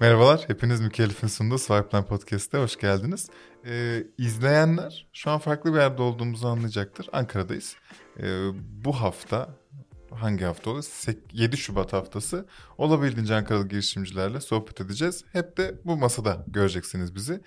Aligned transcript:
Merhabalar, 0.00 0.44
hepiniz 0.46 0.80
Mükellef'in 0.80 1.26
sunduğu 1.26 1.58
Swipeline 1.58 2.06
Podcast'te 2.06 2.58
hoş 2.58 2.76
geldiniz. 2.76 3.30
Ee, 3.66 4.04
izleyenler 4.18 5.06
şu 5.12 5.30
an 5.30 5.38
farklı 5.38 5.74
bir 5.74 5.78
yerde 5.78 6.02
olduğumuzu 6.02 6.48
anlayacaktır. 6.48 7.08
Ankara'dayız. 7.12 7.76
Ee, 8.18 8.48
bu 8.84 8.92
hafta, 8.92 9.48
hangi 10.10 10.44
hafta 10.44 10.70
olur? 10.70 10.84
7 11.32 11.56
Şubat 11.56 11.92
haftası 11.92 12.46
olabildiğince 12.78 13.34
Ankaralı 13.34 13.68
girişimcilerle 13.68 14.40
sohbet 14.40 14.80
edeceğiz. 14.80 15.24
Hep 15.32 15.56
de 15.56 15.74
bu 15.84 15.96
masada 15.96 16.44
göreceksiniz 16.48 17.14
bizi. 17.14 17.40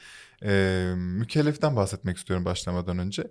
Ee, 0.44 0.94
Mükellef'ten 0.98 1.76
bahsetmek 1.76 2.18
istiyorum 2.18 2.46
başlamadan 2.46 2.98
önce. 2.98 3.24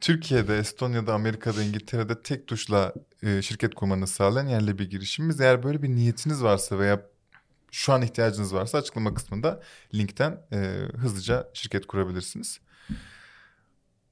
Türkiye'de, 0.00 0.58
Estonya'da, 0.58 1.14
Amerika'da, 1.14 1.62
İngiltere'de 1.62 2.22
tek 2.22 2.46
tuşla 2.46 2.92
e, 3.22 3.42
şirket 3.42 3.74
kurmanızı 3.74 4.14
sağlayan 4.14 4.46
yerli 4.46 4.78
bir 4.78 4.90
girişimimiz. 4.90 5.40
Eğer 5.40 5.62
böyle 5.62 5.82
bir 5.82 5.88
niyetiniz 5.88 6.42
varsa 6.42 6.78
veya 6.78 7.02
şu 7.70 7.92
an 7.92 8.02
ihtiyacınız 8.02 8.54
varsa 8.54 8.78
açıklama 8.78 9.14
kısmında 9.14 9.60
linkten 9.94 10.40
e, 10.52 10.56
hızlıca 10.96 11.48
şirket 11.54 11.86
kurabilirsiniz. 11.86 12.60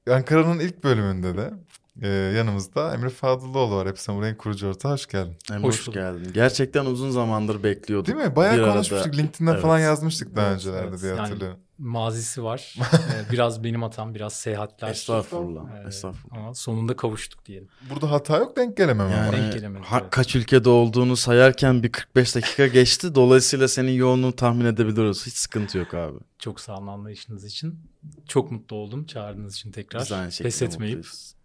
Ankara'nın 0.09 0.59
ilk 0.59 0.83
bölümünde 0.83 1.37
de 1.37 1.53
e, 2.01 2.07
yanımızda 2.07 2.93
Emre 2.93 3.09
Fadıloğlu 3.09 3.75
var. 3.75 3.87
Hep 3.87 3.99
Samuray'ın 3.99 4.35
kurucu 4.35 4.67
ortağı. 4.67 4.91
Hoş 4.91 5.07
geldin. 5.07 5.35
Emre, 5.51 5.63
hoş, 5.63 5.87
hoş 5.87 5.93
geldin. 5.93 6.31
Gerçekten 6.33 6.85
uzun 6.85 7.11
zamandır 7.11 7.63
bekliyorduk. 7.63 8.07
Değil 8.07 8.27
mi? 8.27 8.35
Bayağı 8.35 8.57
bir 8.57 8.63
konuşmuştuk. 8.63 9.07
Arada... 9.07 9.17
LinkedIn'den 9.17 9.51
evet. 9.51 9.61
falan 9.61 9.79
yazmıştık 9.79 10.35
daha 10.35 10.47
evet, 10.47 10.55
öncelerde 10.55 10.87
evet. 10.87 11.01
diye 11.01 11.13
hatırlıyorum. 11.13 11.57
Yani 11.57 11.66
mazisi 11.79 12.43
var. 12.43 12.75
ee, 12.93 13.31
biraz 13.31 13.63
benim 13.63 13.81
hatam, 13.81 14.15
biraz 14.15 14.33
seyahatler. 14.33 14.89
Estağfurullah. 14.89 15.63
Ee, 15.85 15.87
Estağfurullah. 15.87 16.37
Ama 16.37 16.53
sonunda 16.53 16.95
kavuştuk 16.95 17.45
diyelim. 17.45 17.67
Burada 17.89 18.11
hata 18.11 18.37
yok, 18.37 18.57
denk 18.57 18.77
gelemem 18.77 19.09
yani, 19.09 19.21
ama. 19.21 19.31
Denk 19.31 19.53
gelemedim. 19.53 19.83
Ha, 19.83 19.99
evet. 20.01 20.09
Kaç 20.11 20.35
ülkede 20.35 20.69
olduğunu 20.69 21.15
sayarken 21.15 21.83
bir 21.83 21.91
45 21.91 22.35
dakika 22.35 22.67
geçti. 22.67 23.15
Dolayısıyla 23.15 23.67
senin 23.67 23.91
yoğunluğunu 23.91 24.35
tahmin 24.35 24.65
edebiliyoruz. 24.65 25.25
Hiç 25.25 25.33
sıkıntı 25.33 25.77
yok 25.77 25.93
abi. 25.93 26.17
Çok 26.39 26.59
sağ 26.59 26.77
olun 26.77 26.87
anlayışınız 26.87 27.45
için. 27.45 27.79
Çok 28.27 28.51
mutlu 28.51 28.75
oldum 28.75 29.05
çağırdığınız 29.05 29.55
için 29.55 29.71
tekrar. 29.71 30.01
Biz 30.01 30.11
aynı 30.11 30.29
Pes 30.29 30.61
etmeyip. 30.61 30.97
Mutluyuz. 30.97 31.36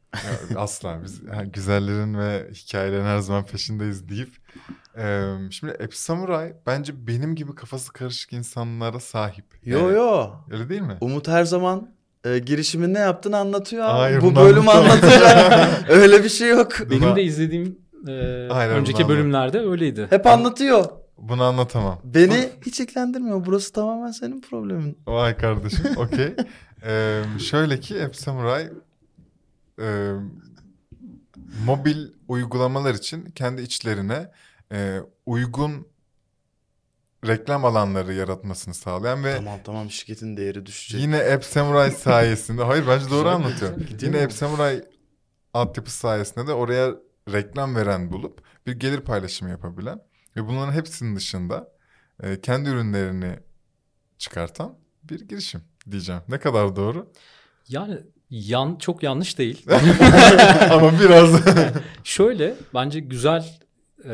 Asla 0.57 1.01
biz 1.05 1.23
yani 1.37 1.53
güzellerin 1.53 2.19
ve 2.19 2.51
hikayelerin 2.55 3.05
her 3.05 3.19
zaman 3.19 3.45
peşindeyiz 3.45 4.09
deyip 4.09 4.31
ee, 4.99 5.35
şimdi 5.51 5.77
Ep 5.81 5.95
Samuray 5.95 6.53
bence 6.67 7.07
benim 7.07 7.35
gibi 7.35 7.55
kafası 7.55 7.93
karışık 7.93 8.33
insanlara 8.33 9.01
sahip. 9.01 9.45
Yo 9.65 9.79
yani, 9.79 9.97
yo. 9.97 10.31
Öyle 10.51 10.69
değil 10.69 10.81
mi? 10.81 10.97
Umut 11.01 11.29
her 11.29 11.45
zaman 11.45 11.89
e, 12.25 12.39
girişimin 12.39 12.95
ne 12.95 12.99
yaptığını 12.99 13.37
anlatıyor. 13.39 13.85
Hayır, 13.85 14.21
Bu 14.21 14.37
bölümü 14.37 14.71
anlatacak. 14.71 15.85
öyle 15.89 16.25
bir 16.25 16.29
şey 16.29 16.49
yok. 16.49 16.73
Benim 16.91 17.03
Buna... 17.03 17.17
de 17.17 17.23
izlediğim 17.23 17.79
e, 18.09 18.49
Hayır, 18.53 18.71
önceki 18.71 19.09
bölümlerde 19.09 19.61
öyleydi. 19.61 20.07
Hep 20.11 20.27
anlatıyor. 20.27 20.85
Bunu 21.19 21.43
anlatamam. 21.43 22.01
Beni 22.05 22.49
hiç 22.67 22.81
ilgilendirmiyor. 22.81 23.47
Burası 23.47 23.73
tamamen 23.73 24.11
senin 24.11 24.41
problemin. 24.41 24.99
Vay 25.07 25.37
kardeşim. 25.37 25.87
Okey. 25.97 26.35
ee, 26.87 27.23
şöyle 27.39 27.81
ki 27.81 27.97
Ep 27.97 28.17
Samuray 28.17 28.69
e, 29.81 30.13
mobil 31.67 32.09
uygulamalar 32.29 32.95
için 32.95 33.25
kendi 33.25 33.63
içlerine 33.63 34.31
e, 34.73 35.01
uygun 35.27 35.89
reklam 37.27 37.65
alanları 37.65 38.15
yaratmasını 38.15 38.75
sağlayan 38.75 39.25
ve 39.25 39.37
tamam 39.37 39.61
tamam 39.65 39.91
şirketin 39.91 40.37
değeri 40.37 40.67
düşecek. 40.67 41.01
Yine 41.01 41.17
App 41.35 41.45
Samurai 41.45 41.91
sayesinde 41.99 42.63
hayır 42.63 42.85
bence 42.89 43.11
doğru 43.11 43.29
anlatıyorum. 43.29 43.87
yine 44.01 44.23
App 44.23 44.33
Samurai 44.33 44.85
altyapısı 45.55 45.99
sayesinde 45.99 46.47
de 46.47 46.53
oraya 46.53 46.95
reklam 47.33 47.77
veren 47.77 48.13
bulup 48.13 48.43
bir 48.67 48.73
gelir 48.73 49.01
paylaşımı 49.01 49.51
yapabilen 49.51 50.01
ve 50.37 50.47
bunların 50.47 50.73
hepsinin 50.73 51.17
dışında 51.17 51.73
e, 52.23 52.41
kendi 52.41 52.69
ürünlerini 52.71 53.39
çıkartan 54.19 54.79
bir 55.05 55.29
girişim 55.29 55.63
diyeceğim. 55.91 56.23
Ne 56.29 56.39
kadar 56.39 56.77
doğru? 56.77 57.13
Yani 57.69 57.99
yan 58.33 58.77
çok 58.77 59.03
yanlış 59.03 59.39
değil. 59.39 59.67
Ama 60.71 60.93
biraz. 61.01 61.41
Şöyle 62.05 62.55
bence 62.75 63.01
güzel 63.01 63.59
e, 64.05 64.13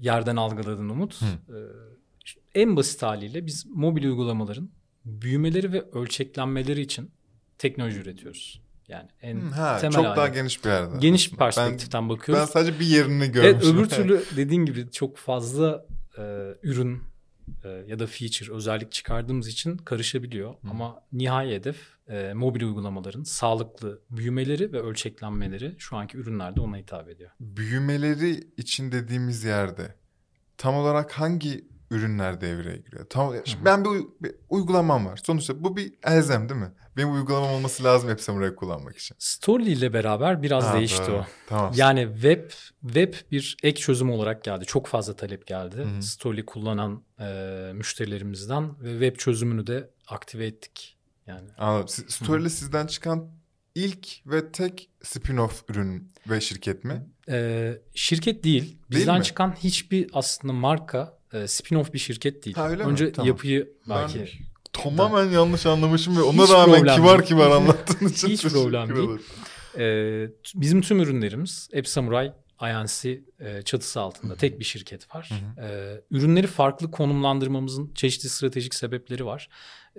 yerden 0.00 0.36
algıladın 0.36 0.88
Umut. 0.88 1.20
E, 1.22 2.60
en 2.60 2.76
basit 2.76 3.02
haliyle 3.02 3.46
biz 3.46 3.66
mobil 3.66 4.04
uygulamaların 4.04 4.70
büyümeleri 5.04 5.72
ve 5.72 5.84
ölçeklenmeleri 5.92 6.80
için 6.80 7.10
teknoloji 7.58 7.98
üretiyoruz. 7.98 8.62
Yani 8.88 9.08
en 9.22 9.40
ha, 9.40 9.78
temel 9.78 9.94
çok 9.94 10.04
hali. 10.04 10.16
daha 10.16 10.28
geniş 10.28 10.64
bir 10.64 10.70
yerde. 10.70 10.98
Geniş 10.98 11.32
bir 11.32 11.36
perspektiften 11.36 12.02
ben, 12.02 12.08
bakıyoruz. 12.08 12.40
Ben 12.40 12.52
sadece 12.52 12.80
bir 12.80 12.86
yerini 12.86 13.32
görmüşüm. 13.32 13.44
Evet, 13.44 13.64
öbür 13.64 13.88
türlü 13.88 14.22
dediğin 14.36 14.64
gibi 14.64 14.90
çok 14.90 15.16
fazla 15.16 15.86
e, 16.18 16.22
ürün 16.62 17.02
e, 17.64 17.68
ya 17.68 17.98
da 17.98 18.06
feature 18.06 18.54
özellik 18.54 18.92
çıkardığımız 18.92 19.48
için 19.48 19.76
karışabiliyor. 19.76 20.50
Hı. 20.50 20.70
Ama 20.70 21.02
nihai 21.12 21.54
hedef 21.54 21.95
e, 22.08 22.32
mobil 22.34 22.62
uygulamaların 22.62 23.22
sağlıklı 23.22 24.02
büyümeleri 24.10 24.72
ve 24.72 24.80
ölçeklenmeleri 24.80 25.74
şu 25.78 25.96
anki 25.96 26.18
ürünlerde 26.18 26.60
ona 26.60 26.76
hitap 26.76 27.08
ediyor. 27.08 27.30
Büyümeleri 27.40 28.50
için 28.56 28.92
dediğimiz 28.92 29.44
yerde 29.44 29.94
tam 30.58 30.74
olarak 30.74 31.12
hangi 31.12 31.68
ürünler 31.90 32.40
devreye 32.40 32.76
giriyor? 32.76 33.06
Tam 33.10 33.32
Hı-hı. 33.32 33.64
ben 33.64 33.84
bir, 33.84 33.90
bir 34.20 34.34
uygulamam 34.48 35.06
var. 35.06 35.20
Sonuçta 35.24 35.64
bu 35.64 35.76
bir 35.76 35.94
elzem 36.04 36.48
değil 36.48 36.60
mi? 36.60 36.72
Benim 36.96 37.14
uygulamam 37.14 37.50
olması 37.50 37.84
lazım 37.84 38.10
hepsini 38.10 38.36
buraya 38.36 38.54
kullanmak 38.54 38.96
için. 38.96 39.16
Story 39.18 39.72
ile 39.72 39.92
beraber 39.92 40.42
biraz 40.42 40.64
ha, 40.64 40.74
değişti 40.74 41.06
doğru. 41.06 41.16
o. 41.16 41.26
Tamam. 41.48 41.72
Yani 41.76 42.08
web 42.12 42.50
web 42.80 43.14
bir 43.32 43.56
ek 43.62 43.80
çözüm 43.80 44.10
olarak 44.10 44.44
geldi. 44.44 44.64
Çok 44.64 44.86
fazla 44.86 45.16
talep 45.16 45.46
geldi. 45.46 45.76
Hı-hı. 45.76 46.02
Story 46.02 46.44
kullanan 46.46 47.04
e, 47.20 47.70
müşterilerimizden 47.74 48.82
ve 48.82 48.90
web 48.90 49.16
çözümünü 49.16 49.66
de 49.66 49.90
aktive 50.08 50.46
ettik. 50.46 50.95
Yani. 51.26 51.48
Anladım. 51.58 51.88
Story'le 52.08 52.48
sizden 52.48 52.86
çıkan 52.86 53.30
ilk 53.74 54.08
ve 54.26 54.52
tek 54.52 54.90
spin-off 55.02 55.52
ürün 55.68 56.12
ve 56.30 56.40
şirket 56.40 56.84
mi? 56.84 57.06
Ee, 57.28 57.78
şirket 57.94 58.44
değil. 58.44 58.78
Bizden 58.90 59.14
değil 59.14 59.24
çıkan 59.24 59.52
hiçbir 59.52 60.10
aslında 60.12 60.52
marka 60.52 61.18
e, 61.32 61.36
spin-off 61.36 61.92
bir 61.92 61.98
şirket 61.98 62.44
değil. 62.44 62.56
Ha, 62.56 62.68
Önce 62.68 63.04
mi? 63.04 63.12
Tamam. 63.12 63.28
yapıyı 63.28 63.72
belki... 63.88 64.18
Ben 64.18 64.28
tamamen 64.82 65.30
yanlış 65.30 65.66
anlamışım 65.66 66.16
ve 66.16 66.22
ona 66.22 66.42
Hiç 66.42 66.50
rağmen 66.50 66.80
kibar 66.80 67.18
değil. 67.18 67.28
kibar 67.28 67.50
anlattığın 67.56 68.08
için 68.08 68.28
Hiç 68.28 68.42
problem 68.42 68.96
değil. 68.96 69.08
Ee, 69.78 70.30
bizim 70.54 70.80
tüm 70.80 71.00
ürünlerimiz 71.00 71.68
App 71.78 71.88
Samurai 71.88 72.32
INC 72.62 73.20
e, 73.40 73.62
çatısı 73.62 74.00
altında 74.00 74.32
Hı-hı. 74.32 74.38
tek 74.38 74.60
bir 74.60 74.64
şirket 74.64 75.14
var. 75.14 75.30
Ee, 75.60 76.00
ürünleri 76.10 76.46
farklı 76.46 76.90
konumlandırmamızın 76.90 77.94
çeşitli 77.94 78.28
stratejik 78.28 78.74
sebepleri 78.74 79.26
var. 79.26 79.48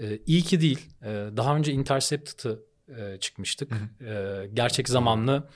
Ee, 0.01 0.19
iyi 0.25 0.41
ki 0.41 0.61
değil. 0.61 0.89
Ee, 1.03 1.05
daha 1.37 1.55
önce 1.55 1.71
Intercepted'ı 1.71 2.67
e, 2.97 3.17
çıkmıştık. 3.19 3.71
Ee, 4.01 4.49
gerçek 4.53 4.89
zamanlı 4.89 5.47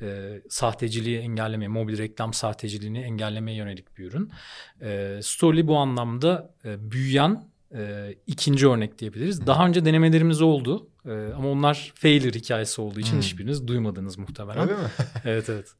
e, 0.00 0.40
sahteciliği 0.48 1.18
engellemeye, 1.18 1.68
mobil 1.68 1.98
reklam 1.98 2.34
sahteciliğini 2.34 2.98
engellemeye 2.98 3.56
yönelik 3.56 3.98
bir 3.98 4.04
ürün. 4.04 4.30
E, 4.80 5.20
Story 5.22 5.66
bu 5.66 5.76
anlamda 5.76 6.54
e, 6.64 6.90
büyüyen 6.90 7.48
e, 7.74 8.14
ikinci 8.26 8.68
örnek 8.68 8.98
diyebiliriz. 8.98 9.40
Hı. 9.40 9.46
Daha 9.46 9.66
önce 9.66 9.84
denemelerimiz 9.84 10.42
oldu 10.42 10.88
e, 11.06 11.10
ama 11.10 11.48
onlar 11.50 11.92
failure 11.94 12.38
hikayesi 12.38 12.80
olduğu 12.80 13.00
için 13.00 13.16
Hı. 13.16 13.20
hiçbiriniz 13.20 13.66
duymadınız 13.66 14.18
muhtemelen. 14.18 14.62
Öyle 14.62 14.72
mi? 14.72 14.88
evet 15.24 15.48
evet. 15.48 15.74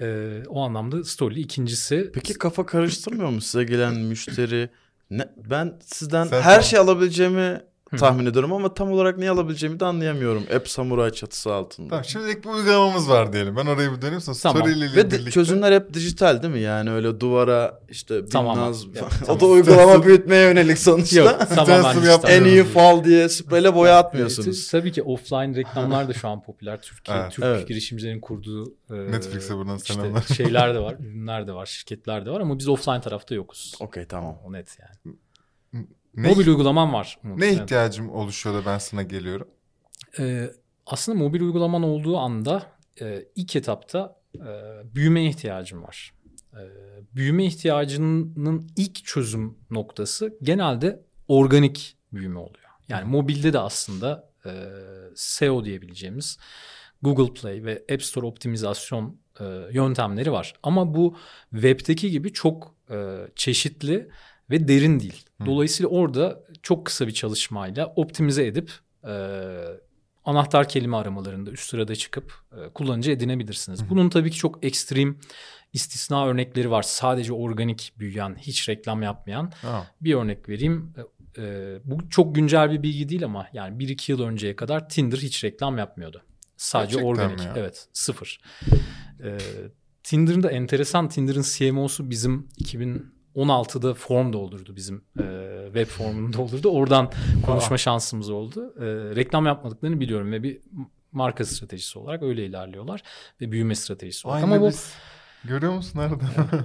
E, 0.00 0.42
o 0.48 0.62
anlamda 0.62 1.04
Story 1.04 1.40
ikincisi. 1.40 2.10
Peki 2.14 2.34
kafa 2.34 2.66
karıştırmıyor 2.66 3.30
mu 3.30 3.40
size 3.40 3.64
gelen 3.64 3.94
müşteri? 3.94 4.70
Ne, 5.10 5.28
ben 5.50 5.78
sizden 5.84 6.24
Sen 6.24 6.36
her 6.40 6.42
tamam. 6.42 6.62
şey 6.62 6.78
alabileceğimi 6.78 7.60
tahmin 7.96 8.26
ediyorum 8.26 8.52
ama 8.52 8.74
tam 8.74 8.92
olarak 8.92 9.18
ne 9.18 9.30
alabileceğimi 9.30 9.80
de 9.80 9.84
anlayamıyorum. 9.84 10.42
App 10.56 10.68
Samurai 10.68 11.12
çatısı 11.12 11.54
altında. 11.54 11.88
Tamam 11.88 12.04
şimdilik 12.04 12.44
bir 12.44 12.50
uygulamamız 12.50 13.08
var 13.08 13.32
diyelim. 13.32 13.56
Ben 13.56 13.66
oraya 13.66 13.92
bir 13.92 14.02
döneyim 14.02 14.20
sonra 14.20 14.36
tamam. 14.42 14.62
story 14.62 14.78
ile 14.78 14.84
Ve 14.84 15.10
birlikte. 15.10 15.30
çözümler 15.30 15.72
hep 15.72 15.94
dijital 15.94 16.42
değil 16.42 16.54
mi? 16.54 16.60
Yani 16.60 16.90
öyle 16.90 17.20
duvara 17.20 17.80
işte 17.88 18.26
tamam. 18.26 18.56
Binnaz 18.56 18.84
ya, 18.84 18.92
tamam. 19.26 19.36
o 19.36 19.40
da 19.40 19.46
uygulama 19.46 20.04
büyütmeye 20.04 20.42
yönelik 20.42 20.78
sonuçta. 20.78 21.20
Yok 21.20 21.48
tamamen 21.54 22.22
En 22.28 22.44
iyi 22.44 22.64
fal 22.64 23.04
diye 23.04 23.28
spreyle 23.28 23.74
boya 23.74 23.98
atmıyorsunuz. 23.98 24.68
E, 24.68 24.70
tabii 24.70 24.92
ki 24.92 25.02
offline 25.02 25.56
reklamlar 25.56 26.08
da 26.08 26.12
şu 26.12 26.28
an 26.28 26.42
popüler. 26.42 26.80
Türkiye, 26.82 27.16
evet. 27.16 27.32
Türk 27.32 27.44
evet. 27.44 27.68
girişimcilerin 27.68 28.20
kurduğu 28.20 28.74
e, 28.90 28.94
Netflix'e 28.94 29.56
buradan 29.56 29.76
işte 29.76 29.94
selamlar. 29.94 30.22
şeyler 30.36 30.74
de 30.74 30.78
var, 30.78 30.96
ürünler 31.00 31.46
de 31.46 31.52
var, 31.52 31.66
şirketler 31.66 32.26
de 32.26 32.30
var 32.30 32.40
ama 32.40 32.58
biz 32.58 32.68
offline 32.68 33.00
tarafta 33.00 33.34
yokuz. 33.34 33.74
Okey 33.80 34.04
tamam. 34.04 34.38
O 34.44 34.52
net 34.52 34.78
yani. 34.80 35.16
Ne, 36.14 36.28
mobil 36.28 36.46
uygulamam 36.46 36.92
var. 36.92 37.18
Ne 37.24 37.52
ihtiyacım 37.52 38.10
oluşuyor 38.10 38.56
da 38.56 38.66
ben 38.66 38.78
sana 38.78 39.02
geliyorum? 39.02 39.48
Ee, 40.18 40.50
aslında 40.86 41.18
mobil 41.18 41.40
uygulaman 41.40 41.82
olduğu 41.82 42.18
anda 42.18 42.66
e, 43.00 43.24
ilk 43.34 43.56
etapta 43.56 44.20
e, 44.36 44.40
büyüme 44.94 45.26
ihtiyacım 45.26 45.82
var. 45.82 46.14
E, 46.52 46.62
büyüme 47.14 47.44
ihtiyacının 47.44 48.70
ilk 48.76 49.04
çözüm 49.04 49.58
noktası 49.70 50.38
genelde 50.42 51.02
organik 51.28 51.96
büyüme 52.12 52.38
oluyor. 52.38 52.68
Yani 52.88 53.04
mobilde 53.10 53.52
de 53.52 53.58
aslında 53.58 54.30
e, 54.46 54.50
SEO 55.14 55.64
diyebileceğimiz 55.64 56.38
Google 57.02 57.34
Play 57.34 57.64
ve 57.64 57.84
App 57.92 58.02
Store 58.02 58.26
optimizasyon 58.26 59.16
e, 59.40 59.44
yöntemleri 59.72 60.32
var. 60.32 60.54
Ama 60.62 60.94
bu 60.94 61.16
web'teki 61.50 62.10
gibi 62.10 62.32
çok 62.32 62.74
e, 62.90 63.16
çeşitli 63.36 64.08
ve 64.50 64.68
derin 64.68 65.00
değil. 65.00 65.27
Dolayısıyla 65.46 65.88
orada 65.90 66.44
çok 66.62 66.86
kısa 66.86 67.06
bir 67.06 67.12
çalışmayla 67.12 67.92
optimize 67.96 68.46
edip 68.46 68.72
e, 69.04 69.12
anahtar 70.24 70.68
kelime 70.68 70.96
aramalarında 70.96 71.50
üst 71.50 71.70
sırada 71.70 71.96
çıkıp 71.96 72.32
e, 72.52 72.68
kullanıcı 72.68 73.10
edinebilirsiniz. 73.10 73.90
Bunun 73.90 74.08
tabii 74.08 74.30
ki 74.30 74.36
çok 74.36 74.64
ekstrem 74.64 75.16
istisna 75.72 76.26
örnekleri 76.26 76.70
var. 76.70 76.82
Sadece 76.82 77.32
organik 77.32 77.92
büyüyen, 77.98 78.36
hiç 78.38 78.68
reklam 78.68 79.02
yapmayan. 79.02 79.52
Aa. 79.64 79.82
Bir 80.00 80.14
örnek 80.14 80.48
vereyim. 80.48 80.94
E, 80.96 81.42
e, 81.42 81.78
bu 81.84 82.08
çok 82.10 82.34
güncel 82.34 82.70
bir 82.70 82.82
bilgi 82.82 83.08
değil 83.08 83.24
ama 83.24 83.46
yani 83.52 83.84
1-2 83.84 84.12
yıl 84.12 84.22
önceye 84.22 84.56
kadar 84.56 84.88
Tinder 84.88 85.18
hiç 85.18 85.44
reklam 85.44 85.78
yapmıyordu. 85.78 86.22
Sadece 86.56 86.96
Gerçekten 86.96 87.24
organik. 87.24 87.44
Ya? 87.44 87.54
Evet, 87.56 87.88
sıfır. 87.92 88.40
E, 89.24 89.38
Tinder'ın 90.02 90.42
da 90.42 90.50
enteresan 90.50 91.08
Tinder'ın 91.08 91.42
CMO'su 91.42 92.10
bizim 92.10 92.48
2016'da 93.38 93.94
form 93.94 94.32
doldurdu 94.32 94.76
bizim 94.76 95.04
e, 95.20 95.62
web 95.66 95.86
formunu 95.86 96.32
doldurdu. 96.32 96.68
Oradan 96.68 97.12
konuşma 97.46 97.74
Aa. 97.74 97.78
şansımız 97.78 98.30
oldu. 98.30 98.74
E, 98.78 98.84
reklam 99.16 99.46
yapmadıklarını 99.46 100.00
biliyorum 100.00 100.32
ve 100.32 100.42
bir 100.42 100.60
marka 101.12 101.44
stratejisi 101.44 101.98
olarak 101.98 102.22
öyle 102.22 102.46
ilerliyorlar 102.46 103.02
ve 103.40 103.52
büyüme 103.52 103.74
stratejisi 103.74 104.28
olarak. 104.28 104.42
Aynı 104.44 104.54
Ama 104.54 104.62
bu 104.62 104.68
biz 104.68 104.92
Görüyor 105.44 105.72
musun 105.72 106.00
nerede? 106.00 106.24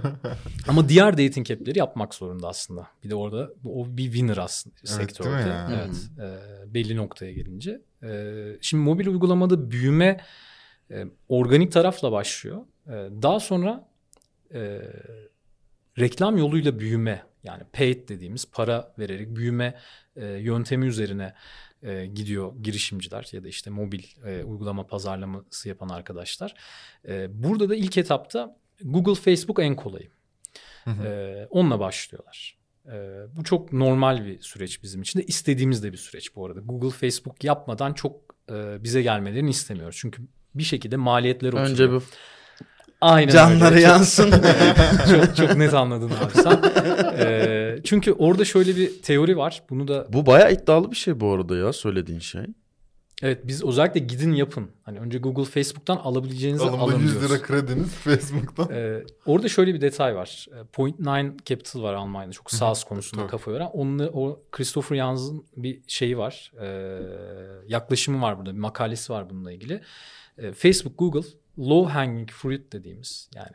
Ama 0.67 0.89
diğer 0.89 1.17
dating 1.17 1.51
app'leri 1.51 1.79
yapmak 1.79 2.13
zorunda 2.13 2.47
aslında. 2.47 2.87
Bir 3.03 3.09
de 3.09 3.15
orada 3.15 3.49
o 3.65 3.87
bir 3.97 4.03
winner 4.03 4.37
aslında 4.37 4.75
evet, 4.79 4.89
sektörde. 4.89 5.49
Yani? 5.49 5.75
Evet. 5.75 6.09
E, 6.19 6.73
belli 6.73 6.95
noktaya 6.95 7.33
gelince. 7.33 7.81
E, 8.03 8.33
şimdi 8.61 8.83
mobil 8.83 9.07
uygulamada 9.07 9.71
büyüme 9.71 10.19
e, 10.91 11.05
organik 11.29 11.71
tarafla 11.71 12.11
başlıyor. 12.11 12.61
E, 12.87 12.91
daha 13.21 13.39
sonra 13.39 13.89
e, 14.53 14.81
reklam 15.99 16.37
yoluyla 16.37 16.79
büyüme 16.79 17.23
yani 17.43 17.63
paid 17.73 18.09
dediğimiz 18.09 18.51
para 18.51 18.93
vererek 18.99 19.35
büyüme 19.35 19.79
e, 20.15 20.25
yöntemi 20.25 20.85
üzerine 20.85 21.33
e, 21.83 22.05
gidiyor 22.05 22.53
girişimciler 22.63 23.29
ya 23.31 23.43
da 23.43 23.47
işte 23.47 23.69
mobil 23.69 24.03
e, 24.25 24.43
uygulama 24.43 24.87
pazarlaması 24.87 25.69
yapan 25.69 25.89
arkadaşlar. 25.89 26.55
E, 27.07 27.43
burada 27.43 27.69
da 27.69 27.75
ilk 27.75 27.97
etapta 27.97 28.57
Google, 28.81 29.15
Facebook 29.15 29.59
en 29.59 29.75
kolayı. 29.75 30.09
Hı 30.83 30.91
hı. 30.91 31.07
Ee, 31.07 31.47
onunla 31.49 31.79
başlıyorlar. 31.79 32.57
Ee, 32.87 32.91
bu 33.35 33.43
çok 33.43 33.73
normal 33.73 34.25
bir 34.25 34.41
süreç 34.41 34.83
bizim 34.83 35.01
için 35.01 35.19
de 35.19 35.23
istediğimiz 35.23 35.83
de 35.83 35.91
bir 35.91 35.97
süreç 35.97 36.35
bu 36.35 36.45
arada. 36.45 36.59
Google, 36.59 36.89
Facebook 36.89 37.43
yapmadan 37.43 37.93
çok 37.93 38.35
e, 38.51 38.83
bize 38.83 39.01
gelmelerini 39.01 39.49
istemiyoruz. 39.49 39.97
Çünkü 39.99 40.23
bir 40.55 40.63
şekilde 40.63 40.95
maliyetler 40.95 41.47
oturuyor. 41.47 41.69
Önce 41.69 41.91
bu 41.91 42.03
Aynen 43.03 43.33
Canları 43.33 43.75
öyle. 43.75 43.81
yansın. 43.81 44.31
çok, 45.11 45.35
çok 45.35 45.55
net 45.55 45.73
anladın 45.73 46.07
abi 46.09 46.41
sen. 46.43 46.59
Ee, 47.19 47.79
çünkü 47.83 48.11
orada 48.11 48.45
şöyle 48.45 48.75
bir 48.75 49.01
teori 49.01 49.37
var. 49.37 49.63
Bunu 49.69 49.87
da 49.87 50.07
Bu 50.09 50.25
bayağı 50.25 50.53
iddialı 50.53 50.91
bir 50.91 50.95
şey 50.95 51.19
bu 51.19 51.31
arada 51.31 51.55
ya 51.57 51.73
söylediğin 51.73 52.19
şey. 52.19 52.41
Evet 53.21 53.47
biz 53.47 53.63
özellikle 53.63 53.99
gidin 53.99 54.33
yapın. 54.33 54.69
Hani 54.83 54.99
önce 54.99 55.17
Google 55.17 55.45
Facebook'tan 55.45 55.97
alabileceğinizi 55.97 56.63
Alımda 56.63 56.81
alın 56.81 56.99
100 56.99 57.23
lira 57.23 57.41
krediniz 57.41 57.89
Facebook'tan. 58.03 58.69
Ee, 58.71 59.03
orada 59.25 59.49
şöyle 59.49 59.73
bir 59.73 59.81
detay 59.81 60.15
var. 60.15 60.47
Ee, 60.51 60.63
Point 60.73 60.99
Nine 60.99 61.33
Capital 61.45 61.83
var 61.83 61.93
Almanya'da. 61.93 62.31
Çok 62.31 62.51
SaaS 62.51 62.83
konusunda 62.83 63.27
kafa 63.27 63.51
yoran. 63.51 63.69
Onun, 63.73 64.09
o 64.13 64.39
Christopher 64.51 64.95
Yans'ın 64.95 65.45
bir 65.57 65.81
şeyi 65.87 66.17
var. 66.17 66.51
Ee, 66.61 66.99
yaklaşımı 67.67 68.21
var 68.21 68.37
burada. 68.37 68.53
Bir 68.53 68.59
makalesi 68.59 69.13
var 69.13 69.29
bununla 69.29 69.51
ilgili. 69.51 69.81
Ee, 70.37 70.51
Facebook, 70.51 70.97
Google 70.97 71.29
low 71.57 71.93
hanging 71.93 72.29
fruit 72.31 72.73
dediğimiz 72.73 73.29
yani 73.35 73.51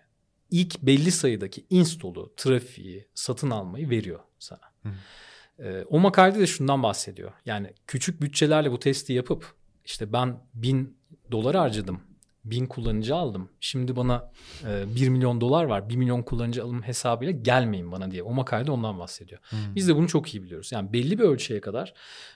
ilk 0.50 0.82
belli 0.82 1.12
sayıdaki 1.12 1.66
install'u, 1.70 2.32
trafiği, 2.36 3.08
satın 3.14 3.50
almayı 3.50 3.90
veriyor 3.90 4.20
sana. 4.38 4.60
Hı. 4.82 4.88
E, 5.58 5.84
o 5.84 6.00
makalede 6.00 6.38
de 6.38 6.46
şundan 6.46 6.82
bahsediyor. 6.82 7.32
Yani 7.46 7.72
küçük 7.86 8.22
bütçelerle 8.22 8.72
bu 8.72 8.78
testi 8.78 9.12
yapıp 9.12 9.54
işte 9.84 10.12
ben 10.12 10.40
bin 10.54 10.96
dolar 11.32 11.56
harcadım. 11.56 12.00
Bin 12.44 12.66
kullanıcı 12.66 13.16
aldım. 13.16 13.50
Şimdi 13.60 13.96
bana 13.96 14.32
e, 14.66 14.96
1 14.96 15.08
milyon 15.08 15.40
dolar 15.40 15.64
var. 15.64 15.88
1 15.88 15.96
milyon 15.96 16.22
kullanıcı 16.22 16.64
alım 16.64 16.82
hesabıyla 16.82 17.32
gelmeyin 17.32 17.92
bana 17.92 18.10
diye. 18.10 18.22
O 18.22 18.32
makalede 18.32 18.70
ondan 18.70 18.98
bahsediyor. 18.98 19.40
Hmm. 19.50 19.74
Biz 19.74 19.88
de 19.88 19.96
bunu 19.96 20.08
çok 20.08 20.34
iyi 20.34 20.42
biliyoruz. 20.42 20.72
Yani 20.72 20.92
belli 20.92 21.18
bir 21.18 21.24
ölçüye 21.24 21.60
kadar 21.60 21.94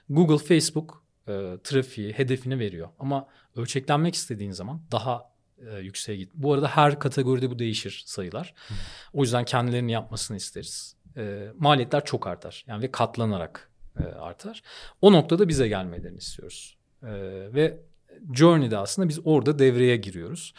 Google, 0.09 0.45
Facebook 0.45 1.05
e, 1.29 1.33
trafiği, 1.65 2.13
hedefini 2.13 2.59
veriyor. 2.59 2.89
Ama 2.99 3.29
ölçeklenmek 3.57 4.15
istediğin 4.15 4.51
zaman 4.51 4.83
daha 4.93 5.32
e, 5.71 5.79
yükseğe 5.79 6.19
git. 6.19 6.31
Bu 6.35 6.53
arada 6.53 6.69
her 6.69 6.99
kategoride 6.99 7.51
bu 7.51 7.59
değişir 7.59 8.03
sayılar. 8.07 8.55
Hmm. 8.69 8.77
O 9.13 9.23
yüzden 9.23 9.45
kendilerini 9.45 9.93
yapmasını 9.93 10.37
isteriz 10.37 10.97
e, 11.17 11.49
maliyetler 11.59 12.05
çok 12.05 12.27
artar. 12.27 12.65
Yani 12.67 12.83
ve 12.83 12.91
katlanarak 12.91 13.71
e, 14.01 14.05
artar. 14.05 14.63
O 15.01 15.13
noktada 15.13 15.49
bize 15.49 15.69
gelmelerini 15.69 16.19
istiyoruz. 16.19 16.77
E, 17.03 17.13
ve 17.55 17.79
Journey'de 18.35 18.79
aslında 18.79 19.09
biz 19.09 19.19
orada 19.25 19.59
devreye 19.59 19.97
giriyoruz. 19.97 20.55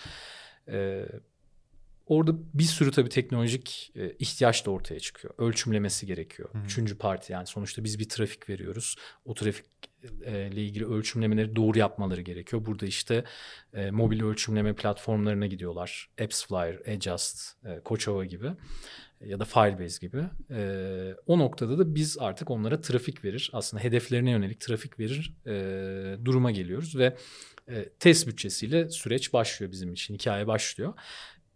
E, 0.68 1.06
orada 2.08 2.32
bir 2.54 2.64
sürü 2.64 2.92
tabii 2.92 3.10
teknolojik 3.10 3.92
e, 3.96 4.12
ihtiyaç 4.20 4.66
da 4.66 4.72
ortaya 4.72 5.00
çıkıyor. 5.00 5.34
Ölçümlemesi 5.38 6.06
gerekiyor. 6.06 6.50
Hı. 6.54 6.58
Üçüncü 6.66 6.98
parti 6.98 7.34
yani 7.34 7.48
sonuçta 7.48 7.84
biz 7.84 8.00
bir 8.00 8.10
trafik 8.10 8.50
veriyoruz. 8.50 8.96
O 9.26 9.34
trafik 9.34 9.66
e, 10.26 10.48
ilgili 10.48 10.86
ölçümlemeleri 10.86 11.56
doğru 11.56 11.78
yapmaları 11.78 12.22
gerekiyor. 12.22 12.66
Burada 12.66 12.86
işte 12.86 13.24
e, 13.74 13.92
mobil 13.92 14.24
ölçümleme 14.24 14.74
platformlarına 14.76 15.48
gidiyorlar. 15.48 16.10
AppsFlyer, 16.22 16.76
Adjust, 16.96 17.66
e, 17.66 17.80
Koçova 17.80 18.26
gibi 18.26 18.52
ya 19.26 19.40
da 19.40 19.46
Firebase 19.46 20.08
gibi. 20.08 20.24
E, 20.52 21.16
o 21.28 21.40
noktada 21.40 21.78
da 21.78 21.96
biz 21.96 22.18
artık 22.20 22.52
onlara 22.52 22.82
trafik 22.82 23.26
verir. 23.26 23.50
Aslında 23.54 23.84
hedeflerine 23.84 24.32
yönelik 24.32 24.60
trafik 24.60 25.00
verir 25.00 25.34
e, 25.48 26.26
duruma 26.26 26.52
geliyoruz 26.52 26.96
ve 26.96 27.18
e, 27.70 27.90
test 27.90 28.28
bütçesiyle 28.28 28.90
süreç 28.90 29.34
başlıyor 29.34 29.72
bizim 29.72 29.94
için. 29.94 30.14
Hikaye 30.14 30.48
başlıyor. 30.48 30.94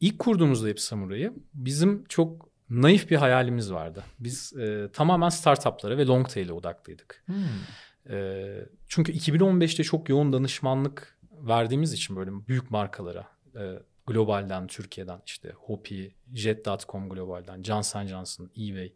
İlk 0.01 0.19
kurduğumuzda 0.19 0.67
Hep 0.67 0.79
Samurai'yi 0.79 1.31
bizim 1.53 2.03
çok 2.03 2.49
naif 2.69 3.09
bir 3.09 3.15
hayalimiz 3.15 3.73
vardı. 3.73 4.03
Biz 4.19 4.53
e, 4.57 4.89
tamamen 4.93 5.29
startuplara 5.29 5.97
ve 5.97 6.05
long 6.05 6.29
tail'e 6.29 6.53
odaklıydık. 6.53 7.23
Hmm. 7.25 8.15
E, 8.15 8.45
çünkü 8.87 9.11
2015'te 9.11 9.83
çok 9.83 10.09
yoğun 10.09 10.33
danışmanlık 10.33 11.17
verdiğimiz 11.31 11.93
için 11.93 12.15
böyle 12.15 12.31
büyük 12.47 12.71
markalara 12.71 13.27
e, 13.55 13.79
globalden, 14.07 14.67
Türkiye'den 14.67 15.21
işte 15.25 15.51
Hopi, 15.55 16.15
Jet.com 16.33 17.09
globalden, 17.09 17.63
Johnson 17.63 18.05
Johnson, 18.05 18.51
eBay, 18.57 18.93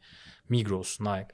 Migros, 0.50 1.02
Nike. 1.02 1.28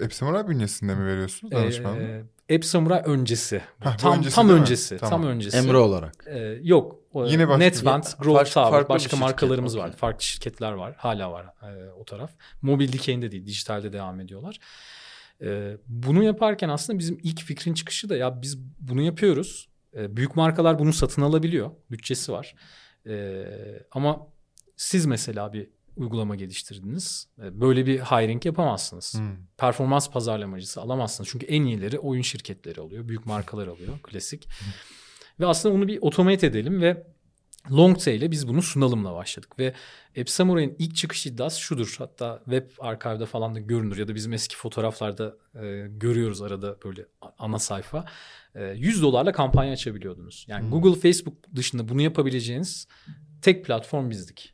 Epsamuray, 0.00 0.42
ee, 0.42 0.48
bünyesinde 0.48 0.94
mi 0.94 1.06
veriyorsunuz 1.06 1.52
danışmanlığı? 1.52 2.02
E, 2.02 2.24
Epsamuray 2.48 3.02
öncesi. 3.04 3.62
Heh, 3.80 3.96
tam 3.96 4.18
öncesi 4.18 4.34
tam 4.34 4.50
öncesi. 4.50 4.96
Tamam. 4.96 5.22
Tam 5.22 5.30
öncesi. 5.30 5.56
Emre 5.56 5.76
olarak. 5.76 6.24
Ee, 6.26 6.58
yok. 6.62 7.00
Yine 7.14 7.48
başka, 7.48 7.58
Netvent, 7.58 8.18
Growth 8.18 8.54
Tower, 8.54 8.88
başka 8.88 9.16
markalarımız 9.16 9.76
okay. 9.76 9.88
var. 9.88 9.96
Farklı 9.96 10.22
şirketler 10.22 10.72
var. 10.72 10.94
Hala 10.96 11.32
var 11.32 11.44
e, 11.44 11.92
o 11.92 12.04
taraf. 12.04 12.30
Mobil 12.62 12.92
dikeyinde 12.92 13.30
değil, 13.30 13.46
dijitalde 13.46 13.92
devam 13.92 14.20
ediyorlar. 14.20 14.58
E, 15.42 15.76
bunu 15.86 16.22
yaparken 16.22 16.68
aslında 16.68 16.98
bizim 16.98 17.18
ilk 17.22 17.40
fikrin 17.40 17.74
çıkışı 17.74 18.08
da 18.08 18.16
ya 18.16 18.42
biz 18.42 18.58
bunu 18.80 19.02
yapıyoruz. 19.02 19.68
E, 19.96 20.16
büyük 20.16 20.36
markalar 20.36 20.78
bunu 20.78 20.92
satın 20.92 21.22
alabiliyor. 21.22 21.70
Bütçesi 21.90 22.32
var. 22.32 22.54
E, 23.06 23.44
ama 23.90 24.26
siz 24.76 25.06
mesela 25.06 25.52
bir 25.52 25.68
uygulama 25.96 26.36
geliştirdiniz. 26.36 27.28
E, 27.42 27.60
böyle 27.60 27.86
bir 27.86 28.00
hiring 28.00 28.46
yapamazsınız. 28.46 29.14
Hmm. 29.14 29.36
Performans 29.56 30.10
pazarlamacısı 30.10 30.80
alamazsınız. 30.80 31.30
Çünkü 31.30 31.46
en 31.46 31.62
iyileri 31.62 31.98
oyun 31.98 32.22
şirketleri 32.22 32.80
alıyor. 32.80 33.08
Büyük 33.08 33.26
markalar 33.26 33.66
alıyor. 33.68 33.98
Klasik. 34.02 34.44
Hmm. 34.44 34.72
Ve 35.40 35.46
aslında 35.46 35.74
onu 35.74 35.88
bir 35.88 36.02
automate 36.02 36.46
edelim 36.46 36.82
ve 36.82 37.06
Longtail'e 37.72 38.30
biz 38.30 38.48
bunu 38.48 38.62
sunalımla 38.62 39.14
başladık 39.14 39.58
ve 39.58 39.74
Epsamuray'ın 40.14 40.76
ilk 40.78 40.96
çıkış 40.96 41.26
iddiası 41.26 41.60
şudur. 41.60 41.94
Hatta 41.98 42.42
web 42.44 42.70
arşivde 42.78 43.26
falan 43.26 43.54
da 43.54 43.60
görünür 43.60 43.96
ya 43.96 44.08
da 44.08 44.14
bizim 44.14 44.32
eski 44.32 44.56
fotoğraflarda 44.56 45.36
e, 45.54 45.86
görüyoruz 45.88 46.42
arada 46.42 46.76
böyle 46.84 47.06
ana 47.38 47.58
sayfa. 47.58 48.04
E, 48.54 48.64
100 48.64 49.02
dolarla 49.02 49.32
kampanya 49.32 49.72
açabiliyordunuz. 49.72 50.44
Yani 50.48 50.62
hmm. 50.62 50.70
Google, 50.70 51.00
Facebook 51.00 51.34
dışında 51.54 51.88
bunu 51.88 52.02
yapabileceğiniz 52.02 52.88
tek 53.42 53.64
platform 53.64 54.10
bizdik. 54.10 54.53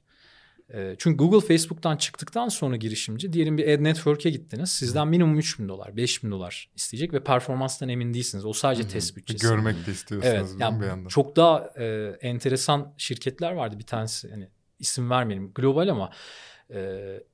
Ee, 0.75 0.95
çünkü 0.99 1.17
Google 1.17 1.47
Facebook'tan 1.47 1.97
çıktıktan 1.97 2.49
sonra 2.49 2.77
girişimci 2.77 3.33
diyelim 3.33 3.59
bir 3.59 3.69
ad 3.69 3.85
network'e 3.85 4.31
gittiniz. 4.31 4.71
Sizden 4.71 5.09
minimum 5.09 5.39
3 5.39 5.59
bin 5.59 5.69
dolar, 5.69 5.97
5 5.97 6.25
bin 6.25 6.31
dolar 6.31 6.71
isteyecek 6.75 7.13
ve 7.13 7.25
performanstan 7.25 7.89
emin 7.89 8.15
değilsiniz. 8.15 8.45
O 8.45 8.53
sadece 8.53 8.83
Hı-hı. 8.83 8.93
test 8.93 9.17
bütçesi. 9.17 9.47
Görmek 9.47 9.87
de 9.87 9.93
istiyorsunuz 9.93 10.35
evet, 10.35 10.49
yani 10.59 10.81
bir 10.81 10.87
yandan. 10.87 11.09
Çok 11.09 11.37
daha 11.37 11.71
e, 11.79 12.17
enteresan 12.21 12.95
şirketler 12.97 13.53
vardı 13.53 13.79
bir 13.79 13.87
tanesi. 13.87 14.31
Hani 14.31 14.49
isim 14.79 15.11
vermeyelim 15.11 15.53
global 15.55 15.89
ama 15.89 16.11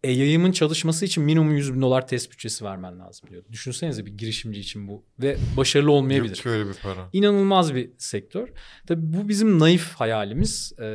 e, 0.03 0.11
yayımın 0.13 0.53
çalışması 0.53 1.05
için 1.05 1.25
minimum 1.25 1.57
100 1.57 1.75
bin 1.75 1.83
dolar 1.83 2.09
test 2.09 2.31
bütçesi 2.33 2.65
vermen 2.65 2.99
lazım 2.99 3.31
diyor. 3.31 3.43
Düşünsenize 3.53 4.07
bir 4.07 4.19
girişimci 4.19 4.61
için 4.61 4.89
bu 4.89 5.05
ve 5.19 5.37
başarılı 5.57 5.93
olmayabilir. 5.93 6.37
Yok 6.37 6.47
öyle 6.47 6.69
bir 6.69 6.75
para. 6.75 7.09
İnanılmaz 7.13 7.75
bir 7.75 7.91
sektör. 7.99 8.49
Tabii 8.87 9.13
bu 9.13 9.29
bizim 9.29 9.59
naif 9.59 9.95
hayalimiz 9.95 10.73
e, 10.79 10.87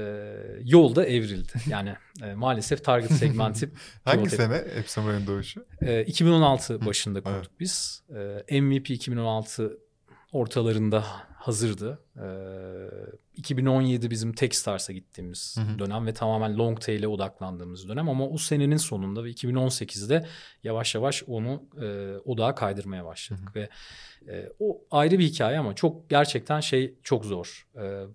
yolda 0.63 1.05
evrildi. 1.05 1.51
Yani 1.71 1.95
e, 2.23 2.33
maalesef 2.33 2.83
target 2.83 3.11
segmenti. 3.11 3.71
Hangi 4.03 4.29
sene 4.29 4.55
Epsamuray'ın 4.55 5.27
doğuşu? 5.27 5.65
E, 5.81 6.03
2016 6.03 6.85
başında 6.85 7.21
kurduk 7.21 7.37
evet. 7.37 7.49
biz. 7.59 8.03
E, 8.49 8.61
MVP 8.61 8.89
2016 8.89 9.77
ortalarında 10.31 11.05
hazırdı. 11.41 11.99
Ee, 12.17 12.27
2017 13.35 14.11
bizim 14.11 14.33
Techstars'a 14.33 14.93
gittiğimiz 14.93 15.57
hı 15.57 15.61
hı. 15.61 15.79
dönem 15.79 16.05
ve 16.05 16.13
tamamen 16.13 16.57
long 16.57 16.81
tail'e 16.81 17.07
odaklandığımız 17.07 17.87
dönem 17.87 18.09
ama 18.09 18.27
o 18.27 18.37
senenin 18.37 18.77
sonunda 18.77 19.23
ve 19.23 19.31
2018'de 19.31 20.25
yavaş 20.63 20.95
yavaş 20.95 21.23
onu 21.27 21.63
e, 21.81 22.17
odağa 22.25 22.55
kaydırmaya 22.55 23.05
başladık 23.05 23.49
hı 23.53 23.59
hı. 23.59 23.63
ve 23.63 23.69
e, 24.33 24.49
o 24.59 24.81
ayrı 24.91 25.19
bir 25.19 25.23
hikaye 25.23 25.59
ama 25.59 25.75
çok 25.75 26.09
gerçekten 26.09 26.59
şey 26.59 26.95
çok 27.03 27.25
zor. 27.25 27.67
E, 27.75 28.05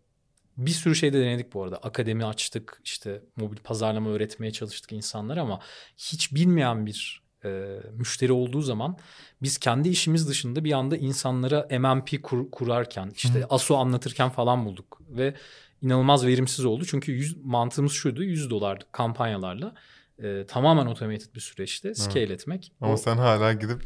bir 0.57 0.71
sürü 0.71 0.95
şey 0.95 1.13
de 1.13 1.21
denedik 1.21 1.55
bu 1.55 1.63
arada. 1.63 1.77
Akademi 1.77 2.25
açtık, 2.25 2.81
işte 2.85 3.23
mobil 3.37 3.59
pazarlama 3.59 4.11
öğretmeye 4.11 4.53
çalıştık 4.53 4.93
insanlar 4.93 5.37
ama 5.37 5.61
hiç 5.97 6.35
bilmeyen 6.35 6.87
bir 6.87 7.26
e, 7.47 7.81
müşteri 7.93 8.33
olduğu 8.33 8.63
zaman 8.63 8.97
biz 9.43 9.59
kendi 9.59 9.89
işimiz 9.89 10.29
dışında 10.29 10.65
bir 10.65 10.73
anda 10.73 10.97
insanlara 10.97 11.69
MMP 11.79 12.23
kur, 12.23 12.51
kurarken 12.51 13.13
işte 13.15 13.41
Hı. 13.41 13.47
ASO 13.51 13.77
anlatırken 13.77 14.31
falan 14.31 14.65
bulduk 14.67 15.01
ve 15.09 15.35
inanılmaz 15.83 16.27
verimsiz 16.27 16.65
oldu. 16.65 16.85
Çünkü 16.85 17.13
yüz, 17.13 17.37
mantığımız 17.45 17.93
şuydu 17.93 18.23
100 18.23 18.51
dolar 18.51 18.79
kampanyalarla 18.93 19.75
e, 20.23 20.47
tamamen 20.47 20.87
otomatik 20.87 21.35
bir 21.35 21.41
süreçte 21.41 21.95
scale 21.95 22.21
evet. 22.21 22.31
etmek. 22.31 22.73
Ama 22.81 22.93
o... 22.93 22.97
sen 22.97 23.17
hala 23.17 23.53
gidip 23.53 23.83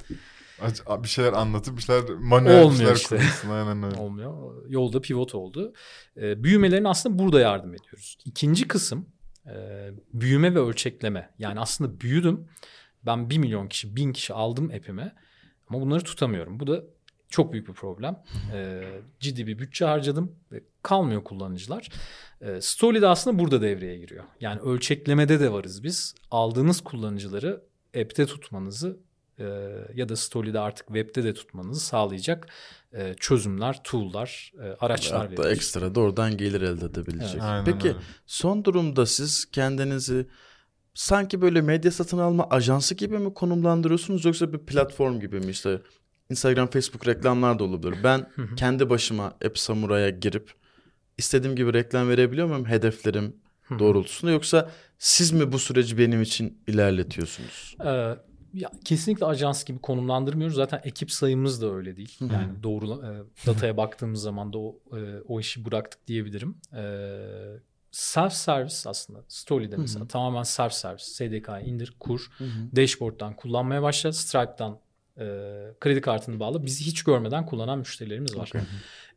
bir 0.88 1.08
şeyler 1.08 1.32
anlatıp 1.32 1.76
bir 1.76 1.82
şeyler 1.82 2.04
manuel 2.10 2.62
Olmuyor 2.62 2.70
bir 2.72 2.76
şeyler 2.76 2.96
işte. 2.96 3.08
kuruyorsun. 3.08 3.50
Aynen 3.50 3.82
öyle. 3.82 3.96
Olmuyor. 3.96 4.62
Yolda 4.68 5.00
pivot 5.00 5.34
oldu. 5.34 5.72
E, 6.16 6.44
büyümelerin 6.44 6.84
aslında 6.84 7.18
burada 7.18 7.40
yardım 7.40 7.74
ediyoruz. 7.74 8.18
İkinci 8.24 8.68
kısım 8.68 9.06
e, 9.46 9.54
büyüme 10.12 10.54
ve 10.54 10.58
ölçekleme. 10.58 11.30
Yani 11.38 11.60
aslında 11.60 12.00
büyüdüm 12.00 12.48
ben 13.06 13.30
1 13.30 13.38
milyon 13.38 13.68
kişi, 13.68 13.96
1000 13.96 14.12
kişi 14.12 14.34
aldım 14.34 14.70
app'ime 14.70 15.14
ama 15.68 15.80
bunları 15.80 16.04
tutamıyorum. 16.04 16.60
Bu 16.60 16.66
da 16.66 16.82
çok 17.28 17.52
büyük 17.52 17.68
bir 17.68 17.72
problem. 17.72 18.22
Ee, 18.52 18.82
ciddi 19.20 19.46
bir 19.46 19.58
bütçe 19.58 19.84
harcadım 19.84 20.36
ve 20.52 20.62
kalmıyor 20.82 21.24
kullanıcılar. 21.24 21.88
Ee, 22.40 22.60
Story 22.60 23.02
de 23.02 23.06
aslında 23.06 23.38
burada 23.38 23.62
devreye 23.62 23.98
giriyor. 23.98 24.24
Yani 24.40 24.60
ölçeklemede 24.60 25.40
de 25.40 25.52
varız 25.52 25.82
biz. 25.82 26.14
Aldığınız 26.30 26.80
kullanıcıları 26.80 27.62
app'te 28.00 28.26
tutmanızı 28.26 29.00
e, 29.38 29.44
ya 29.94 30.08
da 30.08 30.16
Story'de 30.16 30.60
artık 30.60 30.86
web'de 30.86 31.24
de 31.24 31.34
tutmanızı 31.34 31.80
sağlayacak 31.80 32.48
e, 32.92 33.14
çözümler, 33.14 33.80
tool'lar, 33.84 34.52
e, 34.62 34.66
araçlar 34.80 35.18
Hatta 35.20 35.32
veriyoruz. 35.32 35.52
ekstra 35.52 35.94
da 35.94 36.00
oradan 36.00 36.36
gelir 36.36 36.60
elde 36.62 36.84
edebilecek. 36.84 37.42
Evet. 37.50 37.62
Peki 37.64 37.88
öyle. 37.88 37.98
son 38.26 38.64
durumda 38.64 39.06
siz 39.06 39.44
kendinizi 39.44 40.26
sanki 40.94 41.40
böyle 41.40 41.60
medya 41.60 41.90
satın 41.90 42.18
alma 42.18 42.46
ajansı 42.50 42.94
gibi 42.94 43.18
mi 43.18 43.34
konumlandırıyorsunuz 43.34 44.24
yoksa 44.24 44.52
bir 44.52 44.58
platform 44.58 45.20
gibi 45.20 45.40
mi 45.40 45.50
işte 45.50 45.80
Instagram, 46.30 46.70
Facebook 46.70 47.06
reklamlar 47.06 47.58
da 47.58 47.64
olabilir. 47.64 47.94
Ben 48.04 48.26
kendi 48.56 48.90
başıma 48.90 49.24
App 49.24 49.58
Samurai'ya 49.58 50.10
girip 50.10 50.52
istediğim 51.18 51.56
gibi 51.56 51.72
reklam 51.72 52.08
verebiliyor 52.08 52.46
muyum 52.46 52.66
hedeflerim 52.66 53.36
doğrultusunda 53.78 54.32
yoksa 54.32 54.70
siz 54.98 55.32
mi 55.32 55.52
bu 55.52 55.58
süreci 55.58 55.98
benim 55.98 56.22
için 56.22 56.62
ilerletiyorsunuz? 56.66 57.76
Ee, 57.84 58.14
ya 58.54 58.70
kesinlikle 58.84 59.26
ajans 59.26 59.64
gibi 59.64 59.78
konumlandırmıyoruz. 59.78 60.56
Zaten 60.56 60.80
ekip 60.84 61.10
sayımız 61.10 61.62
da 61.62 61.74
öyle 61.74 61.96
değil. 61.96 62.18
Yani 62.20 62.62
doğru 62.62 62.86
e, 62.86 63.10
dataya 63.46 63.76
baktığımız 63.76 64.22
zaman 64.22 64.52
da 64.52 64.58
o, 64.58 64.80
e, 64.92 65.20
o 65.28 65.40
işi 65.40 65.64
bıraktık 65.64 66.06
diyebilirim. 66.06 66.56
E, 66.72 66.82
self 67.90 68.32
service 68.32 68.90
aslında 68.90 69.24
Story'de 69.28 69.76
mesela 69.76 70.00
Hı-hı. 70.00 70.08
tamamen 70.08 70.42
self 70.42 70.72
service 70.72 71.04
SDK'yı 71.04 71.66
indir 71.66 71.94
kur 72.00 72.30
Hı-hı. 72.38 72.76
dashboard'dan 72.76 73.36
kullanmaya 73.36 73.82
başla 73.82 74.12
Stripe'dan 74.12 74.78
e, 75.16 75.24
kredi 75.80 76.00
kartını 76.00 76.40
bağlı 76.40 76.66
bizi 76.66 76.86
hiç 76.86 77.02
görmeden 77.02 77.46
kullanan 77.46 77.78
müşterilerimiz 77.78 78.36
var. 78.36 78.48
Okay. 78.48 78.62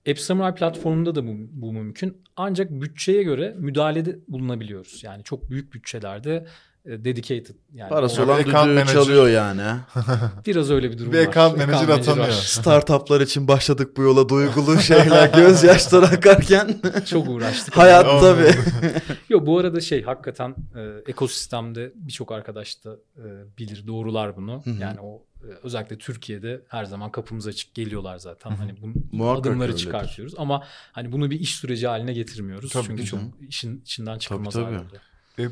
App 0.10 0.20
Samurai 0.20 0.56
platformunda 0.56 1.16
da 1.16 1.28
bu, 1.28 1.32
bu 1.36 1.74
mümkün. 1.74 2.24
Ancak 2.36 2.72
bütçeye 2.72 3.24
göre 3.24 3.56
müdahalede 3.58 4.20
bulunabiliyoruz. 4.28 5.04
Yani 5.04 5.24
çok 5.24 5.50
büyük 5.50 5.74
bütçelerde 5.74 6.46
dedicated 6.86 7.56
yani. 7.74 7.90
Parası 7.90 8.24
olan 8.24 8.40
düdüğü 8.40 8.94
çalıyor 8.94 9.28
yani. 9.28 9.80
Biraz 10.46 10.72
öyle 10.72 10.92
bir 10.92 10.98
durum 10.98 11.14
bir 11.14 11.18
var. 11.18 11.24
Bir 11.24 11.30
account 11.30 11.58
manager 11.58 11.90
atanıyor. 11.90 12.32
Startuplar 12.32 13.22
için 13.22 13.48
başladık 13.48 13.98
bu 13.98 14.02
yola 14.02 14.30
duygulu 14.30 14.80
şeyler 14.80 15.30
gözyaşları 15.36 16.06
akarken. 16.06 16.82
Çok 17.06 17.30
uğraştık. 17.30 17.78
Hayat 17.78 18.06
yani. 18.08 18.22
tabii. 18.22 18.52
Yok 19.30 19.48
bu 19.48 19.60
arada 19.60 19.82
şey 19.82 20.04
hakikaten 20.04 20.56
e, 20.76 21.12
ekosistemde 21.12 21.92
birçok 21.96 22.32
arkadaş 22.32 22.86
da 22.86 22.96
e, 23.18 23.58
bilir 23.58 23.88
doğrular 23.88 24.36
bunu. 24.38 24.64
Yani 24.80 25.00
o 25.00 25.24
e, 25.44 25.48
özellikle 25.64 25.98
Türkiye'de 25.98 26.62
her 26.68 26.86
zaman 26.86 27.12
kapımız 27.12 27.48
açık 27.48 27.74
geliyorlar 27.74 28.18
zaten. 28.18 28.52
Hani 28.52 28.76
bu 29.14 29.30
adımları 29.30 29.62
öyledir. 29.68 29.84
çıkartıyoruz 29.84 30.34
ama 30.38 30.64
hani 30.92 31.12
bunu 31.12 31.32
bir 31.32 31.40
iş 31.40 31.56
süreci 31.56 31.88
haline 31.88 32.14
getirmiyoruz. 32.14 32.72
Tabii 32.72 32.86
Çünkü 32.86 33.06
çok 33.06 33.20
işin 33.50 33.82
içinden 33.82 34.18
çıkılmaz 34.18 34.54
tabii, 34.54 34.78
tabii. 34.78 35.00
E, 35.40 35.48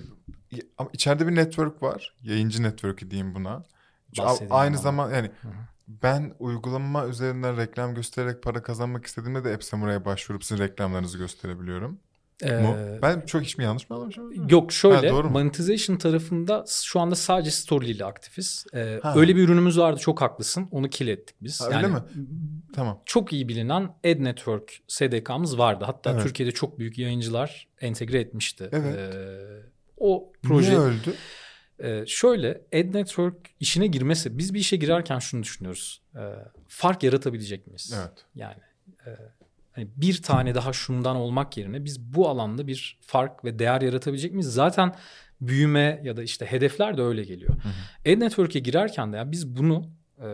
ama 0.78 0.90
içeride 0.94 1.28
bir 1.28 1.36
network 1.36 1.84
var. 1.84 2.16
Yayıncı 2.24 2.64
network'ü 2.64 3.12
diyeyim 3.12 3.36
buna. 3.36 3.64
Aynı 4.50 4.78
zaman 4.78 5.14
yani 5.14 5.32
Hı-hı. 5.42 5.52
ben 5.88 6.34
uygulama 6.40 7.08
üzerinden 7.08 7.58
reklam 7.58 7.96
göstererek 7.96 8.44
para 8.44 8.64
kazanmak 8.64 9.06
istediğimde 9.06 9.44
de 9.44 9.54
App 9.54 9.64
Samurai'ye 9.64 10.06
başvurup 10.06 10.44
sizin 10.44 10.64
reklamlarınızı 10.64 11.18
gösterebiliyorum. 11.18 12.00
Ee, 12.44 13.00
Ben 13.02 13.22
çok 13.22 13.42
hiç 13.42 13.58
mi 13.58 13.64
yanlış 13.64 13.90
mı 13.90 13.96
anlamışım? 13.96 14.50
Yok 14.50 14.72
şöyle 14.72 15.10
ha, 15.10 15.22
monetization 15.22 15.98
tarafında 15.98 16.66
şu 16.68 17.00
anda 17.00 17.16
sadece 17.16 17.52
Story 17.52 17.92
ile 17.92 18.06
aktifiz. 18.06 18.66
Ee, 18.74 19.00
öyle 19.16 19.36
bir 19.36 19.44
ürünümüz 19.44 19.80
vardı 19.80 20.00
çok 20.00 20.22
haklısın 20.22 20.68
onu 20.72 20.90
kill 20.90 21.08
ettik 21.08 21.36
biz. 21.42 21.62
Ha, 21.62 21.66
öyle 21.66 21.76
yani, 21.76 21.94
mi? 21.94 22.02
Tamam. 22.76 23.02
Çok 23.06 23.34
iyi 23.34 23.48
bilinen 23.48 23.84
Ad 23.84 24.24
Network 24.24 24.72
SDK'mız 24.88 25.58
vardı. 25.58 25.84
Hatta 25.88 26.12
evet. 26.12 26.24
Türkiye'de 26.24 26.52
çok 26.52 26.80
büyük 26.80 26.98
yayıncılar 26.98 27.68
entegre 27.82 28.20
etmişti. 28.20 28.70
Evet. 28.72 28.96
Ee, 28.98 29.71
o 30.02 30.32
proje... 30.44 30.70
Niye 30.70 30.80
öldü? 30.80 31.14
Ee, 31.84 32.04
şöyle 32.08 32.62
Ad 32.74 32.94
Network 32.94 33.36
işine 33.60 33.88
girmesi 33.88 34.38
biz 34.38 34.54
bir 34.54 34.60
işe 34.60 34.78
girerken 34.78 35.20
şunu 35.20 35.44
düşünüyoruz. 35.44 36.02
Ee, 36.16 36.20
fark 36.68 37.04
yaratabilecek 37.04 37.68
miyiz? 37.68 37.94
Evet. 38.00 38.26
Yani 38.36 38.62
e, 39.06 39.10
hani 39.72 39.88
bir 39.96 40.22
tane 40.22 40.56
daha 40.56 40.74
şundan 40.74 41.16
olmak 41.16 41.58
yerine 41.58 41.86
biz 41.86 42.00
bu 42.00 42.30
alanda 42.30 42.68
bir 42.68 43.00
fark 43.02 43.46
ve 43.46 43.60
değer 43.60 43.82
yaratabilecek 43.82 44.32
miyiz? 44.34 44.54
Zaten 44.54 44.96
büyüme 45.42 46.02
ya 46.04 46.18
da 46.18 46.24
işte 46.24 46.46
hedefler 46.46 46.98
de 46.98 47.02
öyle 47.02 47.24
geliyor. 47.24 47.54
Hı 47.54 47.70
hı. 47.70 48.14
Ad 48.14 48.20
Network'e 48.20 48.60
girerken 48.60 49.14
de 49.14 49.18
ya 49.18 49.32
biz 49.32 49.56
bunu 49.58 49.92
e, 50.20 50.28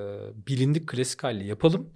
bilindik 0.47 0.87
klasik 0.87 1.23
haliyle 1.23 1.45
yapalım. 1.45 1.89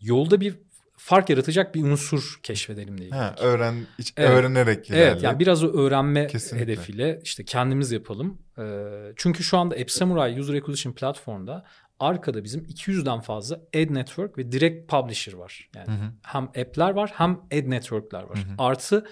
Yolda 0.00 0.40
bir 0.40 0.58
fark 0.96 1.30
yaratacak 1.30 1.74
bir 1.74 1.82
unsur 1.82 2.40
keşfedelim 2.42 2.98
diye. 2.98 3.10
Ha, 3.10 3.34
öğren, 3.38 3.74
evet. 4.16 4.30
öğrenerek 4.30 4.90
ilerle. 4.90 5.04
Evet 5.04 5.22
yani 5.22 5.38
biraz 5.38 5.64
o 5.64 5.68
öğrenme 5.68 6.26
Kesinlikle. 6.26 6.72
hedefiyle 6.72 7.20
işte 7.24 7.44
kendimiz 7.44 7.92
yapalım. 7.92 8.38
Ee, 8.58 9.12
çünkü 9.16 9.44
şu 9.44 9.58
anda 9.58 9.74
App 9.74 9.90
Samurai 9.90 10.40
User 10.40 10.54
Acquisition 10.54 10.92
platformda 10.92 11.64
arkada 12.00 12.44
bizim 12.44 12.64
200'den 12.64 13.20
fazla 13.20 13.56
ad 13.56 13.94
network 13.94 14.38
ve 14.38 14.52
direkt 14.52 14.90
publisher 14.90 15.32
var. 15.32 15.70
Yani 15.74 15.86
hı 15.86 15.92
hı. 15.92 16.12
hem 16.22 16.44
app'ler 16.44 16.90
var 16.90 17.12
hem 17.14 17.30
ad 17.30 17.70
network'ler 17.70 18.22
var. 18.22 18.38
Hı 18.38 18.42
hı. 18.42 18.54
Artı 18.58 19.06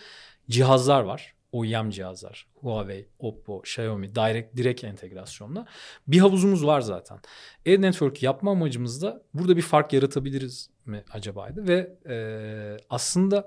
cihazlar 0.50 1.00
var. 1.00 1.34
OEM 1.52 1.90
cihazlar. 1.90 2.46
Huawei, 2.54 3.08
Oppo, 3.18 3.60
Xiaomi 3.60 4.14
direkt 4.14 4.56
direkt 4.56 4.84
entegrasyonla. 4.84 5.66
Bir 6.08 6.18
havuzumuz 6.18 6.66
var 6.66 6.80
zaten. 6.80 7.16
Ad 7.66 7.82
network 7.82 8.22
yapma 8.22 8.50
amacımız 8.50 9.02
da 9.02 9.22
burada 9.34 9.56
bir 9.56 9.62
fark 9.62 9.92
yaratabiliriz 9.92 10.70
mi 10.86 11.04
acaba'ydı 11.12 11.68
ve 11.68 11.96
e, 12.08 12.16
aslında 12.90 13.38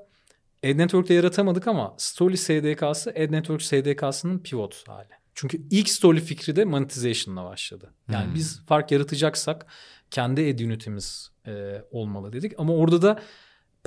Ad 0.63 0.77
Network'te 0.77 1.13
yaratamadık 1.13 1.67
ama 1.67 1.95
Story 1.97 2.37
SDK'sı 2.37 3.09
Ad 3.09 3.31
Network 3.31 3.61
SDK'sının 3.61 4.39
pivot 4.39 4.87
hali. 4.87 5.09
Çünkü 5.35 5.61
ilk 5.71 5.89
Story 5.89 6.19
fikri 6.19 6.55
de 6.55 6.65
monetization'la 6.65 7.45
başladı. 7.45 7.93
Yani 8.11 8.25
hmm. 8.25 8.35
biz 8.35 8.65
fark 8.65 8.91
yaratacaksak 8.91 9.65
kendi 10.11 10.41
ad 10.41 10.59
unit'imiz 10.59 11.31
e, 11.47 11.81
olmalı 11.91 12.33
dedik. 12.33 12.53
Ama 12.57 12.73
orada 12.73 13.01
da 13.01 13.19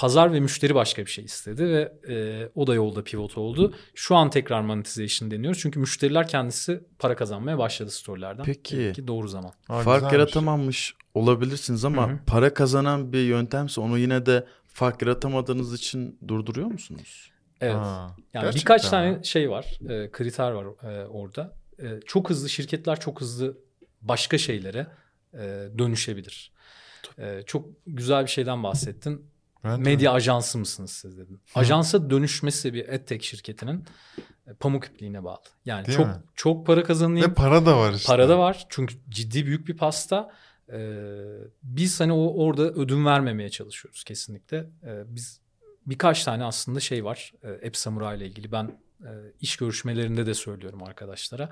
pazar 0.00 0.33
ve 0.33 0.40
müşteri 0.40 0.75
başka 0.75 1.07
bir 1.07 1.11
şey 1.11 1.25
istedi 1.25 1.69
ve 1.69 1.92
e, 2.09 2.49
o 2.54 2.66
da 2.66 2.75
yolda 2.75 3.04
pivot 3.04 3.38
oldu. 3.38 3.75
Şu 3.95 4.16
an 4.16 4.30
tekrar 4.30 4.61
monetization 4.61 5.30
deniyoruz. 5.30 5.61
Çünkü 5.61 5.80
müşteriler 5.80 6.28
kendisi 6.28 6.85
para 6.99 7.16
kazanmaya 7.16 7.59
başladı 7.59 7.90
storelerden. 7.90 8.45
Peki. 8.45 8.76
Demek 8.76 9.07
doğru 9.07 9.28
zaman. 9.28 9.52
Aa, 9.69 9.80
fark 9.80 9.97
güzelmiş. 9.97 10.12
yaratamamış 10.12 10.95
olabilirsiniz 11.14 11.85
ama 11.85 12.09
Hı-hı. 12.09 12.19
para 12.26 12.54
kazanan 12.54 13.12
bir 13.12 13.25
yöntemse 13.25 13.80
onu 13.80 13.99
yine 13.99 14.26
de 14.26 14.47
fark 14.66 15.02
yaratamadığınız 15.02 15.75
için 15.75 16.19
durduruyor 16.28 16.66
musunuz? 16.66 17.30
Evet. 17.61 17.75
Aa, 17.76 18.16
yani 18.35 18.54
birkaç 18.54 18.85
mi? 18.85 18.90
tane 18.90 19.25
şey 19.25 19.50
var, 19.50 19.78
e, 19.88 20.11
kriter 20.11 20.50
var 20.50 20.64
e, 20.64 21.07
orada. 21.07 21.57
E, 21.78 22.00
çok 22.07 22.30
hızlı 22.30 22.49
şirketler 22.49 23.00
çok 23.00 23.21
hızlı 23.21 23.59
başka 24.02 24.38
şeylere 24.38 24.87
e, 25.35 25.69
dönüşebilir. 25.78 26.52
E, 27.19 27.42
çok 27.47 27.69
güzel 27.87 28.23
bir 28.23 28.30
şeyden 28.30 28.62
bahsettin. 28.62 29.29
Ben 29.64 29.81
Medya 29.81 30.11
de. 30.11 30.14
ajansı 30.14 30.59
mısınız 30.59 30.90
siz 30.90 31.19
dedin. 31.19 31.40
Hı. 31.55 31.61
Ajansa 31.61 32.11
dönüşmesi 32.11 32.75
bir 32.75 32.88
edtech 32.88 33.23
şirketinin 33.23 33.85
e, 34.47 34.55
pamuk 34.55 34.85
ipliğine 34.85 35.25
bağlı. 35.25 35.43
Yani 35.64 35.87
Değil 35.87 35.99
çok 35.99 36.07
mi? 36.07 36.14
çok 36.35 36.67
para 36.67 36.85
kazanayım. 36.85 37.31
Ve 37.31 37.35
para 37.35 37.67
da 37.67 37.79
var 37.79 37.93
işte. 37.93 38.07
Para 38.07 38.29
da 38.29 38.38
var. 38.38 38.67
Çünkü 38.69 38.95
ciddi 39.09 39.47
büyük 39.47 39.69
bir 39.69 39.76
pasta. 39.76 40.31
Ee, 40.73 40.97
biz 41.62 42.00
hani 42.00 42.12
o 42.12 42.45
orada 42.45 42.62
ödün 42.62 43.05
vermemeye 43.05 43.50
çalışıyoruz 43.50 44.05
kesinlikle. 44.05 44.57
Ee, 44.59 45.02
biz 45.07 45.40
birkaç 45.87 46.25
tane 46.25 46.45
aslında 46.45 46.81
şey 46.81 47.05
var. 47.05 47.33
E, 47.43 47.67
App 47.67 47.76
Samurai 47.76 48.17
ile 48.17 48.26
ilgili 48.26 48.52
ben 48.52 48.79
e, 49.00 49.11
iş 49.40 49.57
görüşmelerinde 49.57 50.26
de 50.26 50.35
söylüyorum 50.35 50.83
arkadaşlara. 50.83 51.50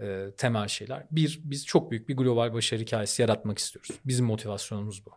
E, 0.00 0.26
temel 0.36 0.68
şeyler. 0.68 1.06
Bir, 1.10 1.40
biz 1.44 1.66
çok 1.66 1.90
büyük 1.90 2.08
bir 2.08 2.16
global 2.16 2.52
başarı 2.54 2.80
hikayesi 2.80 3.22
yaratmak 3.22 3.58
istiyoruz. 3.58 3.90
Bizim 4.04 4.26
motivasyonumuz 4.26 5.06
bu. 5.06 5.10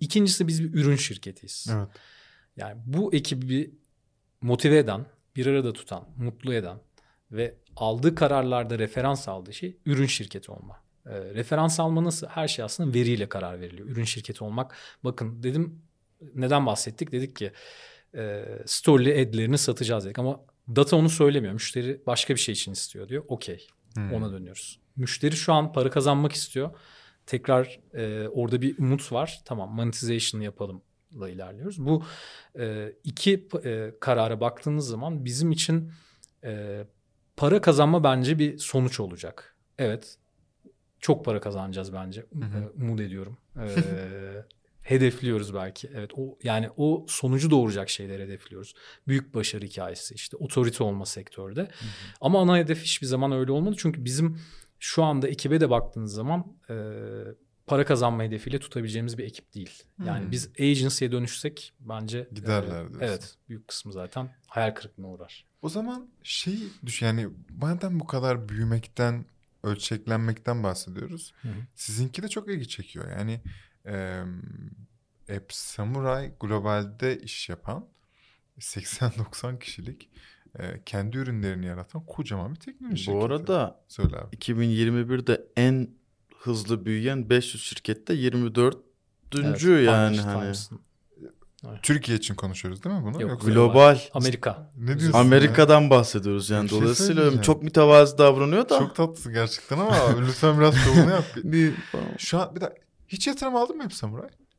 İkincisi 0.00 0.48
biz 0.48 0.62
bir 0.62 0.80
ürün 0.80 0.96
şirketiyiz. 0.96 1.66
Evet. 1.76 1.88
Yani 2.56 2.82
bu 2.86 3.14
ekibi 3.14 3.74
motive 4.40 4.78
eden, 4.78 5.06
bir 5.36 5.46
arada 5.46 5.72
tutan, 5.72 6.08
mutlu 6.16 6.54
eden 6.54 6.78
ve 7.30 7.54
aldığı 7.76 8.14
kararlarda 8.14 8.78
referans 8.78 9.28
aldığı 9.28 9.52
şey 9.52 9.76
ürün 9.86 10.06
şirketi 10.06 10.52
olma. 10.52 10.82
E, 11.06 11.10
referans 11.10 11.80
alma 11.80 12.04
nasıl? 12.04 12.26
Her 12.26 12.48
şey 12.48 12.64
aslında 12.64 12.94
veriyle 12.94 13.28
karar 13.28 13.60
veriliyor. 13.60 13.88
Ürün 13.88 14.04
şirketi 14.04 14.44
olmak. 14.44 14.74
Bakın 15.04 15.42
dedim 15.42 15.82
neden 16.34 16.66
bahsettik? 16.66 17.12
Dedik 17.12 17.36
ki 17.36 17.52
e, 18.14 18.44
story'li 18.66 19.12
ad'lerini 19.12 19.58
satacağız 19.58 20.04
dedik 20.04 20.18
ama 20.18 20.40
data 20.76 20.96
onu 20.96 21.10
söylemiyor. 21.10 21.54
Müşteri 21.54 22.02
başka 22.06 22.34
bir 22.34 22.40
şey 22.40 22.52
için 22.52 22.72
istiyor 22.72 23.08
diyor. 23.08 23.24
Okey. 23.28 23.66
Hmm. 23.94 24.12
Ona 24.12 24.32
dönüyoruz. 24.32 24.80
Müşteri 24.96 25.36
şu 25.36 25.52
an 25.52 25.72
para 25.72 25.90
kazanmak 25.90 26.32
istiyor. 26.32 26.70
Tekrar 27.26 27.80
e, 27.94 28.28
orada 28.28 28.62
bir 28.62 28.78
umut 28.78 29.12
var. 29.12 29.40
Tamam 29.44 29.74
monetization 29.74 30.40
yapalım 30.40 30.82
da 31.20 31.28
ilerliyoruz. 31.28 31.86
Bu 31.86 32.04
e, 32.58 32.92
iki 33.04 33.48
e, 33.64 33.94
karara 34.00 34.40
baktığınız 34.40 34.88
zaman 34.88 35.24
bizim 35.24 35.52
için 35.52 35.92
e, 36.44 36.84
para 37.36 37.60
kazanma 37.60 38.04
bence 38.04 38.38
bir 38.38 38.58
sonuç 38.58 39.00
olacak. 39.00 39.56
Evet 39.78 40.18
çok 41.00 41.24
para 41.24 41.40
kazanacağız 41.40 41.92
bence. 41.92 42.20
Hı 42.20 42.44
hı. 42.44 42.58
E, 42.58 42.82
umut 42.82 43.00
ediyorum. 43.00 43.38
E, 43.56 43.66
hedefliyoruz 44.82 45.54
belki. 45.54 45.90
Evet 45.94 46.10
o 46.16 46.38
yani 46.42 46.70
o 46.76 47.06
sonucu 47.08 47.50
doğuracak 47.50 47.90
şeyler 47.90 48.20
hedefliyoruz. 48.20 48.74
Büyük 49.08 49.34
başarı 49.34 49.64
hikayesi 49.64 50.14
işte 50.14 50.36
otorite 50.36 50.84
olma 50.84 51.06
sektörde. 51.06 51.60
Hı 51.60 51.66
hı. 51.66 51.68
Ama 52.20 52.40
ana 52.40 52.58
hedef 52.58 52.82
hiçbir 52.82 53.06
zaman 53.06 53.32
öyle 53.32 53.52
olmadı. 53.52 53.76
Çünkü 53.78 54.04
bizim 54.04 54.38
şu 54.80 55.04
anda 55.04 55.28
ekibe 55.28 55.60
de 55.60 55.70
baktığınız 55.70 56.12
zaman 56.12 56.46
e, 56.70 56.74
para 57.66 57.84
kazanma 57.84 58.22
hedefiyle 58.22 58.58
tutabileceğimiz 58.58 59.18
bir 59.18 59.24
ekip 59.24 59.54
değil. 59.54 59.82
Yani 60.04 60.24
hmm. 60.24 60.30
biz 60.30 60.50
agency'ye 60.60 61.12
dönüşsek 61.12 61.74
bence 61.80 62.28
giderler 62.32 62.84
e, 62.84 62.88
Evet, 63.00 63.36
büyük 63.48 63.68
kısmı 63.68 63.92
zaten 63.92 64.34
hayal 64.46 64.74
kırıklığına 64.74 65.08
uğrar. 65.08 65.44
O 65.62 65.68
zaman 65.68 66.08
şey 66.22 66.58
düş 66.86 67.02
yani 67.02 67.28
madem 67.60 68.00
bu 68.00 68.06
kadar 68.06 68.48
büyümekten, 68.48 69.24
ölçeklenmekten 69.62 70.62
bahsediyoruz. 70.62 71.32
Hı 71.42 71.48
Sizinki 71.74 72.22
de 72.22 72.28
çok 72.28 72.48
ilgi 72.48 72.68
çekiyor. 72.68 73.10
Yani 73.10 73.40
e, 73.86 74.22
App 75.36 75.52
Samurai 75.52 76.32
globalde 76.40 77.18
iş 77.18 77.48
yapan 77.48 77.88
80-90 78.58 79.58
kişilik 79.58 80.10
e, 80.58 80.80
kendi 80.86 81.16
ürünlerini 81.16 81.66
yaratan 81.66 82.06
kocaman 82.06 82.54
bir 82.54 82.60
teknoloji 82.60 82.96
şirketi. 82.96 83.18
Bu 83.18 83.24
arada 83.24 83.80
Söyle 83.88 84.16
abi. 84.16 84.36
2021'de 84.36 85.46
en 85.56 85.90
hızlı 86.38 86.86
büyüyen 86.86 87.30
500 87.30 87.62
şirkette 87.62 88.14
24. 88.14 88.76
Evet, 89.38 89.62
yani 89.62 90.20
hani. 90.20 90.54
Türkiye 91.82 92.18
için 92.18 92.34
konuşuyoruz 92.34 92.84
değil 92.84 92.96
mi 92.96 93.02
bunu? 93.04 93.22
Yok, 93.22 93.30
Yoksa 93.30 93.50
global. 93.50 93.98
Amerika. 94.14 94.70
Ne 94.76 94.98
diyorsun? 94.98 95.18
Amerika'dan 95.18 95.80
ya? 95.80 95.90
bahsediyoruz 95.90 96.50
yani. 96.50 96.68
Şey 96.68 96.80
Dolayısıyla 96.80 97.42
çok 97.42 97.62
mütevazı 97.62 98.18
davranıyor 98.18 98.68
da. 98.68 98.78
Çok 98.78 98.96
tatlısın 98.96 99.32
gerçekten 99.32 99.78
ama 99.78 99.96
lütfen 100.26 100.58
biraz 100.58 100.74
şovunu 100.74 101.10
yap. 101.10 101.24
bir, 101.44 101.74
Şu 102.18 102.40
an 102.40 102.54
bir 102.54 102.60
dakika. 102.60 102.82
Hiç 103.08 103.26
yatırım 103.26 103.56
aldın 103.56 103.76
mı? 103.76 103.82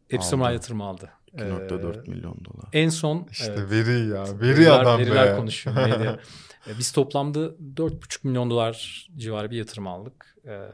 Hep 0.10 0.23
Samurai 0.23 0.53
yatırım 0.53 0.81
aldı. 0.81 1.12
2.4 1.35 2.07
ee, 2.07 2.11
milyon 2.11 2.45
dolar. 2.45 2.69
En 2.73 2.89
son 2.89 3.27
işte 3.31 3.55
evet, 3.57 3.71
veri 3.71 4.07
ya. 4.07 4.23
Veri 4.23 4.41
veriler, 4.41 4.79
adam 4.79 4.99
veriler 4.99 5.15
be. 5.15 5.19
Veriler 5.19 5.37
konuşuyor 5.37 5.75
medya. 5.87 6.19
Ee, 6.67 6.77
biz 6.79 6.91
toplamda 6.91 7.39
4.5 7.39 8.19
milyon 8.23 8.49
dolar 8.49 9.07
civarı 9.17 9.51
bir 9.51 9.57
yatırım 9.57 9.87
aldık. 9.87 10.37
Ee, 10.45 10.69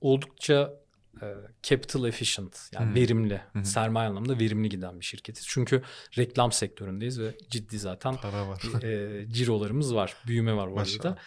oldukça 0.00 0.72
e, 1.22 1.34
capital 1.62 2.08
efficient 2.08 2.70
yani 2.72 2.86
hmm. 2.86 2.94
verimli, 2.94 3.40
hmm. 3.52 3.64
sermaye 3.64 4.08
anlamında 4.08 4.38
verimli 4.38 4.68
giden 4.68 5.00
bir 5.00 5.04
şirketiz. 5.04 5.46
Çünkü 5.48 5.82
reklam 6.18 6.52
sektöründeyiz 6.52 7.20
ve 7.20 7.34
ciddi 7.50 7.78
zaten 7.78 8.16
Para 8.16 8.48
var. 8.48 8.82
e, 8.82 9.26
cirolarımız 9.30 9.94
var, 9.94 10.16
büyüme 10.26 10.56
var 10.56 10.72
bu 10.72 10.80
arada. 10.80 11.18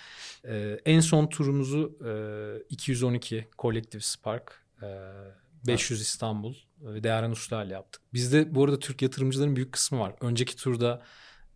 E, 0.47 0.79
en 0.85 0.99
son 0.99 1.27
turumuzu 1.27 1.97
e, 2.05 2.63
212 2.69 3.47
Collective 3.59 4.01
Spark, 4.01 4.63
e, 4.81 4.87
500 5.67 6.01
İstanbul 6.01 6.55
ve 6.81 7.03
Değerhan 7.03 7.31
Usta 7.31 7.63
ile 7.63 7.73
yaptık. 7.73 8.01
Bizde 8.13 8.55
bu 8.55 8.63
arada 8.63 8.79
Türk 8.79 9.01
yatırımcıların 9.01 9.55
büyük 9.55 9.71
kısmı 9.71 9.99
var. 9.99 10.15
Önceki 10.21 10.55
turda 10.55 11.01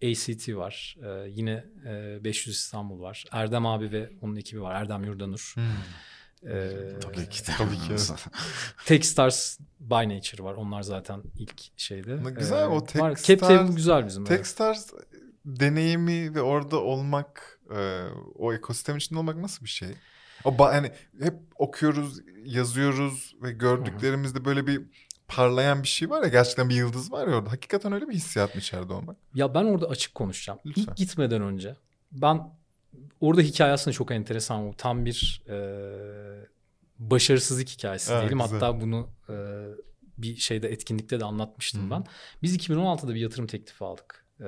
ACT 0.03 0.49
var. 0.49 0.97
Ee, 1.03 1.29
yine 1.29 1.65
e, 1.85 2.23
500 2.23 2.55
İstanbul 2.55 3.01
var. 3.01 3.25
Erdem 3.31 3.65
abi 3.65 3.91
ve 3.91 4.09
onun 4.21 4.35
ekibi 4.35 4.61
var. 4.61 4.75
Erdem 4.75 5.03
Yurdanur. 5.03 5.53
Hmm. 5.55 5.63
Ee, 6.47 6.99
tabii 7.01 7.29
ki. 7.29 7.43
Tabii 7.57 7.75
ki. 7.75 7.95
Techstars 8.85 9.59
by 9.79 10.15
Nature 10.15 10.43
var. 10.43 10.53
Onlar 10.53 10.81
zaten 10.81 11.23
ilk 11.35 11.79
şeyde. 11.79 12.31
Güzel 12.31 12.63
ee, 12.63 12.67
o 12.67 12.83
Techstars. 12.83 13.23
Cap 13.23 13.39
Table 13.39 13.73
güzel 13.73 14.05
bizim. 14.05 14.25
Techstars 14.25 14.93
evet. 14.93 15.07
deneyimi 15.45 16.35
ve 16.35 16.41
orada 16.41 16.77
olmak, 16.77 17.59
e, 17.75 18.03
o 18.35 18.53
ekosistem 18.53 18.97
içinde 18.97 19.19
olmak 19.19 19.37
nasıl 19.37 19.65
bir 19.65 19.69
şey? 19.69 19.89
O 20.43 20.57
hani 20.59 20.91
hep 21.21 21.33
okuyoruz, 21.55 22.19
yazıyoruz 22.45 23.35
ve 23.41 23.51
gördüklerimizde 23.51 24.45
böyle 24.45 24.67
bir 24.67 24.81
parlayan 25.35 25.83
bir 25.83 25.87
şey 25.87 26.09
var 26.09 26.23
ya 26.23 26.27
gerçekten 26.27 26.69
bir 26.69 26.75
yıldız 26.75 27.11
var 27.11 27.27
ya 27.27 27.35
orada. 27.35 27.51
Hakikaten 27.51 27.93
öyle 27.93 28.09
bir 28.09 28.13
hissiyat 28.13 28.55
mı 28.55 28.61
içeride 28.61 28.93
olmak? 28.93 29.17
Ya 29.33 29.53
ben 29.53 29.63
orada 29.63 29.87
açık 29.87 30.15
konuşacağım. 30.15 30.59
Lütfen. 30.65 30.81
İlk 30.81 30.95
gitmeden 30.95 31.41
önce 31.41 31.75
ben 32.11 32.51
orada 33.21 33.41
hikaye 33.41 33.73
aslında 33.73 33.93
çok 33.93 34.11
enteresan. 34.11 34.67
Bu 34.67 34.73
tam 34.77 35.05
bir 35.05 35.43
e, 35.49 35.57
başarısızlık 36.99 37.69
hikayesi 37.69 38.11
evet, 38.11 38.21
diyelim. 38.21 38.39
Güzel. 38.39 38.59
Hatta 38.59 38.81
bunu 38.81 39.09
e, 39.29 39.35
bir 40.17 40.35
şeyde 40.35 40.71
etkinlikte 40.71 41.19
de 41.19 41.25
anlatmıştım 41.25 41.85
Hı. 41.85 41.91
ben. 41.91 42.05
Biz 42.43 42.57
2016'da 42.57 43.15
bir 43.15 43.19
yatırım 43.19 43.47
teklifi 43.47 43.85
aldık. 43.85 44.25
E, 44.41 44.47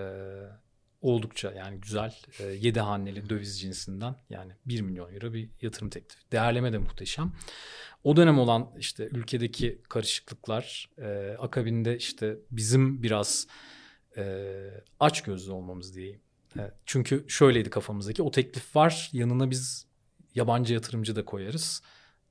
oldukça 1.06 1.52
yani 1.52 1.80
güzel 1.82 2.16
e, 2.40 2.44
7 2.44 2.80
haneli 2.80 3.30
döviz 3.30 3.60
cinsinden 3.60 4.16
yani 4.30 4.52
1 4.66 4.82
milyon 4.82 5.14
euro 5.14 5.34
bir 5.34 5.50
yatırım 5.62 5.90
teklifi. 5.90 6.32
Değerleme 6.32 6.74
de 6.74 6.78
muhteşem. 6.78 7.34
O 8.04 8.16
dönem 8.16 8.40
olan 8.40 8.72
işte 8.78 9.10
ülkedeki 9.12 9.82
karışıklıklar 9.90 10.90
e, 10.98 11.38
akabinde 11.40 11.98
işte 11.98 12.38
bizim 12.52 13.04
biraz 13.04 13.48
e, 14.18 14.46
aç 15.00 15.24
gözlü 15.24 15.52
olmamız 15.52 15.96
diyeyim. 15.96 16.20
E, 16.58 16.72
çünkü 16.86 17.26
şöyleydi 17.28 17.70
kafamızdaki 17.70 18.24
o 18.24 18.32
teklif 18.32 18.76
var 18.76 19.10
yanına 19.14 19.52
biz 19.52 19.86
yabancı 20.36 20.74
yatırımcı 20.74 21.16
da 21.16 21.26
koyarız. 21.26 21.82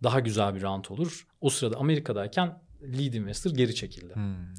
Daha 0.02 0.20
güzel 0.20 0.54
bir 0.54 0.62
rant 0.62 0.90
olur. 0.90 1.26
O 1.40 1.50
sırada 1.50 1.76
Amerika'dayken 1.76 2.62
lead 2.82 3.12
investor 3.12 3.50
geri 3.50 3.74
çekildi. 3.74 4.14
Hmm. 4.14 4.54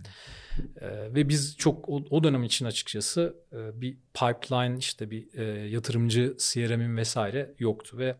E, 0.81 0.87
ve 1.15 1.29
biz 1.29 1.57
çok 1.57 1.89
o, 1.89 2.03
o 2.09 2.23
dönem 2.23 2.43
için 2.43 2.65
açıkçası 2.65 3.35
e, 3.53 3.81
bir 3.81 3.97
pipeline 4.13 4.77
işte 4.77 5.11
bir 5.11 5.37
e, 5.37 5.69
yatırımcı 5.69 6.35
CRM'in 6.39 6.97
vesaire 6.97 7.53
yoktu 7.59 7.97
ve 7.97 8.15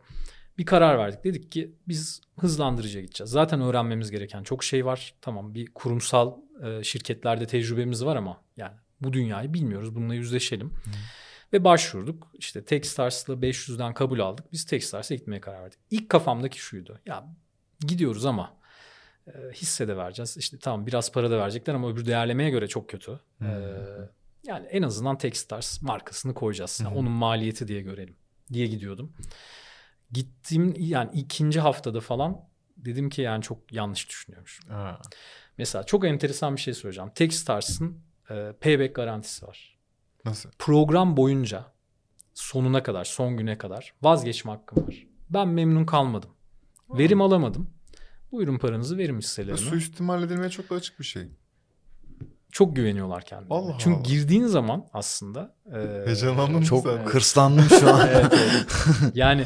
bir 0.57 0.65
karar 0.65 0.97
verdik. 0.97 1.23
Dedik 1.23 1.51
ki 1.51 1.71
biz 1.87 2.21
hızlandırıcıya 2.39 3.03
gideceğiz. 3.03 3.31
Zaten 3.31 3.61
öğrenmemiz 3.61 4.11
gereken 4.11 4.43
çok 4.43 4.63
şey 4.63 4.85
var. 4.85 5.13
Tamam 5.21 5.53
bir 5.53 5.65
kurumsal 5.65 6.33
e, 6.63 6.83
şirketlerde 6.83 7.47
tecrübemiz 7.47 8.05
var 8.05 8.15
ama 8.15 8.41
yani 8.57 8.73
bu 9.01 9.13
dünyayı 9.13 9.53
bilmiyoruz. 9.53 9.95
Bununla 9.95 10.15
yüzleşelim. 10.15 10.69
Hmm. 10.69 10.93
Ve 11.53 11.63
başvurduk. 11.63 12.31
İşte 12.33 12.65
Techstars'la 12.65 13.33
500'den 13.33 13.93
kabul 13.93 14.19
aldık. 14.19 14.45
Biz 14.51 14.65
Techstars'a 14.65 15.15
gitmeye 15.15 15.41
karar 15.41 15.63
verdik. 15.63 15.79
İlk 15.91 16.09
kafamdaki 16.09 16.59
şuydu. 16.59 16.99
Ya 17.05 17.27
gidiyoruz 17.79 18.25
ama 18.25 18.57
hisse 19.53 19.87
de 19.87 19.97
vereceğiz. 19.97 20.37
İşte 20.37 20.57
tamam 20.59 20.87
biraz 20.87 21.11
para 21.11 21.31
da 21.31 21.37
verecekler 21.37 21.73
ama 21.73 21.89
öbür 21.89 22.05
değerlemeye 22.05 22.49
göre 22.49 22.67
çok 22.67 22.89
kötü. 22.89 23.19
Hmm. 23.37 23.47
E, 23.47 23.75
yani 24.43 24.67
en 24.67 24.81
azından 24.81 25.17
Techstars 25.17 25.81
markasını 25.81 26.33
koyacağız. 26.33 26.79
Yani 26.83 26.91
hmm. 26.91 26.99
Onun 26.99 27.11
maliyeti 27.11 27.67
diye 27.67 27.81
görelim 27.81 28.15
diye 28.53 28.67
gidiyordum. 28.67 29.13
Gittiğim 30.11 30.73
yani 30.77 31.09
ikinci 31.13 31.59
haftada 31.59 31.99
falan 31.99 32.41
dedim 32.77 33.09
ki 33.09 33.21
yani 33.21 33.41
çok 33.41 33.73
yanlış 33.73 34.09
düşünüyormuş. 34.09 34.61
Mesela 35.57 35.83
çok 35.83 36.05
enteresan 36.05 36.55
bir 36.55 36.61
şey 36.61 36.73
söyleyeceğim. 36.73 37.11
Techstars'ın 37.15 37.99
e, 38.29 38.53
payback 38.61 38.95
garantisi 38.95 39.47
var. 39.47 39.77
Nasıl? 40.25 40.49
Program 40.59 41.17
boyunca 41.17 41.65
sonuna 42.33 42.83
kadar, 42.83 43.05
son 43.05 43.37
güne 43.37 43.57
kadar 43.57 43.93
vazgeçme 44.01 44.51
hakkım 44.51 44.87
var. 44.87 45.07
Ben 45.29 45.47
memnun 45.47 45.85
kalmadım. 45.85 46.29
Verim 46.89 47.21
alamadım. 47.21 47.74
Buyurun 48.31 48.57
paranızı 48.57 48.97
verin 48.97 49.17
hisselerimi. 49.17 49.57
Suistimal 49.57 50.23
edilmeye 50.23 50.49
çok 50.49 50.69
da 50.69 50.75
açık 50.75 50.99
bir 50.99 51.05
şey. 51.05 51.27
Çok 52.51 52.75
güveniyorlar 52.75 53.25
kendilerine. 53.25 53.53
Allah 53.53 53.75
Çünkü 53.79 53.97
Allah. 53.97 54.03
girdiğin 54.03 54.45
zaman 54.45 54.87
aslında 54.93 55.55
e, 55.73 56.05
Heyecanlandım 56.05 56.61
Çok 56.61 56.83
sen. 56.83 56.97
hırslandım 56.97 57.65
şu 57.79 57.93
an. 57.93 58.07
evet, 58.13 58.25
evet. 58.33 58.65
Yani 59.13 59.45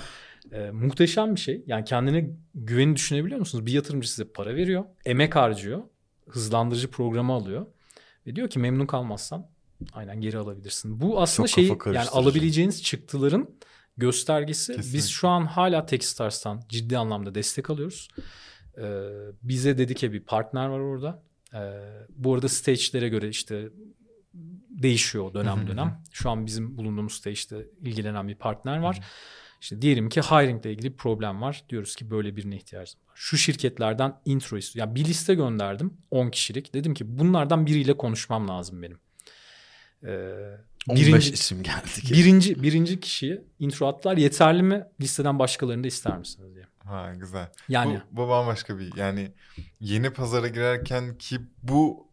e, 0.51 0.71
muhteşem 0.71 1.35
bir 1.35 1.39
şey. 1.39 1.63
Yani 1.67 1.85
kendine 1.85 2.29
güveni 2.55 2.95
düşünebiliyor 2.95 3.39
musunuz? 3.39 3.65
Bir 3.65 3.71
yatırımcı 3.71 4.09
size 4.11 4.23
para 4.23 4.55
veriyor, 4.55 4.85
emek 5.05 5.35
harcıyor, 5.35 5.81
hızlandırıcı 6.27 6.91
programı 6.91 7.33
alıyor 7.33 7.65
ve 8.27 8.35
diyor 8.35 8.49
ki 8.49 8.59
memnun 8.59 8.85
kalmazsan 8.85 9.47
aynen 9.93 10.21
geri 10.21 10.37
alabilirsin. 10.37 11.01
Bu 11.01 11.21
aslında 11.21 11.47
şey 11.47 11.67
yani 11.85 12.09
alabileceğiniz 12.09 12.83
çıktıların 12.83 13.49
göstergesi. 13.97 14.73
Kesinlikle. 14.75 14.97
Biz 14.97 15.09
şu 15.09 15.27
an 15.27 15.45
hala 15.45 15.85
Techstars'tan 15.85 16.63
ciddi 16.69 16.97
anlamda 16.97 17.35
destek 17.35 17.69
alıyoruz. 17.69 18.07
Ee, 18.79 19.09
bize 19.43 19.77
dedike 19.77 20.13
bir 20.13 20.19
partner 20.19 20.67
var 20.67 20.79
orada. 20.79 21.23
Ee, 21.53 21.59
bu 22.15 22.33
arada 22.33 22.49
stage'lere 22.49 23.09
göre 23.09 23.29
işte 23.29 23.69
değişiyor 24.69 25.33
dönem 25.33 25.67
dönem. 25.67 26.03
Şu 26.11 26.29
an 26.29 26.45
bizim 26.45 26.77
bulunduğumuz 26.77 27.13
stage'de 27.13 27.67
ilgilenen 27.81 28.27
bir 28.27 28.35
partner 28.35 28.77
var. 28.77 28.99
İşte 29.61 29.81
diyelim 29.81 30.09
ki 30.09 30.21
hiring 30.21 30.65
ile 30.65 30.71
ilgili 30.71 30.91
bir 30.91 30.97
problem 30.97 31.41
var. 31.41 31.63
Diyoruz 31.69 31.95
ki 31.95 32.09
böyle 32.11 32.35
birine 32.35 32.55
ihtiyacım 32.55 32.99
var. 33.07 33.13
Şu 33.15 33.37
şirketlerden 33.37 34.15
intro 34.25 34.57
istiyor. 34.57 34.87
Yani 34.87 34.95
bir 34.95 35.05
liste 35.05 35.35
gönderdim 35.35 35.93
10 36.11 36.29
kişilik. 36.29 36.73
Dedim 36.73 36.93
ki 36.93 37.19
bunlardan 37.19 37.65
biriyle 37.65 37.97
konuşmam 37.97 38.47
lazım 38.47 38.81
benim. 38.81 38.99
Ee, 40.03 40.09
15 40.87 41.07
birinci, 41.07 41.33
isim 41.33 41.63
geldi. 41.63 42.01
ki. 42.07 42.13
birinci, 42.13 42.63
birinci 42.63 42.99
kişiyi 42.99 43.41
intro 43.59 43.87
attılar. 43.87 44.17
Yeterli 44.17 44.63
mi? 44.63 44.83
Listeden 45.01 45.39
başkalarını 45.39 45.83
da 45.83 45.87
ister 45.87 46.17
misiniz. 46.17 46.55
Ha 46.89 47.13
güzel. 47.15 47.47
Yani 47.69 48.01
Bu, 48.11 48.17
bu 48.17 48.29
bambaşka 48.29 48.79
bir 48.79 48.95
yani 48.95 49.31
yeni 49.79 50.09
pazara 50.13 50.47
girerken 50.47 51.17
ki 51.17 51.41
bu 51.63 52.07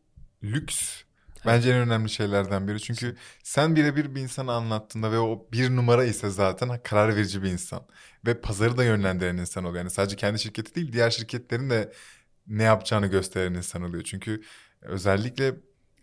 lüks 0.44 1.02
bence 1.46 1.70
en 1.70 1.76
önemli 1.76 2.10
şeylerden 2.10 2.68
biri. 2.68 2.80
Çünkü 2.80 3.16
sen 3.42 3.76
birebir 3.76 4.14
bir 4.14 4.20
insanı 4.20 4.52
anlattığında 4.52 5.12
ve 5.12 5.18
o 5.18 5.46
bir 5.52 5.76
numara 5.76 6.04
ise 6.04 6.30
zaten 6.30 6.80
karar 6.84 7.16
verici 7.16 7.42
bir 7.42 7.50
insan. 7.50 7.82
Ve 8.26 8.40
pazarı 8.40 8.76
da 8.76 8.84
yönlendiren 8.84 9.36
insan 9.36 9.64
oluyor. 9.64 9.78
Yani 9.78 9.90
sadece 9.90 10.16
kendi 10.16 10.38
şirketi 10.38 10.74
değil 10.74 10.92
diğer 10.92 11.10
şirketlerin 11.10 11.70
de 11.70 11.92
ne 12.46 12.62
yapacağını 12.62 13.06
gösteren 13.06 13.54
insan 13.54 13.82
oluyor. 13.82 14.02
Çünkü 14.04 14.42
özellikle 14.82 15.54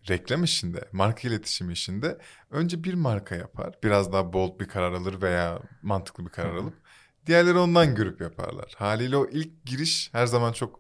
reklam 0.10 0.44
işinde, 0.44 0.90
marka 0.92 1.28
iletişimi 1.28 1.74
işinde 1.74 2.18
önce 2.52 2.84
bir 2.84 2.94
marka 2.94 3.36
yapar. 3.36 3.76
Biraz 3.84 4.14
daha 4.14 4.34
bold 4.34 4.60
bir 4.60 4.68
karar 4.68 4.92
alır 4.92 5.22
veya 5.22 5.60
mantıklı 5.82 6.26
bir 6.26 6.30
karar 6.32 6.56
alıp 6.56 6.83
diğerleri 7.26 7.58
ondan 7.58 7.96
görüp 7.96 8.22
yaparlar. 8.22 8.74
Haliyle 8.78 9.18
o 9.18 9.28
ilk 9.32 9.66
giriş 9.66 10.10
her 10.14 10.26
zaman 10.26 10.54
çok 10.54 10.80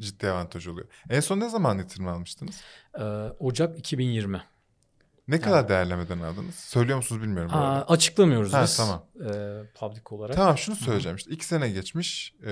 ciddi 0.00 0.30
avantaj 0.30 0.66
oluyor. 0.66 0.88
En 1.10 1.20
son 1.20 1.40
ne 1.40 1.48
zaman 1.48 1.78
yatırım 1.78 2.08
almıştınız? 2.08 2.60
e, 2.98 3.02
Ocak 3.38 3.78
2020. 3.78 4.42
Ne 5.28 5.40
kadar 5.40 5.68
değerlemeden 5.68 6.18
aldınız? 6.18 6.54
Söylüyor 6.54 6.96
musunuz 6.96 7.22
bilmiyorum. 7.22 7.50
Aa, 7.54 7.82
açıklamıyoruz 7.88 8.52
Ha, 8.52 8.62
biz 8.62 8.76
tamam. 8.76 9.06
e, 9.20 9.30
public 9.74 10.02
olarak. 10.10 10.36
Tamam 10.36 10.58
şunu 10.58 10.76
söyleyeceğim 10.76 11.16
işte 11.16 11.30
iki 11.30 11.44
sene 11.46 11.70
geçmiş 11.70 12.34
e, 12.46 12.50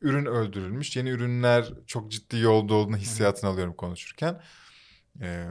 ürün 0.00 0.26
öldürülmüş 0.26 0.96
yeni 0.96 1.10
ürünler 1.10 1.72
çok 1.86 2.10
ciddi 2.10 2.38
yolda 2.38 2.74
olduğunu 2.74 2.96
hissiyatını 2.96 3.50
alıyorum 3.50 3.74
konuşurken. 3.74 4.40
E, 5.20 5.46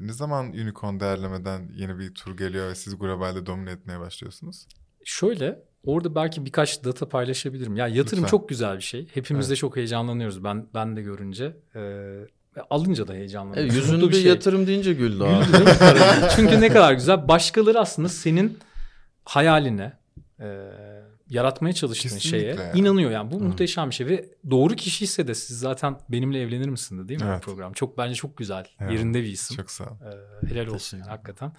ne 0.00 0.12
zaman 0.12 0.46
unicorn 0.46 1.00
değerlemeden 1.00 1.70
yeni 1.74 1.98
bir 1.98 2.14
tur 2.14 2.36
geliyor 2.36 2.68
ve 2.68 2.74
siz 2.74 2.98
globalde 2.98 3.46
domine 3.46 3.70
etmeye 3.70 4.00
başlıyorsunuz? 4.00 4.66
Şöyle 5.04 5.64
orada 5.86 6.14
belki 6.14 6.46
birkaç 6.46 6.84
data 6.84 7.08
paylaşabilirim. 7.08 7.76
Ya 7.76 7.88
yatırım 7.88 8.22
Lütfen. 8.22 8.30
çok 8.38 8.48
güzel 8.48 8.76
bir 8.76 8.82
şey. 8.82 9.08
Hepimiz 9.14 9.50
de 9.50 9.56
çok 9.56 9.76
heyecanlanıyoruz. 9.76 10.44
Ben 10.44 10.66
ben 10.74 10.96
de 10.96 11.02
görünce. 11.02 11.44
E, 11.74 11.80
ve 12.56 12.62
alınca 12.70 13.08
da 13.08 13.14
E, 13.14 13.18
heyecanlanıyoruz. 13.18 13.74
yüzünde 13.76 14.08
bir 14.08 14.12
şey. 14.14 14.22
yatırım 14.24 14.66
deyince 14.66 14.92
güldü 14.92 15.24
abi. 15.24 15.46
Güldü? 15.46 15.70
Çünkü 16.36 16.60
ne 16.60 16.68
kadar 16.68 16.92
güzel. 16.92 17.28
Başkaları 17.28 17.80
aslında 17.80 18.08
senin 18.08 18.58
hayaline, 19.24 19.92
e, 20.40 20.70
yaratmaya 21.28 21.72
çalıştığın 21.72 22.08
Kesinlikle 22.08 22.40
şeye 22.40 22.54
yani. 22.54 22.80
inanıyor. 22.80 23.10
Yani 23.10 23.30
bu 23.30 23.40
muhteşem 23.40 23.90
bir 23.90 23.94
şey 23.94 24.06
ve 24.06 24.28
doğru 24.50 24.74
kişi 24.76 25.04
ise 25.04 25.28
de 25.28 25.34
siz 25.34 25.58
zaten 25.58 25.98
benimle 26.08 26.40
evlenir 26.42 26.68
misiniz 26.68 27.08
değil 27.08 27.20
mi 27.22 27.26
Evet. 27.30 27.38
bu 27.42 27.44
program? 27.44 27.72
Çok 27.72 27.98
bence 27.98 28.14
çok 28.14 28.36
güzel. 28.36 28.66
Evet. 28.80 28.92
Yerinde 28.92 29.22
bir 29.22 29.28
isim. 29.28 29.56
Çok 29.56 29.70
sağ 29.70 29.84
ol. 29.84 29.88
Ee, 30.44 30.46
helal 30.54 30.66
olsun 30.66 30.98
yani, 30.98 31.08
hakikaten. 31.08 31.52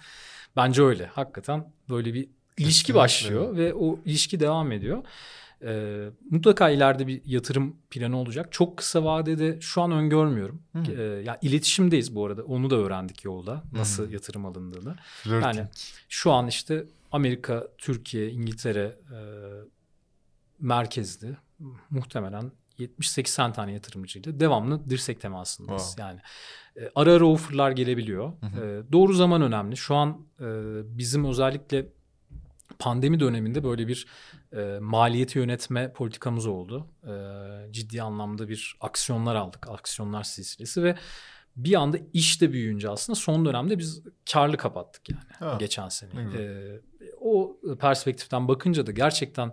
Bence 0.56 0.82
öyle. 0.82 1.06
Hakikaten 1.06 1.72
böyle 1.90 2.14
bir 2.14 2.28
ilişki 2.58 2.94
başlıyor 2.94 3.56
ve 3.56 3.74
o 3.74 3.98
ilişki 4.04 4.40
devam 4.40 4.72
ediyor. 4.72 5.02
Ee, 5.62 6.08
mutlaka 6.30 6.70
ileride 6.70 7.06
bir 7.06 7.22
yatırım 7.24 7.76
planı 7.90 8.16
olacak. 8.16 8.52
Çok 8.52 8.76
kısa 8.76 9.04
vadede 9.04 9.60
şu 9.60 9.82
an 9.82 9.92
öngörmüyorum. 9.92 10.62
Hı. 10.72 10.92
Ee, 10.92 11.02
ya 11.22 11.38
iletişimdeyiz 11.42 12.14
bu 12.14 12.26
arada. 12.26 12.44
Onu 12.44 12.70
da 12.70 12.76
öğrendik 12.76 13.24
yolda. 13.24 13.62
Nasıl 13.72 14.10
yatırım 14.10 14.46
alındığını. 14.46 14.96
Flirting. 15.22 15.44
Yani 15.44 15.68
şu 16.08 16.32
an 16.32 16.46
işte 16.46 16.84
Amerika, 17.12 17.68
Türkiye, 17.78 18.30
İngiltere 18.30 18.96
e, 19.10 19.18
merkezli 20.60 21.36
muhtemelen 21.90 22.52
70-80 22.78 23.52
tane 23.52 23.72
yatırımcıyla 23.72 24.40
devamlı 24.40 24.90
dirsek 24.90 25.20
temasındayız. 25.20 25.82
Wow. 25.82 26.02
Yani 26.02 26.20
e, 26.76 26.90
ara 26.94 27.12
ara 27.12 27.24
offerlar 27.24 27.70
gelebiliyor. 27.70 28.32
E, 28.32 28.92
doğru 28.92 29.12
zaman 29.12 29.42
önemli. 29.42 29.76
Şu 29.76 29.94
an 29.94 30.26
e, 30.40 30.44
bizim 30.98 31.24
özellikle 31.24 31.86
pandemi 32.78 33.20
döneminde 33.20 33.64
böyle 33.64 33.88
bir 33.88 34.06
e, 34.56 34.78
maliyeti 34.80 35.38
yönetme 35.38 35.92
politikamız 35.92 36.46
oldu. 36.46 36.86
E, 37.04 37.12
ciddi 37.72 38.02
anlamda 38.02 38.48
bir 38.48 38.76
aksiyonlar 38.80 39.34
aldık. 39.34 39.68
Aksiyonlar 39.70 40.22
silsilesi 40.22 40.82
ve 40.82 40.96
bir 41.56 41.74
anda 41.74 41.98
iş 42.12 42.40
de 42.40 42.52
büyüyünce 42.52 42.88
aslında 42.90 43.16
son 43.16 43.44
dönemde 43.44 43.78
biz 43.78 44.02
karlı 44.32 44.56
kapattık 44.56 45.08
yani 45.10 45.20
Ha, 45.38 45.56
geçen 45.60 45.88
sene. 45.88 46.10
ne 46.14 46.24
güzel. 46.24 46.40
E, 46.40 46.80
o 47.20 47.56
perspektiften 47.80 48.48
bakınca 48.48 48.86
da 48.86 48.92
gerçekten 48.92 49.52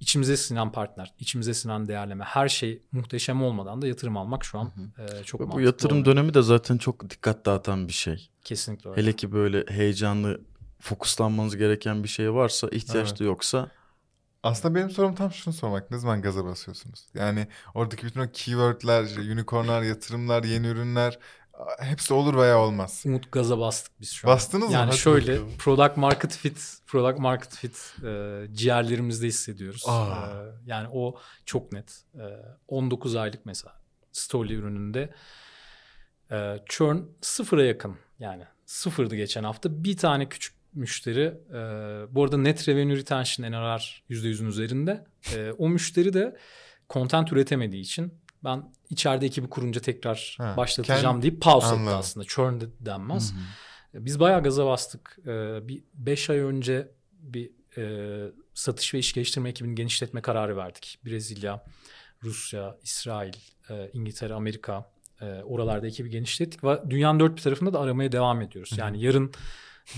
içimize 0.00 0.36
sinen 0.36 0.72
partner, 0.72 1.12
içimize 1.18 1.54
sinen 1.54 1.88
değerleme, 1.88 2.24
her 2.24 2.48
şey 2.48 2.82
muhteşem 2.92 3.42
olmadan 3.42 3.82
da 3.82 3.86
yatırım 3.86 4.16
almak 4.16 4.44
şu 4.44 4.58
an 4.58 4.70
e, 4.98 5.24
çok 5.24 5.40
Bu 5.40 5.44
mantıklı. 5.44 5.66
yatırım 5.66 5.96
oluyor. 6.00 6.16
dönemi 6.16 6.34
de 6.34 6.42
zaten 6.42 6.78
çok 6.78 7.10
dikkat 7.10 7.46
dağıtan 7.46 7.88
bir 7.88 7.92
şey. 7.92 8.30
Kesinlikle 8.44 8.90
öyle. 8.90 9.02
Hele 9.02 9.12
ki 9.12 9.32
böyle 9.32 9.64
heyecanlı 9.68 10.40
fokuslanmanız 10.82 11.56
gereken 11.56 12.02
bir 12.02 12.08
şey 12.08 12.34
varsa, 12.34 12.68
ihtiyaç 12.68 13.08
Evet. 13.08 13.20
da 13.20 13.24
yoksa 13.24 13.70
Aslında 14.42 14.74
benim 14.74 14.90
sorum 14.90 15.14
tam 15.14 15.32
şunu 15.32 15.54
sormak. 15.54 15.90
Ne 15.90 15.98
zaman 15.98 16.22
gaza 16.22 16.44
basıyorsunuz? 16.44 17.06
Yani 17.14 17.46
oradaki 17.74 18.06
bütün 18.06 18.20
o 18.20 18.26
keywordler, 18.32 19.02
unicornlar, 19.32 19.82
yatırımlar, 19.82 20.44
yeni 20.44 20.66
ürünler 20.66 21.18
hepsi 21.78 22.14
olur 22.14 22.36
veya 22.36 22.58
olmaz. 22.58 23.02
Umut 23.06 23.32
gaza 23.32 23.58
bastık 23.58 24.00
biz 24.00 24.10
şu 24.12 24.28
an. 24.28 24.34
Bastınız 24.34 24.68
mı? 24.68 24.72
Yani 24.74 24.92
şöyle 24.92 25.32
bakalım. 25.32 25.52
product 25.58 25.96
market 25.96 26.32
fit, 26.36 26.78
product 26.86 27.18
market 27.18 27.54
fit 27.56 27.94
e, 28.04 28.42
ciğerlerimizde 28.52 29.26
hissediyoruz. 29.26 29.84
Aa. 29.86 30.14
E, 30.14 30.52
yani 30.66 30.88
o 30.92 31.16
çok 31.44 31.72
net. 31.72 32.04
E, 32.14 32.24
19 32.68 33.16
aylık 33.16 33.46
mesela 33.46 33.74
Story 34.12 34.54
ürününde 34.54 35.14
e, 36.30 36.58
churn 36.66 36.98
sıfıra 37.20 37.64
yakın. 37.64 37.96
Yani 38.18 38.44
sıfırdı 38.66 39.16
geçen 39.16 39.44
hafta. 39.44 39.84
Bir 39.84 39.96
tane 39.96 40.28
küçük 40.28 40.61
müşteri 40.74 41.34
e, 41.50 41.54
bu 42.14 42.24
arada 42.24 42.38
net 42.38 42.68
revenue 42.68 42.96
retention 42.96 43.52
NRR 43.52 44.02
%100'ün 44.10 44.46
üzerinde. 44.46 45.04
E, 45.36 45.50
o 45.58 45.68
müşteri 45.68 46.12
de 46.12 46.36
content 46.90 47.32
üretemediği 47.32 47.82
için 47.82 48.14
ben 48.44 48.72
içeride 48.90 49.26
ekibi 49.26 49.48
kurunca 49.48 49.80
tekrar 49.80 50.34
Ha, 50.38 50.54
başlatacağım 50.56 51.18
kend- 51.18 51.22
deyip 51.22 51.42
pause 51.42 51.66
etti 51.66 51.74
Anladım. 51.76 51.98
aslında. 51.98 52.26
Churn 52.26 52.60
de 52.60 52.64
denmez. 52.80 53.34
Biz 53.94 54.20
bayağı 54.20 54.42
gaza 54.42 54.66
bastık. 54.66 55.18
Ee, 55.26 55.68
bir 55.68 55.82
5 55.94 56.30
ay 56.30 56.38
önce 56.38 56.88
bir 57.12 57.50
e, 57.78 58.30
satış 58.54 58.94
ve 58.94 58.98
iş 58.98 59.12
geliştirme 59.12 59.48
ekibini 59.48 59.74
genişletme 59.74 60.20
kararı 60.20 60.56
verdik. 60.56 60.98
Brezilya, 61.06 61.64
Rusya, 62.24 62.76
İsrail, 62.82 63.32
e, 63.70 63.90
İngiltere, 63.92 64.34
Amerika 64.34 64.90
e, 65.20 65.24
oralarda 65.42 65.86
ekibi 65.86 66.10
genişlettik 66.10 66.64
ve 66.64 66.80
dünyanın 66.90 67.20
dört 67.20 67.36
bir 67.36 67.42
tarafında 67.42 67.72
da 67.72 67.80
aramaya 67.80 68.12
devam 68.12 68.40
ediyoruz. 68.40 68.72
Yani 68.78 69.02
yarın 69.02 69.32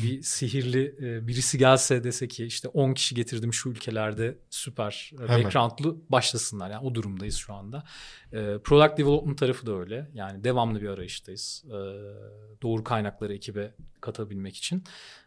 bir 0.02 0.22
sihirli 0.22 0.94
e, 1.00 1.26
birisi 1.26 1.58
gelse 1.58 2.04
dese 2.04 2.28
ki 2.28 2.44
işte 2.44 2.68
10 2.68 2.94
kişi 2.94 3.14
getirdim 3.14 3.52
şu 3.52 3.68
ülkelerde 3.68 4.38
süper 4.50 5.12
e, 5.14 5.28
background'lu 5.28 6.04
başlasınlar. 6.08 6.70
Yani 6.70 6.86
o 6.86 6.94
durumdayız 6.94 7.36
şu 7.36 7.54
anda. 7.54 7.84
E, 8.32 8.58
product 8.64 8.98
development 8.98 9.38
tarafı 9.38 9.66
da 9.66 9.72
öyle. 9.78 10.10
Yani 10.14 10.44
devamlı 10.44 10.82
bir 10.82 10.88
arayıştayız. 10.88 11.64
E, 11.66 11.78
doğru 12.62 12.84
kaynakları 12.84 13.34
ekibe 13.34 13.74
katabilmek 14.00 14.56
için. 14.56 14.84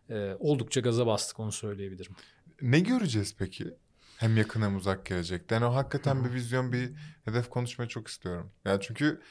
E, 0.10 0.36
oldukça 0.40 0.82
gaza 0.82 1.08
bastık 1.08 1.40
onu 1.40 1.52
söyleyebilirim. 1.52 2.16
Ne 2.62 2.80
göreceğiz 2.80 3.36
peki? 3.38 3.74
Hem 4.18 4.38
yakın 4.38 4.62
hem 4.62 4.76
uzak 4.76 5.06
gelecekte. 5.06 5.56
Yani 5.56 5.66
o 5.66 5.76
hakikaten 5.76 6.26
bir 6.26 6.34
vizyon, 6.34 6.72
bir 6.72 6.92
hedef 7.26 7.50
konuşmayı 7.50 7.90
çok 7.90 8.08
istiyorum. 8.08 8.52
Yani 8.66 8.80
çünkü 8.82 9.22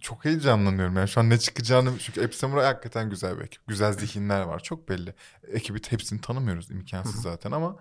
çok 0.00 0.24
heyecanlanıyorum. 0.24 0.96
Yani 0.96 1.08
şu 1.08 1.20
an 1.20 1.30
ne 1.30 1.38
çıkacağını 1.38 1.98
çünkü 1.98 2.24
App 2.24 2.34
Samurai 2.34 2.64
hakikaten 2.64 3.10
güzel 3.10 3.38
bir 3.38 3.44
ekip. 3.44 3.66
Güzel 3.66 3.92
zihinler 3.92 4.42
var. 4.42 4.60
Çok 4.60 4.88
belli. 4.88 5.14
Ekibi 5.48 5.80
hepsini 5.88 6.20
tanımıyoruz. 6.20 6.70
imkansız 6.70 7.22
zaten 7.22 7.52
ama 7.52 7.76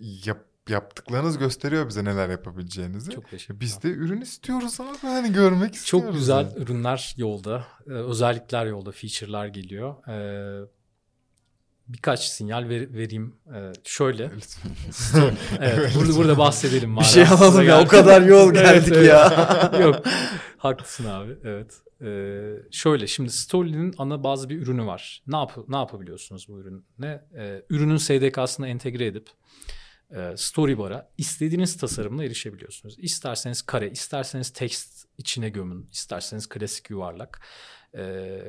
yap, 0.00 0.46
yaptıklarınız 0.68 1.38
gösteriyor 1.38 1.88
bize 1.88 2.04
neler 2.04 2.28
yapabileceğinizi. 2.28 3.10
Çok 3.10 3.30
teşekkür 3.30 3.60
Biz 3.60 3.82
de 3.82 3.88
ürün 3.88 4.20
istiyoruz 4.20 4.80
ama 4.80 4.90
hani 5.02 5.32
görmek 5.32 5.74
istiyoruz. 5.74 6.08
Çok 6.08 6.14
güzel 6.14 6.44
yani. 6.44 6.62
ürünler 6.62 7.14
yolda. 7.16 7.64
Ee, 7.86 7.90
özellikler 7.90 8.66
yolda. 8.66 8.92
Feature'lar 8.92 9.46
geliyor. 9.46 10.08
Ee, 10.08 10.66
birkaç 11.88 12.20
sinyal 12.20 12.68
ver, 12.68 12.94
vereyim. 12.94 13.36
Ee, 13.54 13.72
şöyle. 13.84 14.24
evet, 15.60 15.92
burada, 15.96 16.16
burada 16.16 16.38
bahsedelim. 16.38 16.96
Bir 16.96 17.04
şey 17.04 17.22
alalım 17.22 17.66
ya 17.66 17.80
o 17.80 17.86
kadar 17.86 18.22
yol 18.22 18.52
geldik 18.52 18.92
evet, 18.96 19.08
ya. 19.08 19.70
Yok 19.80 20.02
haklısın 20.58 21.04
abi 21.04 21.36
evet. 21.44 21.74
Ee, 22.02 22.52
şöyle 22.70 23.06
şimdi 23.06 23.30
Story'nin 23.30 23.94
ana 23.98 24.24
bazı 24.24 24.48
bir 24.48 24.58
ürünü 24.62 24.86
var. 24.86 25.22
Ne 25.26 25.36
yap 25.36 25.52
ne 25.68 25.76
yapabiliyorsunuz 25.76 26.48
bu 26.48 26.60
ürünle? 26.60 27.24
Ee, 27.36 27.62
ürünün 27.70 27.96
SDK'sına 27.96 28.68
entegre 28.68 29.06
edip 29.06 29.28
e, 30.10 30.36
Storybar'a 30.36 31.10
istediğiniz 31.18 31.76
tasarımla 31.76 32.24
erişebiliyorsunuz. 32.24 32.96
İsterseniz 32.98 33.62
kare, 33.62 33.90
isterseniz 33.90 34.50
text 34.50 35.06
içine 35.18 35.48
gömün, 35.48 35.88
isterseniz 35.92 36.48
klasik 36.48 36.90
yuvarlak. 36.90 37.40
Ee, 37.96 38.40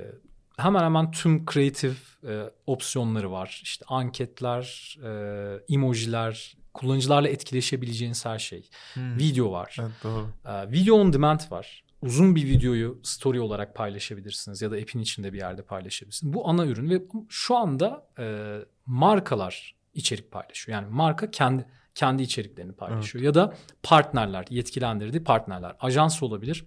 hemen 0.58 0.84
hemen 0.84 1.12
tüm 1.12 1.46
kreatif 1.46 2.24
e, 2.24 2.50
opsiyonları 2.68 3.32
var. 3.32 3.62
İşte 3.64 3.86
anketler, 3.88 4.98
e, 5.04 5.74
emojiler, 5.74 6.58
kullanıcılarla 6.74 7.30
etkileşebileceğiniz 7.30 8.26
her 8.26 8.40
şey. 8.40 8.70
Hmm. 8.94 9.18
Video 9.18 9.52
var. 9.52 9.78
Evet, 9.80 9.92
doğru. 10.04 10.28
E, 10.46 10.72
video 10.72 10.96
on 10.96 11.14
demand 11.14 11.40
var. 11.52 11.84
Uzun 12.02 12.36
bir 12.36 12.46
videoyu 12.46 13.00
story 13.04 13.40
olarak 13.40 13.76
paylaşabilirsiniz 13.76 14.62
ya 14.62 14.72
da 14.72 14.76
app'in 14.76 15.00
içinde 15.00 15.34
bir 15.34 15.38
yerde 15.38 15.62
paylaşabilirsiniz. 15.62 16.34
Bu 16.34 16.50
ana 16.50 16.66
ürün 16.66 16.90
ve 16.90 17.02
şu 17.30 17.56
anda 17.56 18.08
e, 18.20 18.58
markalar 18.86 19.76
içerik 19.94 20.32
paylaşıyor. 20.32 20.78
Yani 20.78 20.94
marka 20.94 21.32
kendi 21.32 21.66
kendi 21.96 22.24
içeriklerini 22.24 22.74
paylaşıyor 22.74 23.24
evet. 23.24 23.36
ya 23.36 23.42
da 23.42 23.54
partnerler, 23.84 24.46
yetkilendirdiği 24.50 25.24
partnerler, 25.24 25.76
ajans 25.80 26.24
olabilir 26.24 26.66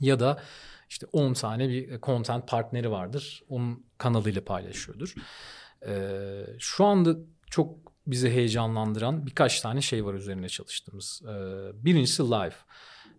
ya 0.00 0.20
da 0.20 0.42
işte 0.88 1.06
10 1.12 1.32
tane 1.32 1.68
bir 1.68 2.00
content 2.00 2.48
partneri 2.48 2.90
vardır. 2.90 3.42
Onun 3.48 3.86
kanalıyla 3.98 4.44
paylaşıyordur. 4.44 5.14
Ee, 5.86 6.46
şu 6.58 6.84
anda 6.84 7.16
çok 7.50 7.78
bizi 8.06 8.30
heyecanlandıran 8.30 9.26
birkaç 9.26 9.60
tane 9.60 9.80
şey 9.80 10.04
var 10.04 10.14
üzerine 10.14 10.48
çalıştığımız. 10.48 11.22
Ee, 11.24 11.84
birincisi 11.84 12.22
live. 12.22 12.54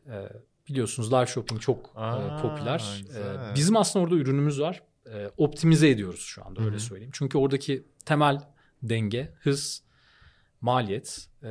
Ee, 0.08 0.30
biliyorsunuz 0.70 1.14
live 1.14 1.26
shopping 1.26 1.62
çok 1.62 1.86
e, 1.96 2.00
Aa, 2.00 2.38
e, 2.38 2.42
popüler. 2.42 3.04
Ee, 3.16 3.56
bizim 3.56 3.78
aslında 3.78 4.04
orada 4.04 4.16
ürünümüz 4.16 4.62
var. 4.62 4.84
Ee, 5.14 5.32
optimize 5.38 5.90
ediyoruz 5.90 6.20
şu 6.22 6.46
anda 6.46 6.62
öyle 6.62 6.72
Hı-hı. 6.72 6.80
söyleyeyim. 6.80 7.12
Çünkü 7.14 7.38
oradaki 7.38 7.86
temel 8.06 8.42
denge, 8.84 9.34
hız, 9.40 9.84
maliyet. 10.62 11.30
E, 11.44 11.50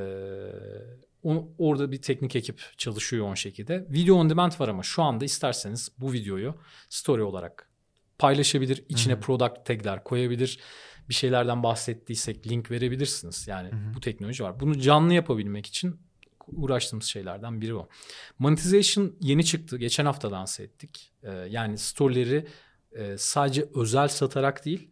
o, 1.26 1.48
orada 1.58 1.92
bir 1.92 2.02
teknik 2.02 2.36
ekip 2.36 2.62
çalışıyor 2.78 3.32
o 3.32 3.36
şekilde. 3.36 3.86
Video 3.90 4.16
on 4.16 4.30
demand 4.30 4.52
var 4.60 4.68
ama 4.68 4.82
şu 4.82 5.02
anda 5.02 5.24
isterseniz 5.24 5.92
bu 5.98 6.12
videoyu 6.12 6.54
story 6.88 7.22
olarak 7.22 7.70
paylaşabilir. 8.18 8.84
İçine 8.88 9.12
Hı-hı. 9.12 9.20
product 9.20 9.66
tagler 9.66 10.04
koyabilir. 10.04 10.60
Bir 11.08 11.14
şeylerden 11.14 11.62
bahsettiysek 11.62 12.46
link 12.46 12.70
verebilirsiniz. 12.70 13.48
Yani 13.48 13.72
Hı-hı. 13.72 13.94
bu 13.94 14.00
teknoloji 14.00 14.44
var. 14.44 14.60
Bunu 14.60 14.78
canlı 14.78 15.14
yapabilmek 15.14 15.66
için 15.66 16.00
uğraştığımız 16.46 17.04
şeylerden 17.04 17.60
biri 17.60 17.74
o. 17.74 17.88
Monetization 18.38 19.16
yeni 19.20 19.44
çıktı. 19.44 19.78
Geçen 19.78 20.06
hafta 20.06 20.30
dans 20.30 20.60
ettik. 20.60 21.12
Ee, 21.22 21.30
yani 21.30 21.78
storyleri 21.78 22.46
e, 22.92 23.18
sadece 23.18 23.68
özel 23.74 24.08
satarak 24.08 24.64
değil... 24.64 24.90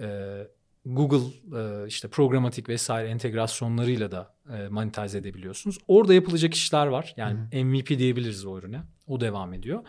E, 0.00 0.46
Google 0.84 1.26
e, 1.58 1.86
işte 1.86 2.08
programatik 2.08 2.68
vesaire 2.68 3.08
entegrasyonlarıyla 3.08 4.12
da 4.12 4.34
e, 4.56 4.68
monetize 4.68 5.18
edebiliyorsunuz. 5.18 5.78
Orada 5.88 6.14
yapılacak 6.14 6.54
işler 6.54 6.86
var. 6.86 7.14
Yani 7.16 7.38
Hı-hı. 7.38 7.64
MVP 7.64 7.88
diyebiliriz 7.88 8.46
o 8.46 8.58
ürüne. 8.58 8.82
O 9.06 9.20
devam 9.20 9.52
ediyor. 9.54 9.84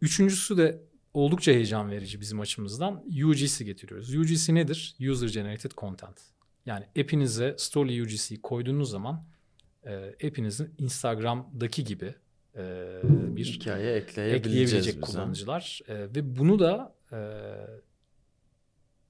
Üçüncüsü 0.00 0.56
de 0.56 0.82
oldukça 1.14 1.52
heyecan 1.52 1.90
verici 1.90 2.20
bizim 2.20 2.40
açımızdan 2.40 3.04
UGC 3.24 3.64
getiriyoruz. 3.64 4.14
UGC 4.14 4.54
nedir? 4.54 4.96
User 5.10 5.28
Generated 5.28 5.70
Content. 5.76 6.20
Yani 6.66 6.84
app'inize 7.00 7.54
Story 7.58 8.02
UGC'yi 8.02 8.42
koyduğunuz 8.42 8.90
zaman 8.90 9.24
e, 9.84 10.14
app'inizin 10.26 10.74
Instagram'daki 10.78 11.84
gibi 11.84 12.14
e, 12.56 12.62
bir 13.36 13.44
hikaye 13.44 13.94
ekleyebilecek 13.94 15.02
kullanıcılar. 15.02 15.80
E, 15.88 15.94
ve 15.94 16.38
bunu 16.38 16.58
da 16.58 16.94
e, 17.12 17.18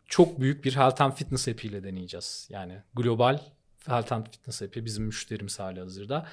çok 0.06 0.40
büyük 0.40 0.64
bir 0.64 0.76
health 0.76 1.00
and 1.00 1.12
fitness 1.12 1.48
app 1.48 1.64
ile 1.64 1.84
deneyeceğiz. 1.84 2.48
Yani 2.50 2.82
global 2.94 3.40
health 3.86 4.12
and 4.12 4.26
fitness 4.26 4.62
app'i 4.62 4.84
bizim 4.84 5.04
müşterimiz 5.04 5.58
hali 5.58 5.80
hazırda. 5.80 6.26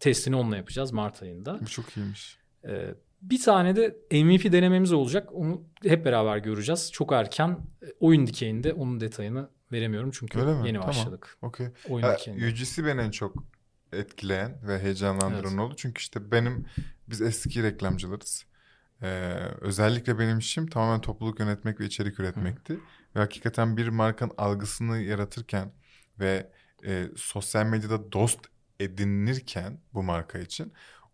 Testini 0.00 0.36
onunla 0.36 0.56
yapacağız 0.56 0.92
Mart 0.92 1.22
ayında. 1.22 1.58
Bu 1.60 1.66
çok 1.66 1.96
iyiymiş. 1.96 2.38
Ee, 2.64 2.94
bir 3.22 3.42
tane 3.42 3.76
de 3.76 3.96
MVP 4.24 4.52
denememiz 4.52 4.92
olacak. 4.92 5.28
Onu 5.32 5.62
hep 5.82 6.04
beraber 6.04 6.38
göreceğiz. 6.38 6.92
Çok 6.92 7.12
erken 7.12 7.58
e, 7.82 7.86
oyun 8.00 8.26
dikeyinde 8.26 8.72
onun 8.72 9.00
detayını 9.00 9.48
veremiyorum 9.72 10.10
çünkü 10.10 10.40
Öyle 10.40 10.54
mi? 10.54 10.66
yeni 10.66 10.78
tamam. 10.78 10.88
başladık. 10.88 11.36
Okay. 11.42 11.68
Oyun 11.88 12.04
ha, 12.04 12.16
dikeyinde. 12.18 12.48
UGC 12.48 12.84
beni 12.84 13.00
en 13.00 13.10
çok 13.10 13.44
etkileyen 13.92 14.58
ve 14.68 14.78
heyecanlandıran 14.78 15.52
evet. 15.52 15.60
oldu. 15.60 15.74
Çünkü 15.76 16.00
işte 16.00 16.30
benim 16.30 16.66
biz 17.08 17.22
eski 17.22 17.62
reklamcılarız. 17.62 18.44
Ee, 19.02 19.06
özellikle 19.60 20.18
benim 20.18 20.38
işim 20.38 20.66
tamamen 20.66 21.00
topluluk 21.00 21.40
yönetmek 21.40 21.80
ve 21.80 21.86
içerik 21.86 22.20
üretmekti. 22.20 22.74
Hı. 22.74 22.78
Ve 23.16 23.20
hakikaten 23.20 23.76
bir 23.76 23.88
markanın 23.88 24.32
algısını 24.38 24.98
yaratırken 24.98 25.72
ve 26.20 26.50
e, 26.86 27.08
sosyal 27.16 27.66
medyada 27.66 28.12
dost 28.12 28.40
edinirken 28.80 29.78
bu 29.94 30.02
marka 30.02 30.38
için 30.38 30.72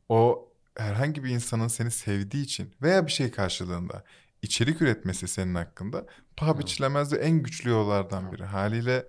o 0.08 0.48
herhangi 0.76 1.24
bir 1.24 1.30
insanın 1.30 1.68
seni 1.68 1.90
sevdiği 1.90 2.44
için 2.44 2.74
veya 2.82 3.06
bir 3.06 3.12
şey 3.12 3.30
karşılığında 3.30 4.04
içerik 4.42 4.82
üretmesi 4.82 5.28
senin 5.28 5.54
hakkında 5.54 6.06
paha 6.36 6.58
biçilemez 6.58 7.12
ve 7.12 7.16
en 7.16 7.42
güçlü 7.42 7.70
yollardan 7.70 8.32
biri. 8.32 8.44
Haliyle 8.44 9.06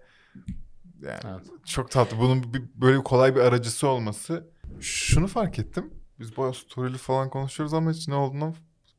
yani 1.01 1.21
evet. 1.25 1.65
çok 1.65 1.91
tatlı. 1.91 2.17
Bunun 2.17 2.53
bir, 2.53 2.63
böyle 2.75 3.03
kolay 3.03 3.35
bir 3.35 3.39
aracısı 3.39 3.87
olması. 3.87 4.47
Şunu 4.79 5.27
fark 5.27 5.59
ettim. 5.59 5.93
Biz 6.19 6.37
bayağı 6.37 6.53
story'li 6.53 6.97
falan 6.97 7.29
konuşuyoruz 7.29 7.73
ama 7.73 7.91
hiç 7.91 8.07
ne 8.07 8.15
olduğundan 8.15 8.55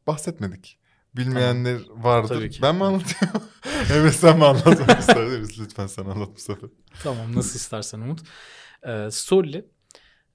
bahsetmedik. 0.06 0.78
Bilmeyenler 1.16 1.78
tamam. 1.86 2.04
vardır. 2.04 2.28
Tabii 2.34 2.50
ki. 2.50 2.62
Ben 2.62 2.74
mi 2.74 2.84
anlatayım? 2.84 3.34
evet 3.92 4.14
sen 4.14 4.38
mi 4.38 4.44
anlatmak 4.44 5.00
isterdiniz? 5.00 5.60
Lütfen 5.60 5.86
sen 5.86 6.04
anlat 6.04 6.28
bu 6.36 6.40
sefer. 6.40 6.70
Tamam 7.02 7.36
nasıl 7.36 7.56
istersen 7.56 8.00
Umut. 8.00 8.20
Ee, 8.86 9.08
Story'li 9.10 9.66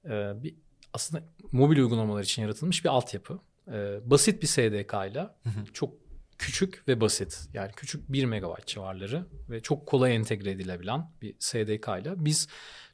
e, 0.04 0.42
bir 0.42 0.54
aslında 0.92 1.24
mobil 1.52 1.78
uygulamalar 1.78 2.22
için 2.22 2.42
yaratılmış 2.42 2.84
bir 2.84 2.88
altyapı. 2.88 3.40
Ee, 3.72 3.98
basit 4.04 4.42
bir 4.42 4.46
SDK 4.46 4.94
ile 5.10 5.28
çok 5.72 5.94
küçük 6.38 6.88
ve 6.88 7.00
basit 7.00 7.48
yani 7.54 7.72
küçük 7.76 8.12
1 8.12 8.24
megabayt 8.24 8.66
civarları 8.66 9.26
ve 9.50 9.60
çok 9.60 9.86
kolay 9.86 10.16
entegre 10.16 10.50
edilebilen 10.50 11.10
bir 11.22 11.34
SDK 11.38 11.88
ile 12.00 12.24
biz 12.24 12.48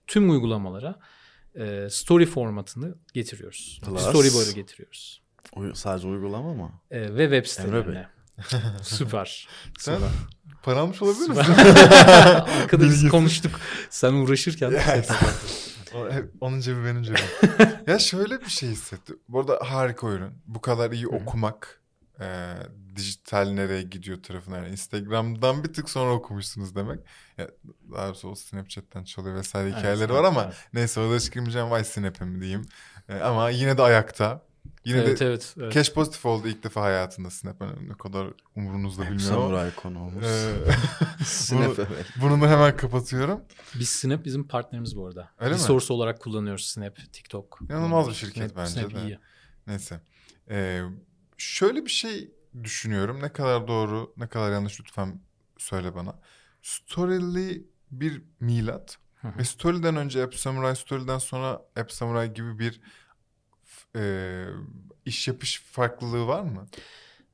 tüm 0.06 0.30
uygulamalara 0.30 0.98
e, 1.54 1.88
story 1.90 2.26
formatını 2.26 2.98
getiriyoruz. 3.14 3.80
Storyboard'u 3.82 4.54
getiriyoruz. 4.54 5.23
Uy- 5.56 5.74
sadece 5.74 6.08
uygulama 6.08 6.54
mı? 6.54 6.70
Ee, 6.90 7.14
ve 7.14 7.24
web 7.24 7.46
sitelerine. 7.46 8.08
Süper. 8.82 9.48
Sen 9.78 9.94
Süper. 9.94 10.08
para 10.62 10.78
almış 10.78 11.02
olabilir 11.02 11.28
misin? 11.28 11.52
Arkadaşız 12.62 13.08
konuştuk. 13.08 13.60
Sen 13.90 14.12
uğraşırken. 14.12 14.72
Onun 16.40 16.60
cebi 16.60 16.84
benim 16.84 17.02
cebim. 17.02 17.20
ya 17.86 17.98
şöyle 17.98 18.40
bir 18.40 18.50
şey 18.50 18.68
hissettim. 18.68 19.18
Bu 19.28 19.40
arada 19.40 19.58
harika 19.62 20.06
ürün. 20.06 20.32
Bu 20.46 20.60
kadar 20.60 20.90
iyi 20.90 21.08
okumak. 21.08 21.80
E, 22.20 22.54
dijital 22.96 23.48
nereye 23.48 23.82
gidiyor 23.82 24.22
tarafına. 24.22 24.56
Yani 24.56 24.68
Instagram'dan 24.68 25.64
bir 25.64 25.72
tık 25.72 25.90
sonra 25.90 26.12
okumuşsunuz 26.12 26.76
demek. 26.76 27.00
Ya, 27.38 27.48
daha 27.92 28.06
doğrusu 28.06 28.36
Snapchat'ten 28.36 29.04
çalıyor 29.04 29.36
vesaire 29.36 29.70
hikayeleri 29.70 29.98
evet, 29.98 30.10
var 30.10 30.24
ama 30.24 30.44
evet. 30.44 30.54
neyse 30.72 31.00
orada 31.00 31.20
çıkmayacağım. 31.20 31.70
Vay 31.70 31.84
Snap'im 31.84 32.40
diyeyim. 32.40 32.66
E, 33.08 33.20
ama 33.20 33.50
yine 33.50 33.78
de 33.78 33.82
ayakta. 33.82 34.42
Yine 34.84 34.98
evet, 34.98 35.20
de 35.20 35.26
evet, 35.26 35.54
evet. 35.60 35.72
cash 35.72 35.92
pozitif 35.92 36.26
oldu 36.26 36.48
ilk 36.48 36.64
defa 36.64 36.82
hayatında 36.82 37.30
Snap. 37.30 37.60
Yani 37.60 37.88
ne 37.88 37.94
kadar 37.94 38.28
umurunuzda 38.56 39.02
bilmiyorum. 39.02 39.26
Samuray 39.26 39.74
konuğumuz. 39.74 40.24
Ee, 40.24 40.54
Snap 41.24 41.78
bunu, 41.78 41.86
bunu 42.16 42.42
da 42.42 42.50
hemen 42.50 42.76
kapatıyorum. 42.76 43.40
Biz 43.74 43.88
Snap 43.88 44.24
bizim 44.24 44.48
partnerimiz 44.48 44.96
bu 44.96 45.06
arada. 45.06 45.30
Öyle 45.38 45.54
Resource 45.54 45.86
mi? 45.94 45.96
olarak 45.96 46.20
kullanıyoruz 46.20 46.66
Snap, 46.66 46.96
TikTok. 47.12 47.58
İnanılmaz 47.70 48.08
bir 48.08 48.14
şirket 48.14 48.50
Snap, 48.50 48.56
bence 48.56 48.80
Snap 48.80 48.94
de. 48.94 49.02
Iyi. 49.02 49.18
Neyse. 49.66 50.00
Ee, 50.50 50.82
şöyle 51.36 51.84
bir 51.84 51.90
şey 51.90 52.34
düşünüyorum. 52.62 53.22
Ne 53.22 53.28
kadar 53.28 53.68
doğru, 53.68 54.14
ne 54.16 54.28
kadar 54.28 54.52
yanlış 54.52 54.80
lütfen 54.80 55.20
söyle 55.58 55.94
bana. 55.94 56.18
Story'li 56.62 57.66
bir 57.90 58.22
milat. 58.40 58.98
Ve 59.38 59.44
Story'den 59.44 59.96
önce 59.96 60.22
App 60.22 60.34
Samurai, 60.34 60.76
Story'den 60.76 61.18
sonra 61.18 61.62
App 61.76 61.92
Samurai 61.92 62.34
gibi 62.34 62.58
bir 62.58 62.80
e, 63.96 64.44
iş 65.04 65.28
yapış 65.28 65.60
farklılığı 65.60 66.26
var 66.26 66.42
mı? 66.42 66.66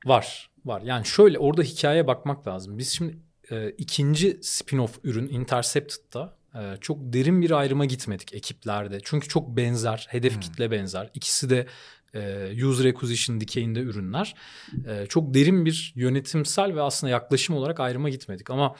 Var. 0.05 0.49
Var. 0.65 0.81
Yani 0.81 1.05
şöyle 1.05 1.39
orada 1.39 1.61
hikayeye 1.61 2.07
bakmak 2.07 2.47
lazım. 2.47 2.77
Biz 2.77 2.89
şimdi 2.89 3.17
e, 3.51 3.69
ikinci 3.69 4.31
spin-off 4.31 4.91
ürün 5.03 5.27
Intercepted'da 5.27 6.37
e, 6.55 6.77
çok 6.81 6.97
derin 7.01 7.41
bir 7.41 7.51
ayrıma 7.51 7.85
gitmedik 7.85 8.33
ekiplerde. 8.33 8.99
Çünkü 9.03 9.27
çok 9.27 9.57
benzer, 9.57 10.07
hedef 10.09 10.33
hmm. 10.33 10.39
kitle 10.39 10.71
benzer. 10.71 11.11
İkisi 11.13 11.49
de 11.49 11.67
e, 12.13 12.65
user 12.65 12.85
acquisition 12.85 13.41
dikeyinde 13.41 13.79
ürünler. 13.79 14.35
E, 14.87 15.05
çok 15.05 15.33
derin 15.33 15.65
bir 15.65 15.93
yönetimsel 15.95 16.75
ve 16.75 16.81
aslında 16.81 17.11
yaklaşım 17.11 17.55
olarak 17.55 17.79
ayrıma 17.79 18.09
gitmedik. 18.09 18.49
Ama 18.49 18.75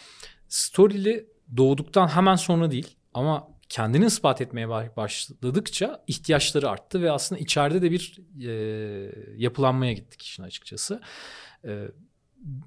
Story'li 0.48 1.26
doğduktan 1.58 2.08
hemen 2.08 2.36
sonra 2.36 2.72
değil 2.72 2.96
ama 3.14 3.48
kendini 3.72 4.06
ispat 4.06 4.42
etmeye 4.42 4.70
başladıkça 4.70 6.04
ihtiyaçları 6.08 6.70
arttı 6.70 7.02
ve 7.02 7.12
aslında 7.12 7.42
içeride 7.42 7.82
de 7.82 7.92
bir 7.92 8.20
e, 8.48 8.52
yapılanmaya 9.38 9.94
gittik 9.94 10.22
işin 10.22 10.44
açıkçası. 10.44 11.02
E, 11.66 11.88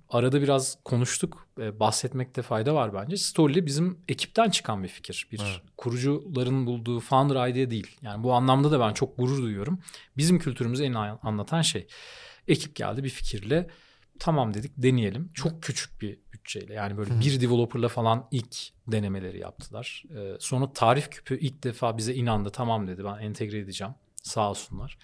arada 0.09 0.43
biraz 0.43 0.79
konuştuk. 0.85 1.49
E, 1.61 1.81
bahsetmekte 1.81 2.43
fayda 2.43 2.75
var 2.75 2.95
bence. 2.95 3.17
Story 3.17 3.67
bizim 3.67 3.99
ekipten 4.09 4.51
çıkan 4.51 4.83
bir 4.83 4.89
fikir. 4.89 5.29
Bir 5.33 5.41
evet. 5.41 5.63
kurucuların 5.77 6.67
bulduğu 6.67 7.01
founder 7.01 7.49
idea 7.49 7.71
değil. 7.71 7.97
Yani 8.03 8.23
bu 8.25 8.33
anlamda 8.33 8.71
da 8.71 8.81
ben 8.81 8.93
çok 8.93 9.19
gurur 9.19 9.43
duyuyorum. 9.43 9.79
Bizim 10.17 10.39
kültürümüzü 10.39 10.85
en 10.85 10.95
anlatan 11.23 11.63
şey. 11.63 11.87
Ekip 12.49 12.77
geldi 12.77 13.05
bir 13.05 13.11
fikirle 13.11 13.71
tamam 14.19 14.55
dedik 14.55 14.73
deneyelim. 14.77 15.31
Çok 15.35 15.63
küçük 15.63 16.03
bir 16.03 16.19
bütçeyle 16.45 16.75
yani 16.75 16.97
böyle 16.97 17.21
bir 17.21 17.41
developerla 17.41 17.89
falan 17.89 18.29
ilk 18.31 18.57
denemeleri 18.87 19.39
yaptılar. 19.39 20.05
Ee, 20.17 20.37
sonra 20.41 20.73
tarif 20.73 21.11
küpü 21.11 21.39
ilk 21.39 21.65
defa 21.65 21.99
bize 21.99 22.15
inandı. 22.15 22.51
Tamam 22.51 22.87
dedi 22.87 23.05
ben 23.05 23.19
entegre 23.19 23.59
edeceğim. 23.59 23.95
Sağ 24.23 24.51
olsunlar 24.51 24.99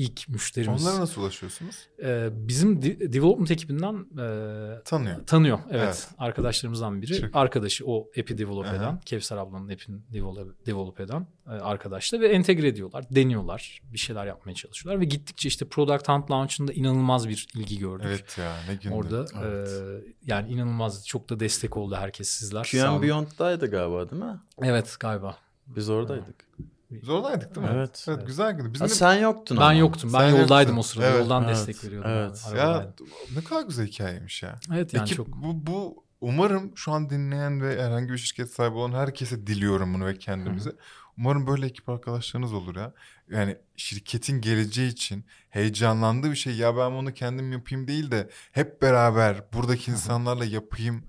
ilk 0.00 0.28
müşterimiz. 0.28 0.86
Onlara 0.86 1.00
nasıl 1.00 1.22
ulaşıyorsunuz? 1.22 1.88
Ee, 2.02 2.28
bizim 2.32 2.82
de- 2.82 3.12
development 3.12 3.50
ekibinden 3.50 3.94
e, 3.94 4.82
tanıyor. 4.84 5.26
Tanıyor 5.26 5.58
evet. 5.70 5.82
evet. 5.84 6.08
Arkadaşlarımızdan 6.18 7.02
biri. 7.02 7.20
Çok. 7.20 7.36
Arkadaşı 7.36 7.86
o 7.86 8.08
app'i 8.18 8.38
develop 8.38 8.66
Aha. 8.66 8.76
eden. 8.76 9.00
Kevser 9.00 9.36
ablanın 9.36 9.68
app'ini 9.68 10.00
develop, 10.12 10.66
develop 10.66 11.00
eden 11.00 11.26
e, 11.46 11.50
arkadaşla 11.50 12.20
ve 12.20 12.28
entegre 12.28 12.68
ediyorlar. 12.68 13.04
Deniyorlar. 13.10 13.80
Bir 13.92 13.98
şeyler 13.98 14.26
yapmaya 14.26 14.54
çalışıyorlar 14.54 15.00
ve 15.00 15.04
gittikçe 15.04 15.48
işte 15.48 15.68
Product 15.68 16.08
Hunt 16.08 16.30
Launch'ında 16.30 16.72
inanılmaz 16.72 17.28
bir 17.28 17.48
ilgi 17.54 17.78
gördük. 17.78 18.06
Evet 18.08 18.38
ya 18.38 18.56
ne 18.68 18.74
gündü. 18.74 18.94
Orada 18.94 19.26
evet. 19.44 19.68
e, 19.68 20.14
yani 20.26 20.52
inanılmaz 20.52 21.06
çok 21.06 21.30
da 21.30 21.40
destek 21.40 21.76
oldu 21.76 21.96
herkes 21.96 22.28
sizler. 22.28 22.68
QM 22.70 23.02
Beyond'daydı 23.02 23.70
galiba 23.70 24.10
değil 24.10 24.22
mi? 24.22 24.40
Evet 24.62 24.96
galiba. 25.00 25.36
Biz 25.66 25.88
oradaydık. 25.88 26.44
Biz 26.58 26.79
oradaydık 27.08 27.54
değil 27.54 27.66
mi? 27.66 27.72
Evet. 27.74 28.06
Evet, 28.08 28.26
güzel 28.26 28.52
gündü. 28.52 28.74
Bizim 28.74 28.88
sen 28.88 29.14
yoktun 29.14 29.56
Ben 29.56 29.62
ama. 29.62 29.72
yoktum. 29.72 30.12
Ben 30.12 30.18
sen 30.18 30.36
yoldaydım 30.36 30.78
o 30.78 30.82
sırada. 30.82 31.06
Evet. 31.06 31.20
Yoldan 31.20 31.44
evet. 31.44 31.56
destek 31.56 31.84
veriyordum. 31.84 32.10
Evet. 32.10 32.46
Ya 32.56 32.94
ne 33.36 33.44
kadar 33.44 33.62
güzel 33.62 33.86
hikayeymiş 33.86 34.42
ya. 34.42 34.60
Evet 34.74 34.94
yani 34.94 35.02
Ekip, 35.02 35.16
çok. 35.16 35.28
Bu, 35.28 35.66
bu 35.66 36.04
umarım 36.20 36.72
şu 36.74 36.92
an 36.92 37.10
dinleyen 37.10 37.62
ve 37.62 37.82
herhangi 37.82 38.12
bir 38.12 38.18
şirket 38.18 38.50
sahibi 38.50 38.74
olan 38.74 38.98
herkese 38.98 39.46
diliyorum 39.46 39.94
bunu 39.94 40.06
ve 40.06 40.18
kendimize. 40.18 40.70
Hı. 40.70 40.76
Umarım 41.18 41.46
böyle 41.46 41.66
ekip 41.66 41.88
arkadaşlarınız 41.88 42.52
olur 42.52 42.76
ya. 42.76 42.92
Yani 43.30 43.56
şirketin 43.76 44.40
geleceği 44.40 44.88
için 44.88 45.24
heyecanlandığı 45.50 46.30
bir 46.30 46.36
şey. 46.36 46.56
Ya 46.56 46.76
ben 46.76 46.92
bunu 46.92 47.14
kendim 47.14 47.52
yapayım 47.52 47.88
değil 47.88 48.10
de 48.10 48.30
hep 48.52 48.82
beraber 48.82 49.44
buradaki 49.52 49.90
insanlarla 49.90 50.44
yapayım 50.44 51.04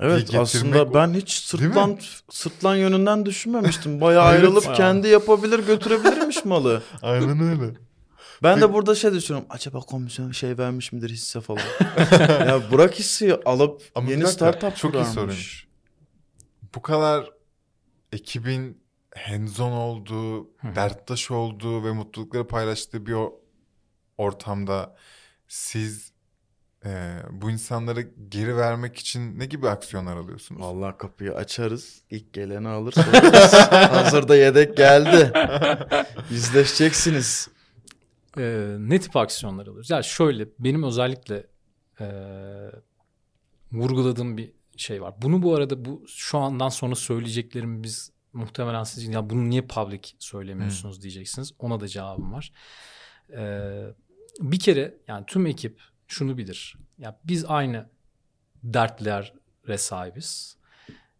Evet 0.00 0.34
aslında 0.34 0.94
ben 0.94 1.14
hiç 1.14 1.32
sırtlan 1.32 1.98
sırtlan 2.30 2.76
yönünden 2.76 3.26
düşünmemiştim. 3.26 4.00
Bayağı 4.00 4.24
ayrılıp 4.24 4.64
evet. 4.66 4.76
kendi 4.76 5.08
yapabilir 5.08 5.58
götürebilirmiş 5.66 6.44
malı. 6.44 6.82
Aynen 7.02 7.40
öyle. 7.40 7.74
Ben 8.42 8.54
Peki. 8.54 8.68
de 8.68 8.72
burada 8.72 8.94
şey 8.94 9.12
düşünüyorum. 9.12 9.48
Acaba 9.50 9.80
komisyon 9.80 10.32
şey 10.32 10.58
vermiş 10.58 10.92
midir 10.92 11.10
hisse 11.10 11.40
falan. 11.40 11.62
ya 12.48 12.60
bırak 12.72 12.98
hissi 12.98 13.34
alıp 13.44 13.82
Ama 13.94 14.10
yeni 14.10 14.26
startup 14.26 14.76
Çok 14.76 14.94
iyi 14.94 15.04
soruymuş. 15.04 15.66
Bu 16.74 16.82
kadar 16.82 17.30
ekibin 18.12 18.82
hands-on 19.16 19.72
olduğu, 19.72 20.50
derttaş 20.76 21.30
olduğu 21.30 21.84
ve 21.84 21.92
mutlulukları 21.92 22.46
paylaştığı 22.46 23.06
bir 23.06 23.16
ortamda 24.18 24.96
siz 25.48 26.12
ee, 26.84 27.16
bu 27.30 27.50
insanları 27.50 28.00
geri 28.28 28.56
vermek 28.56 28.96
için 28.96 29.38
ne 29.38 29.46
gibi 29.46 29.68
aksiyonlar 29.68 30.16
alıyorsunuz? 30.16 30.60
Vallahi 30.60 30.98
kapıyı 30.98 31.34
açarız. 31.34 32.02
İlk 32.10 32.32
geleni 32.32 32.68
alır. 32.68 32.94
Hazırda 33.70 34.36
yedek 34.36 34.76
geldi. 34.76 35.32
Yüzleşeceksiniz. 36.30 37.48
Ee, 38.38 38.76
ne 38.78 39.00
tip 39.00 39.16
aksiyonlar 39.16 39.62
alıyoruz? 39.62 39.90
Ya 39.90 40.02
şöyle 40.02 40.48
benim 40.58 40.82
özellikle 40.82 41.46
e, 42.00 42.06
vurguladığım 43.72 44.36
bir 44.36 44.52
şey 44.76 45.02
var. 45.02 45.14
Bunu 45.22 45.42
bu 45.42 45.54
arada 45.54 45.84
bu 45.84 46.04
şu 46.08 46.38
andan 46.38 46.68
sonra 46.68 46.94
söyleyeceklerim 46.94 47.82
biz 47.82 48.12
muhtemelen 48.32 48.84
siz 48.84 49.08
ya 49.08 49.30
bunu 49.30 49.50
niye 49.50 49.62
public 49.62 50.02
söylemiyorsunuz 50.18 50.96
hmm. 50.96 51.02
diyeceksiniz. 51.02 51.52
Ona 51.58 51.80
da 51.80 51.88
cevabım 51.88 52.32
var. 52.32 52.52
Ee, 53.36 53.84
bir 54.40 54.58
kere 54.58 54.94
yani 55.08 55.24
tüm 55.26 55.46
ekip 55.46 55.80
şunu 56.10 56.38
bilir. 56.38 56.76
Ya 56.98 57.20
biz 57.24 57.44
aynı 57.44 57.88
dertlere 58.62 59.78
sahibiz. 59.78 60.56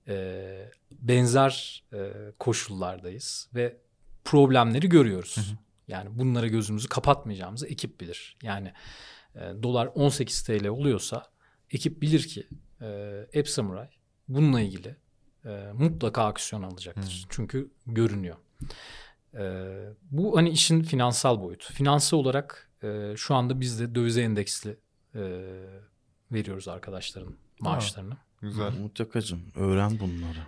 Ee, 0.09 0.71
benzer 0.93 1.85
e, 1.93 2.13
koşullardayız 2.39 3.49
ve 3.55 3.77
problemleri 4.25 4.89
görüyoruz. 4.89 5.37
Hı 5.37 5.41
hı. 5.41 5.57
Yani 5.89 6.19
bunlara 6.19 6.47
gözümüzü 6.47 6.89
kapatmayacağımızı 6.89 7.67
ekip 7.67 8.01
bilir. 8.01 8.37
Yani 8.43 8.73
e, 9.35 9.41
dolar 9.63 9.87
18 9.95 10.43
TL 10.43 10.67
oluyorsa 10.67 11.25
ekip 11.71 12.03
bilir 12.03 12.23
ki 12.23 12.47
e, 12.81 13.21
App 13.39 13.49
Samurai 13.49 13.89
bununla 14.29 14.61
ilgili 14.61 14.97
e, 15.45 15.73
mutlaka 15.73 16.25
aksiyon 16.25 16.63
alacaktır. 16.63 17.25
Hı. 17.25 17.29
Çünkü 17.31 17.71
görünüyor. 17.87 18.37
E, 19.35 19.45
bu 20.11 20.37
hani 20.37 20.51
işin 20.51 20.83
finansal 20.83 21.41
boyutu. 21.41 21.73
Finansal 21.73 22.19
olarak 22.19 22.70
e, 22.83 23.17
şu 23.17 23.35
anda 23.35 23.61
biz 23.61 23.81
de 23.81 23.95
dövize 23.95 24.23
endeksli 24.23 24.77
e, 25.15 25.21
veriyoruz 26.33 26.69
arkadaşların 26.69 27.35
maaşlarını. 27.61 28.15
Ha, 28.15 28.19
güzel. 28.41 28.79
Mutlakacım 28.79 29.43
öğren 29.57 30.01
bunları. 30.01 30.47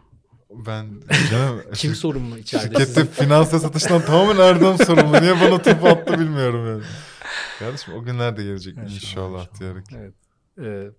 Ben 0.50 0.86
canım, 1.30 1.62
Kim 1.74 1.94
sorumlu 1.94 2.38
içeride? 2.38 2.78
Şirkette 2.78 3.06
finansla 3.06 3.58
satıştan 3.58 4.04
tamamen 4.04 4.40
Erdem 4.40 4.78
sorumlu. 4.78 5.20
Niye 5.20 5.40
bana 5.40 5.62
top 5.62 5.84
attı 5.84 6.18
bilmiyorum 6.18 6.66
yani. 6.66 6.82
Kardeşim 7.58 7.94
o 7.94 8.02
günler 8.02 8.36
de 8.36 8.42
gelecek 8.44 8.74
evet, 8.78 8.90
inşallah, 8.90 9.40
inşallah 9.40 9.60
diyerek. 9.60 9.86
Evet. 9.96 10.14
Ee, 10.58 10.90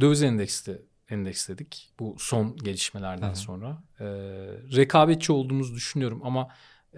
döviz 0.00 0.22
endeksli 0.22 0.82
endeksledik 1.08 1.92
bu 1.98 2.16
son 2.18 2.56
gelişmelerden 2.56 3.26
Hı-hı. 3.26 3.36
sonra. 3.36 3.82
Ee, 4.00 4.04
rekabetçi 4.76 5.32
olduğumuzu 5.32 5.74
düşünüyorum 5.74 6.20
ama 6.24 6.48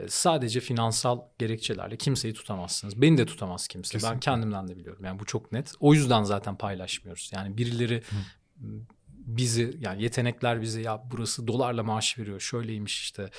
sadece 0.08 0.60
finansal 0.60 1.20
gerekçelerle 1.38 1.96
kimseyi 1.96 2.34
tutamazsınız. 2.34 3.02
Beni 3.02 3.18
de 3.18 3.26
tutamaz 3.26 3.68
kimse. 3.68 3.92
Kesinlikle. 3.92 4.14
Ben 4.14 4.20
kendimden 4.20 4.68
de 4.68 4.76
biliyorum. 4.76 5.04
Yani 5.04 5.18
bu 5.18 5.24
çok 5.24 5.52
net. 5.52 5.72
O 5.80 5.94
yüzden 5.94 6.22
zaten 6.22 6.56
paylaşmıyoruz. 6.56 7.30
Yani 7.34 7.56
birileri 7.56 8.02
Hı. 8.10 8.16
bizi 9.10 9.76
yani 9.80 10.02
yetenekler 10.02 10.62
bize 10.62 10.80
ya 10.80 11.02
burası 11.10 11.46
dolarla 11.46 11.82
maaş 11.82 12.18
veriyor. 12.18 12.40
Şöyleymiş 12.40 13.00
işte 13.00 13.30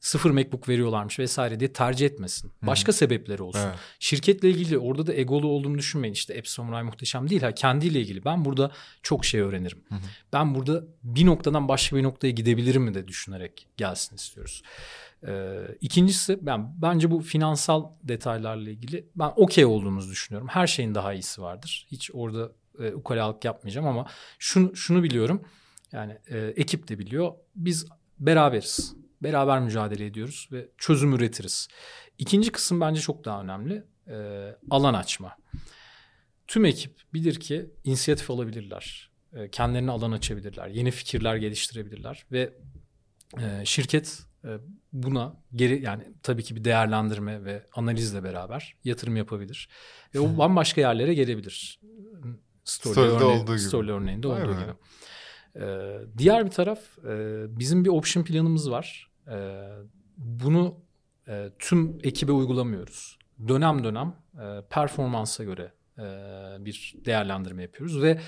sıfır 0.00 0.30
MacBook 0.30 0.68
veriyorlarmış 0.68 1.18
vesaire 1.18 1.60
diye 1.60 1.72
tercih 1.72 2.06
etmesin. 2.06 2.52
Başka 2.62 2.88
Hı. 2.88 2.96
sebepleri 2.96 3.42
olsun. 3.42 3.60
Evet. 3.60 3.78
Şirketle 3.98 4.50
ilgili 4.50 4.78
orada 4.78 5.06
da 5.06 5.14
egolu 5.14 5.46
olduğumu 5.46 5.78
düşünmeyin. 5.78 6.14
İşte 6.14 6.38
App 6.38 6.48
Samurai 6.48 6.82
muhteşem 6.84 7.30
değil. 7.30 7.42
Ha 7.42 7.54
kendiyle 7.54 8.00
ilgili 8.00 8.24
ben 8.24 8.44
burada 8.44 8.70
çok 9.02 9.24
şey 9.24 9.40
öğrenirim. 9.40 9.84
Hı. 9.88 9.94
Ben 10.32 10.54
burada 10.54 10.84
bir 11.02 11.26
noktadan 11.26 11.68
başka 11.68 11.96
bir 11.96 12.02
noktaya 12.02 12.30
gidebilirim 12.30 12.82
mi 12.82 12.94
de 12.94 13.08
düşünerek 13.08 13.66
gelsin 13.76 14.16
istiyoruz. 14.16 14.62
Ee, 15.26 15.60
ikincisi 15.80 16.46
ben 16.46 16.82
bence 16.82 17.10
bu 17.10 17.20
finansal 17.20 17.90
detaylarla 18.02 18.70
ilgili 18.70 19.08
ben 19.16 19.32
okey 19.36 19.64
olduğumuzu 19.64 20.10
düşünüyorum. 20.10 20.48
Her 20.48 20.66
şeyin 20.66 20.94
daha 20.94 21.12
iyisi 21.12 21.42
vardır. 21.42 21.86
Hiç 21.90 22.10
orada 22.12 22.52
e, 22.78 22.94
ukalalık 22.94 23.44
yapmayacağım 23.44 23.86
ama 23.86 24.06
şunu 24.38 24.76
şunu 24.76 25.02
biliyorum. 25.02 25.42
Yani 25.92 26.18
e, 26.30 26.38
ekip 26.38 26.88
de 26.88 26.98
biliyor. 26.98 27.32
Biz 27.54 27.86
beraberiz. 28.18 28.94
Beraber 29.22 29.60
mücadele 29.60 30.06
ediyoruz 30.06 30.48
ve 30.52 30.68
çözüm 30.78 31.14
üretiriz. 31.14 31.68
İkinci 32.18 32.52
kısım 32.52 32.80
bence 32.80 33.00
çok 33.00 33.24
daha 33.24 33.42
önemli. 33.42 33.84
E, 34.08 34.16
alan 34.70 34.94
açma. 34.94 35.36
Tüm 36.46 36.64
ekip 36.64 37.00
bilir 37.14 37.40
ki 37.40 37.70
inisiyatif 37.84 38.30
alabilirler. 38.30 39.10
E, 39.32 39.50
kendilerine 39.50 39.90
alan 39.90 40.12
açabilirler. 40.12 40.68
Yeni 40.68 40.90
fikirler 40.90 41.36
geliştirebilirler 41.36 42.26
ve 42.32 42.54
e, 43.38 43.64
şirket 43.64 44.27
buna 44.92 45.36
geri 45.54 45.82
yani 45.82 46.04
tabii 46.22 46.42
ki 46.42 46.56
bir 46.56 46.64
değerlendirme 46.64 47.44
ve 47.44 47.66
analizle 47.74 48.24
beraber 48.24 48.76
yatırım 48.84 49.16
yapabilir. 49.16 49.68
Ve 50.14 50.20
o 50.20 50.38
bambaşka 50.38 50.80
yerlere 50.80 51.14
gelebilir. 51.14 51.80
Story, 52.64 52.92
Story'de 52.92 53.24
örneği, 53.24 53.42
olduğu 53.42 53.56
gibi. 53.56 53.66
Story 53.66 53.92
örneğinde 53.92 54.28
olduğu 54.28 54.52
gibi. 54.52 54.72
Ee, 55.56 55.98
diğer 56.18 56.46
bir 56.46 56.50
taraf 56.50 56.78
e, 56.98 57.44
bizim 57.58 57.84
bir 57.84 57.90
option 57.90 58.24
planımız 58.24 58.70
var. 58.70 59.10
Ee, 59.28 59.68
bunu 60.16 60.80
e, 61.28 61.50
tüm 61.58 61.98
ekibe 62.02 62.32
uygulamıyoruz. 62.32 63.18
dönem 63.48 63.84
dönem 63.84 64.14
e, 64.34 64.62
performansa 64.70 65.44
göre 65.44 65.72
e, 65.98 66.04
bir 66.64 66.94
değerlendirme 67.04 67.62
yapıyoruz 67.62 68.02
ve 68.02 68.20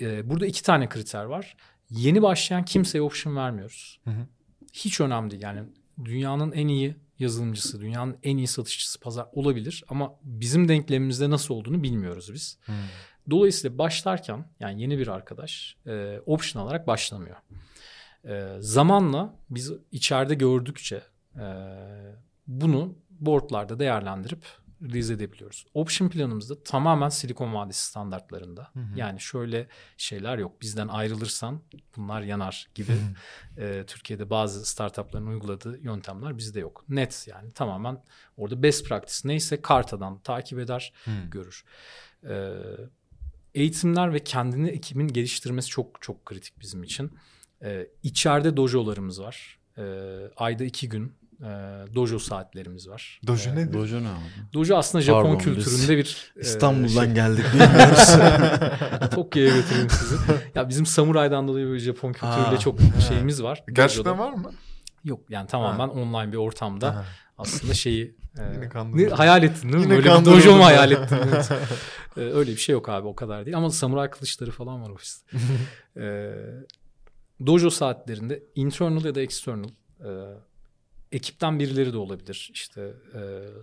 e, 0.00 0.30
burada 0.30 0.46
iki 0.46 0.62
tane 0.62 0.88
kriter 0.88 1.24
var. 1.24 1.56
Yeni 1.90 2.22
başlayan 2.22 2.64
kimseye 2.64 3.02
option 3.02 3.36
vermiyoruz. 3.36 4.00
Hı 4.04 4.10
hı. 4.10 4.26
Hiç 4.72 5.00
önemli 5.00 5.30
değil 5.30 5.42
yani 5.42 5.62
dünyanın 6.04 6.52
en 6.52 6.68
iyi 6.68 6.96
yazılımcısı, 7.18 7.80
dünyanın 7.80 8.16
en 8.22 8.36
iyi 8.36 8.46
satışçısı 8.46 9.00
pazar 9.00 9.26
olabilir 9.32 9.84
ama 9.88 10.14
bizim 10.22 10.68
denklemimizde 10.68 11.30
nasıl 11.30 11.54
olduğunu 11.54 11.82
bilmiyoruz 11.82 12.30
biz. 12.34 12.58
Hmm. 12.64 12.74
Dolayısıyla 13.30 13.78
başlarken 13.78 14.44
yani 14.60 14.82
yeni 14.82 14.98
bir 14.98 15.08
arkadaş 15.08 15.76
e, 15.86 16.20
option 16.26 16.62
alarak 16.62 16.86
başlamıyor. 16.86 17.36
E, 18.24 18.56
zamanla 18.60 19.34
biz 19.50 19.72
içeride 19.92 20.34
gördükçe 20.34 21.02
e, 21.36 21.44
bunu 22.46 22.94
boardlarda 23.10 23.78
değerlendirip 23.78 24.44
release 24.82 25.14
edebiliyoruz. 25.14 25.66
Option 25.74 26.08
planımızda 26.08 26.62
tamamen 26.62 27.08
Silikon 27.08 27.54
Vadisi 27.54 27.86
standartlarında. 27.86 28.70
Hı 28.72 28.80
hı. 28.80 28.98
Yani 28.98 29.20
şöyle 29.20 29.68
şeyler 29.96 30.38
yok. 30.38 30.60
Bizden 30.62 30.88
ayrılırsan 30.88 31.60
bunlar 31.96 32.22
yanar 32.22 32.68
gibi 32.74 32.92
e, 33.58 33.84
Türkiye'de 33.86 34.30
bazı 34.30 34.66
startupların 34.66 35.26
uyguladığı 35.26 35.78
yöntemler 35.78 36.38
bizde 36.38 36.60
yok. 36.60 36.84
Net 36.88 37.26
yani 37.30 37.50
tamamen 37.50 38.02
orada 38.36 38.62
best 38.62 38.88
practice 38.88 39.28
neyse 39.28 39.62
kartadan 39.62 40.18
takip 40.18 40.58
eder, 40.58 40.92
hı. 41.04 41.10
görür. 41.30 41.64
E, 42.28 42.52
eğitimler 43.54 44.14
ve 44.14 44.18
kendini 44.18 44.68
ekibin 44.68 45.08
geliştirmesi 45.08 45.68
çok 45.68 46.02
çok 46.02 46.26
kritik 46.26 46.60
bizim 46.60 46.82
için. 46.82 47.12
E, 47.62 47.86
içeride 48.02 48.56
dojolarımız 48.56 49.20
var. 49.22 49.58
E, 49.78 49.84
ayda 50.36 50.64
iki 50.64 50.88
gün 50.88 51.19
e, 51.40 51.94
dojo 51.94 52.18
saatlerimiz 52.18 52.88
var. 52.88 53.20
Dojo 53.26 53.50
e, 53.50 53.56
nedir? 53.56 53.72
Dojo 53.72 54.02
ne 54.02 54.08
abi? 54.08 54.52
Dojo 54.54 54.76
aslında 54.76 55.02
Japon 55.02 55.22
Pardon, 55.22 55.38
kültüründe 55.38 55.96
bir... 55.96 56.32
E, 56.36 56.40
İstanbul'dan 56.40 57.04
şey. 57.04 57.14
geldik 57.14 57.44
bilmiyoruz. 57.52 58.08
Tokyo'ya 59.10 59.56
götüreyim 59.56 59.90
sizi. 59.90 60.14
Ya 60.54 60.68
bizim 60.68 60.86
samuraydan 60.86 61.48
dolayı 61.48 61.66
böyle 61.66 61.78
Japon 61.78 62.12
kültürüyle 62.12 62.56
Aa, 62.56 62.58
çok 62.58 62.80
he. 62.80 63.00
şeyimiz 63.08 63.42
var. 63.42 63.64
Gerçekten 63.72 64.18
var 64.18 64.32
mı? 64.32 64.50
Yok 65.04 65.20
yani 65.30 65.46
tamamen 65.46 65.88
ha. 65.88 65.92
online 65.92 66.32
bir 66.32 66.36
ortamda 66.36 66.94
ha. 66.94 67.04
aslında 67.38 67.74
şeyi 67.74 68.16
e, 68.38 69.08
hayal 69.08 69.42
ettin 69.42 69.72
değil 69.72 69.86
mi? 69.86 69.94
Yine 69.94 70.04
Böyle 70.04 70.20
bir 70.20 70.24
dojo 70.24 70.56
mu 70.56 70.64
hayal 70.64 70.90
ettin? 70.92 71.16
Evet. 71.32 71.50
ee, 72.16 72.20
öyle 72.34 72.50
bir 72.50 72.56
şey 72.56 72.72
yok 72.72 72.88
abi 72.88 73.06
o 73.06 73.14
kadar 73.14 73.46
değil. 73.46 73.56
Ama 73.56 73.70
samuray 73.70 74.10
kılıçları 74.10 74.50
falan 74.50 74.82
var 74.82 74.90
ofiste. 74.90 75.36
ee, 75.96 76.32
dojo 77.46 77.70
saatlerinde 77.70 78.42
internal 78.54 79.04
ya 79.04 79.14
da 79.14 79.20
external 79.20 79.68
e, 80.00 80.10
ekipten 81.12 81.58
birileri 81.58 81.92
de 81.92 81.96
olabilir. 81.96 82.50
İşte 82.54 82.94
e, 83.14 83.18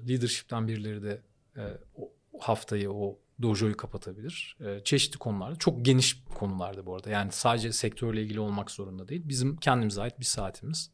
leadership'ten 0.09 0.67
birileri 0.67 1.03
de 1.03 1.21
e, 1.57 1.63
o 1.95 2.11
haftayı 2.39 2.91
o 2.91 3.19
dojoyu 3.41 3.77
kapatabilir. 3.77 4.57
E, 4.65 4.83
çeşitli 4.83 5.17
konularda. 5.17 5.55
Çok 5.55 5.85
geniş 5.85 6.23
konularda 6.35 6.85
bu 6.85 6.95
arada. 6.95 7.09
Yani 7.09 7.31
sadece 7.31 7.71
sektörle 7.71 8.21
ilgili 8.21 8.39
olmak 8.39 8.71
zorunda 8.71 9.07
değil. 9.07 9.21
Bizim 9.25 9.57
kendimize 9.57 10.01
ait 10.01 10.19
bir 10.19 10.25
saatimiz. 10.25 10.91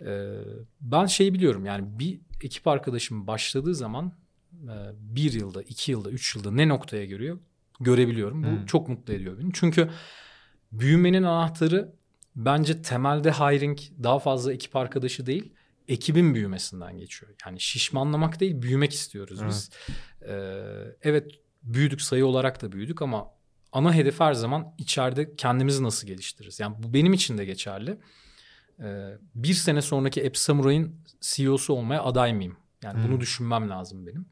E, 0.00 0.34
ben 0.80 1.06
şeyi 1.06 1.34
biliyorum 1.34 1.64
yani 1.64 1.98
bir 1.98 2.20
ekip 2.42 2.66
arkadaşım 2.66 3.26
başladığı 3.26 3.74
zaman 3.74 4.12
e, 4.52 4.76
bir 4.94 5.32
yılda, 5.32 5.62
iki 5.62 5.92
yılda, 5.92 6.10
üç 6.10 6.36
yılda 6.36 6.50
ne 6.50 6.68
noktaya 6.68 7.04
görüyor 7.04 7.38
görebiliyorum. 7.80 8.42
Bu 8.42 8.46
hmm. 8.46 8.66
çok 8.66 8.88
mutlu 8.88 9.12
ediyor 9.12 9.38
beni. 9.38 9.50
Çünkü 9.52 9.90
büyümenin 10.72 11.22
anahtarı 11.22 11.92
bence 12.36 12.82
temelde 12.82 13.32
hiring 13.32 13.78
daha 14.02 14.18
fazla 14.18 14.52
ekip 14.52 14.76
arkadaşı 14.76 15.26
değil 15.26 15.52
ekibin 15.88 16.34
büyümesinden 16.34 16.98
geçiyor. 16.98 17.32
Yani 17.46 17.60
şişmanlamak 17.60 18.40
değil 18.40 18.62
büyümek 18.62 18.92
istiyoruz 18.92 19.38
evet. 19.42 19.50
biz. 19.50 19.70
Ee, 20.28 20.96
evet 21.02 21.30
büyüdük 21.62 22.02
sayı 22.02 22.26
olarak 22.26 22.62
da 22.62 22.72
büyüdük 22.72 23.02
ama 23.02 23.30
ana 23.72 23.94
hedef 23.94 24.20
her 24.20 24.34
zaman 24.34 24.74
içeride 24.78 25.36
kendimizi 25.36 25.82
nasıl 25.82 26.06
geliştiririz. 26.06 26.60
Yani 26.60 26.76
bu 26.78 26.94
benim 26.94 27.12
için 27.12 27.38
de 27.38 27.44
geçerli. 27.44 27.98
Ee, 28.80 29.18
bir 29.34 29.54
sene 29.54 29.82
sonraki 29.82 30.26
App 30.26 30.36
Samurai'ın 30.36 30.94
CEO'su 31.20 31.74
olmaya 31.74 32.02
aday 32.02 32.34
mıyım? 32.34 32.56
Yani 32.82 33.02
hmm. 33.02 33.08
bunu 33.08 33.20
düşünmem 33.20 33.70
lazım 33.70 34.06
benim. 34.06 34.26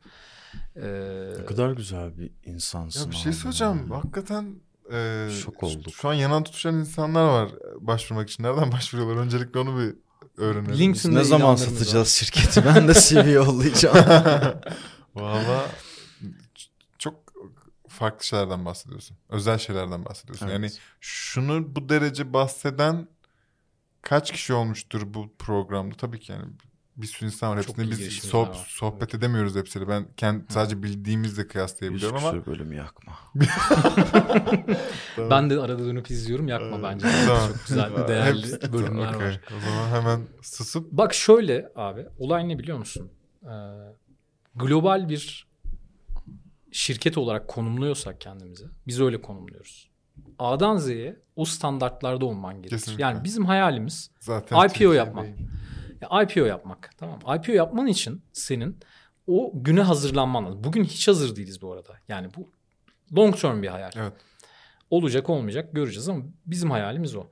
Ee, 0.76 1.40
ne 1.40 1.44
kadar 1.44 1.72
güzel 1.72 2.18
bir 2.18 2.30
insansın. 2.44 3.04
Ya 3.04 3.10
bir 3.10 3.16
şey 3.16 3.32
söyleyeceğim. 3.32 3.76
Yani. 3.76 3.94
Hakikaten 3.94 4.60
e, 4.92 5.28
Şok 5.42 5.62
olduk. 5.62 5.94
Şu 5.94 6.08
an 6.08 6.14
yanan 6.14 6.44
tutuşan 6.44 6.74
insanlar 6.74 7.24
var 7.24 7.52
başvurmak 7.80 8.30
için. 8.30 8.44
Nereden 8.44 8.72
başvuruyorlar? 8.72 9.16
Öncelikle 9.16 9.60
onu 9.60 9.78
bir 9.78 9.94
öğrenelim. 10.36 10.78
LinkedIn'de 10.78 11.18
ne 11.18 11.24
zaman 11.24 11.56
satacağız 11.56 11.96
var. 11.96 12.04
şirketi? 12.04 12.64
Ben 12.64 12.88
de 12.88 12.94
CV 12.94 13.30
yollayacağım. 13.30 13.96
Valla 15.14 15.66
çok 16.98 17.14
farklı 17.88 18.24
şeylerden 18.26 18.64
bahsediyorsun. 18.64 19.16
Özel 19.28 19.58
şeylerden 19.58 20.04
bahsediyorsun. 20.04 20.46
Evet. 20.46 20.54
Yani 20.54 20.70
şunu 21.00 21.76
bu 21.76 21.88
derece 21.88 22.32
bahseden 22.32 23.08
kaç 24.02 24.32
kişi 24.32 24.52
olmuştur 24.52 25.14
bu 25.14 25.32
programda? 25.38 25.96
Tabii 25.96 26.20
ki 26.20 26.32
yani 26.32 26.44
bir 26.96 27.06
sürü 27.06 27.26
insan 27.26 27.50
var. 27.50 27.58
Hepsini 27.58 27.90
biz 27.90 28.00
sohb- 28.00 28.48
var. 28.48 28.66
sohbet 28.68 29.02
evet. 29.02 29.14
edemiyoruz 29.14 29.56
hepsiyle. 29.56 29.88
Ben 29.88 30.06
kendi 30.16 30.52
sadece 30.52 30.82
bildiğimizle 30.82 31.48
kıyaslayabiliyorum 31.48 32.16
ama. 32.16 32.32
Yüz 32.32 32.46
bölüm 32.46 32.72
yakma. 32.72 33.12
Ben 35.30 35.50
de 35.50 35.60
arada 35.60 35.84
dönüp 35.84 36.10
izliyorum. 36.10 36.48
Yakma 36.48 36.82
bence. 36.82 37.06
Tamam. 37.26 37.48
Çok 37.48 37.66
güzel, 37.66 38.08
değerli 38.08 38.72
bölümler 38.72 39.14
okay. 39.14 39.28
var. 39.28 39.40
O 39.56 39.60
zaman 39.60 40.00
hemen 40.00 40.26
susup. 40.42 40.92
Bak 40.92 41.14
şöyle 41.14 41.68
abi. 41.76 42.06
Olay 42.18 42.48
ne 42.48 42.58
biliyor 42.58 42.78
musun? 42.78 43.10
Ee, 43.42 43.48
global 44.54 45.08
bir 45.08 45.46
şirket 46.72 47.18
olarak 47.18 47.48
konumluyorsak 47.48 48.20
kendimizi. 48.20 48.64
Biz 48.86 49.00
öyle 49.00 49.22
konumluyoruz. 49.22 49.90
A'dan 50.38 50.76
Z'ye 50.76 51.16
o 51.36 51.44
standartlarda 51.44 52.26
olman 52.26 52.54
gerekir. 52.54 52.76
Kesinlikle. 52.76 53.02
Yani 53.02 53.24
bizim 53.24 53.44
hayalimiz 53.44 54.10
Zaten 54.20 54.68
IPO 54.68 54.92
yapmak. 54.92 55.24
Değil. 55.24 55.48
IPO 56.22 56.44
yapmak. 56.44 56.90
Tamam. 56.98 57.18
IPO 57.36 57.52
yapman 57.52 57.86
için 57.86 58.22
senin 58.32 58.78
o 59.26 59.52
güne 59.54 59.82
hazırlanman 59.82 60.46
lazım. 60.46 60.64
Bugün 60.64 60.84
hiç 60.84 61.08
hazır 61.08 61.36
değiliz 61.36 61.62
bu 61.62 61.72
arada. 61.72 61.92
Yani 62.08 62.28
bu 62.36 62.50
long 63.16 63.36
term 63.36 63.62
bir 63.62 63.68
hayal. 63.68 63.90
Evet. 63.96 64.12
Olacak 64.90 65.30
olmayacak 65.30 65.68
göreceğiz 65.72 66.08
ama 66.08 66.24
bizim 66.46 66.70
hayalimiz 66.70 67.16
o. 67.16 67.26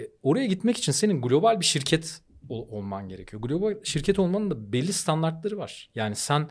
E, 0.00 0.08
oraya 0.22 0.46
gitmek 0.46 0.76
için 0.76 0.92
senin 0.92 1.22
global 1.22 1.60
bir 1.60 1.64
şirket 1.64 2.20
ol, 2.48 2.68
olman 2.68 3.08
gerekiyor. 3.08 3.42
Global 3.42 3.74
şirket 3.84 4.18
olmanın 4.18 4.50
da 4.50 4.72
belli 4.72 4.92
standartları 4.92 5.58
var. 5.58 5.90
Yani 5.94 6.16
sen 6.16 6.50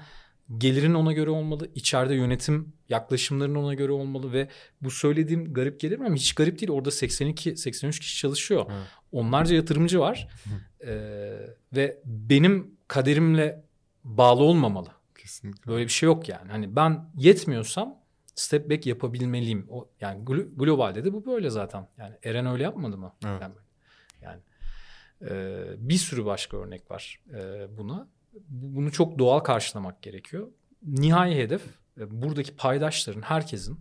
gelirin 0.58 0.94
ona 0.94 1.14
göre 1.14 1.30
olmalı. 1.30 1.72
içeride 1.76 2.16
yönetim 2.16 2.74
yaklaşımların 2.90 3.56
ona 3.56 3.74
göre 3.74 3.92
olmalı 3.92 4.34
ve 4.34 4.48
bu 4.82 4.92
söylediğim 4.92 5.54
garip 5.54 5.80
gelir 5.80 5.98
mi 5.98 6.06
ama 6.06 6.16
hiç 6.16 6.34
garip 6.34 6.60
değil. 6.60 6.72
Orada 6.72 6.92
82 6.92 7.58
83 7.58 8.00
kişi 8.00 8.18
çalışıyor. 8.18 8.66
Evet. 8.70 8.88
Onlarca 9.12 9.56
yatırımcı 9.56 10.00
var. 10.00 10.28
ee, 10.86 11.48
ve 11.74 12.02
benim 12.06 12.78
kaderimle 12.88 13.64
bağlı 14.04 14.44
olmamalı. 14.44 14.90
Kesinlikle. 15.18 15.72
Böyle 15.72 15.84
bir 15.84 15.92
şey 15.92 16.08
yok 16.08 16.30
yani. 16.30 16.52
Hani 16.52 16.76
ben 16.76 17.10
yetmiyorsam 17.16 17.98
step 18.36 18.70
back 18.70 18.86
yapabilmeliyim. 18.86 19.68
O 19.70 19.90
yani 20.02 20.26
globalde 20.56 21.06
de 21.06 21.14
bu 21.14 21.26
böyle 21.26 21.50
zaten. 21.50 21.88
Yani 21.98 22.16
Eren 22.24 22.46
öyle 22.46 22.64
yapmadı 22.64 22.98
mı? 22.98 23.14
Evet. 23.26 23.42
Yani, 23.42 23.54
yani 24.22 24.42
e, 25.30 25.64
bir 25.78 25.98
sürü 25.98 26.26
başka 26.26 26.58
örnek 26.58 26.92
var 26.92 27.20
e, 27.34 27.68
buna 27.78 28.08
bunu 28.50 28.92
çok 28.92 29.20
doğal 29.20 29.40
karşılamak 29.40 30.02
gerekiyor. 30.02 30.48
Nihai 30.84 31.36
hedef 31.36 31.62
e, 32.00 32.22
buradaki 32.22 32.56
paydaşların, 32.56 33.22
herkesin, 33.22 33.80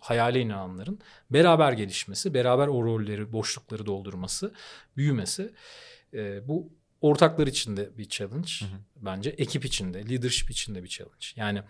hayale 0.00 0.40
inananların 0.40 0.98
beraber 1.30 1.72
gelişmesi, 1.72 2.34
beraber 2.34 2.68
o 2.68 2.84
rolleri, 2.84 3.32
boşlukları 3.32 3.86
doldurması, 3.86 4.54
büyümesi. 4.96 5.52
E, 6.14 6.48
bu 6.48 6.72
ortaklar 7.00 7.46
için 7.46 7.76
de 7.76 7.98
bir 7.98 8.08
challenge 8.08 8.50
hı 8.60 8.64
hı. 8.64 8.78
bence. 8.96 9.30
Ekip 9.30 9.64
için 9.64 9.94
de, 9.94 10.08
leadership 10.08 10.50
için 10.50 10.74
de 10.74 10.82
bir 10.82 10.88
challenge. 10.88 11.26
Yani 11.36 11.62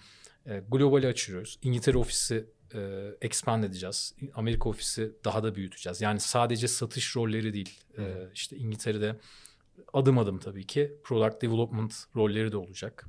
e, 0.47 0.63
globali 0.69 1.07
açıyoruz. 1.07 1.59
İngiltere 1.63 1.99
ofisi 1.99 2.47
e, 2.75 3.11
expand 3.21 3.65
edeceğiz. 3.65 4.15
Amerika 4.35 4.69
ofisi 4.69 5.13
daha 5.25 5.43
da 5.43 5.55
büyüteceğiz. 5.55 6.01
Yani 6.01 6.21
sadece 6.21 6.69
satış 6.69 7.17
rolleri 7.17 7.53
değil. 7.53 7.81
E, 7.99 8.03
işte 8.35 8.57
İngiltere'de 8.57 9.17
adım 9.93 10.19
adım 10.19 10.39
tabii 10.39 10.67
ki 10.67 10.93
product 11.05 11.43
development 11.43 11.95
rolleri 12.17 12.53
de 12.53 12.57
olacak. 12.57 13.07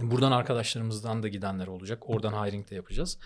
Buradan 0.00 0.32
arkadaşlarımızdan 0.32 1.22
da 1.22 1.28
gidenler 1.28 1.66
olacak. 1.66 2.10
Oradan 2.10 2.32
hiring 2.32 2.70
de 2.70 2.74
yapacağız. 2.74 3.18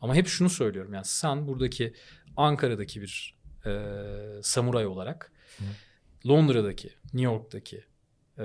Ama 0.00 0.14
hep 0.14 0.26
şunu 0.26 0.50
söylüyorum. 0.50 0.94
Yani 0.94 1.04
sen 1.04 1.46
buradaki 1.46 1.94
Ankara'daki 2.36 3.02
bir 3.02 3.38
e, 3.66 3.72
samuray 4.42 4.86
olarak 4.86 5.32
Hı. 5.58 5.64
Londra'daki, 6.28 6.88
New 7.04 7.20
York'taki 7.20 7.84
e, 8.38 8.44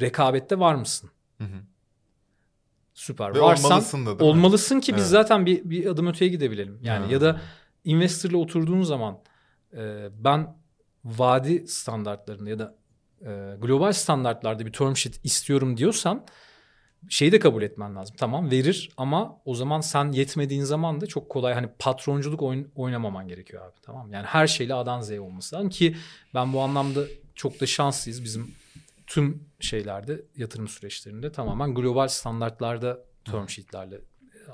rekabette 0.00 0.58
var 0.58 0.74
mısın? 0.74 1.10
Hı 1.38 1.44
hı. 1.44 1.60
Süper. 2.94 3.34
Ve 3.34 3.40
Varsan 3.40 3.70
olmalısın 3.70 4.06
da 4.06 4.24
olmalısın 4.24 4.80
ki 4.80 4.92
evet. 4.92 5.00
biz 5.00 5.08
zaten 5.08 5.46
bir, 5.46 5.70
bir 5.70 5.86
adım 5.86 6.06
öteye 6.06 6.30
gidebilelim. 6.30 6.78
Yani 6.82 7.06
ha. 7.06 7.12
ya 7.12 7.20
da 7.20 7.40
investorla 7.84 8.36
oturduğun 8.36 8.82
zaman 8.82 9.18
e, 9.72 10.08
ben 10.18 10.56
vadi 11.04 11.68
standartlarında 11.68 12.50
ya 12.50 12.58
da 12.58 12.76
e, 13.20 13.56
global 13.60 13.92
standartlarda 13.92 14.66
bir 14.66 14.72
term 14.72 14.96
sheet 14.96 15.24
istiyorum 15.24 15.76
diyorsan 15.76 16.26
şeyi 17.08 17.32
de 17.32 17.38
kabul 17.38 17.62
etmen 17.62 17.96
lazım. 17.96 18.16
Tamam 18.18 18.50
verir 18.50 18.90
ama 18.96 19.40
o 19.44 19.54
zaman 19.54 19.80
sen 19.80 20.12
yetmediğin 20.12 20.62
zaman 20.62 21.00
da 21.00 21.06
çok 21.06 21.30
kolay 21.30 21.54
hani 21.54 21.68
patronculuk 21.78 22.42
oyn, 22.42 22.66
oynamaman 22.74 23.28
gerekiyor 23.28 23.66
abi. 23.66 23.74
Tamam 23.82 24.12
Yani 24.12 24.26
her 24.26 24.46
şeyle 24.46 24.74
A'dan 24.74 25.00
Z'ye 25.00 25.20
olması 25.20 25.56
lazım 25.56 25.70
ki 25.70 25.96
ben 26.34 26.52
bu 26.52 26.60
anlamda 26.60 27.04
çok 27.34 27.60
da 27.60 27.66
şanslıyız. 27.66 28.24
Bizim 28.24 28.54
tüm 29.06 29.48
şeylerde 29.60 30.22
yatırım 30.36 30.68
süreçlerinde 30.68 31.32
tamamen 31.32 31.74
global 31.74 32.08
standartlarda 32.08 32.98
term 33.24 33.48
sheet'lerle 33.48 34.00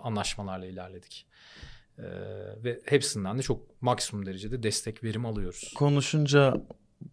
anlaşmalarla 0.02 0.66
ilerledik. 0.66 1.26
Ee, 1.98 2.02
ve 2.64 2.80
hepsinden 2.84 3.38
de 3.38 3.42
çok 3.42 3.82
maksimum 3.82 4.26
derecede 4.26 4.62
destek 4.62 5.04
verim 5.04 5.26
alıyoruz. 5.26 5.72
Konuşunca 5.76 6.54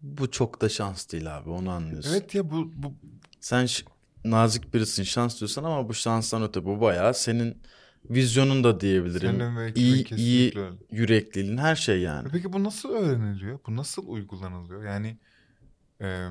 bu 0.01 0.31
çok 0.31 0.61
da 0.61 0.69
şans 0.69 1.11
değil 1.11 1.37
abi 1.37 1.49
onu 1.49 1.69
anlıyorsun. 1.69 2.11
Evet 2.11 2.35
ya 2.35 2.51
bu, 2.51 2.71
bu... 2.75 2.93
sen 3.39 3.65
nazik 4.25 4.73
birisin 4.73 5.03
şans 5.03 5.39
diyorsan 5.39 5.63
ama 5.63 5.89
bu 5.89 5.93
şanstan 5.93 6.43
öte 6.43 6.65
bu 6.65 6.81
bayağı 6.81 7.13
senin 7.13 7.61
vizyonun 8.09 8.63
da 8.63 8.79
diyebilirim. 8.79 9.39
Senin 9.39 9.73
iyi, 9.75 10.15
iyi 10.15 10.53
yürekliliğin 10.91 11.57
her 11.57 11.75
şey 11.75 12.01
yani. 12.01 12.29
Peki 12.31 12.53
bu 12.53 12.63
nasıl 12.63 12.89
öğreniliyor? 12.89 13.59
Bu 13.67 13.75
nasıl 13.75 14.07
uygulanılıyor? 14.07 14.83
Yani 14.83 15.17
e, 16.01 16.27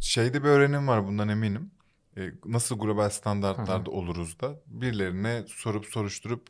şeyde 0.00 0.42
bir 0.42 0.48
öğrenim 0.48 0.88
var 0.88 1.06
bundan 1.06 1.28
eminim. 1.28 1.70
E, 2.16 2.32
nasıl 2.44 2.78
global 2.78 3.10
standartlarda 3.10 3.90
Hı-hı. 3.90 3.96
oluruz 3.96 4.40
da 4.40 4.60
birilerine 4.66 5.44
sorup 5.48 5.86
soruşturup 5.86 6.48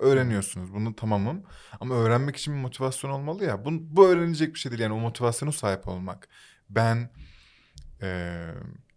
öğreniyorsunuz. 0.00 0.74
Bunu 0.74 0.96
tamamım. 0.96 1.42
Ama 1.80 1.94
öğrenmek 1.94 2.36
için 2.36 2.54
bir 2.54 2.60
motivasyon 2.60 3.10
olmalı 3.10 3.44
ya. 3.44 3.64
Bu, 3.64 3.70
bu 3.72 4.08
öğrenilecek 4.08 4.54
bir 4.54 4.58
şey 4.58 4.72
değil. 4.72 4.82
Yani 4.82 4.92
o 4.92 4.98
motivasyonu 4.98 5.52
sahip 5.52 5.88
olmak. 5.88 6.28
Ben 6.70 7.10
e, 8.02 8.44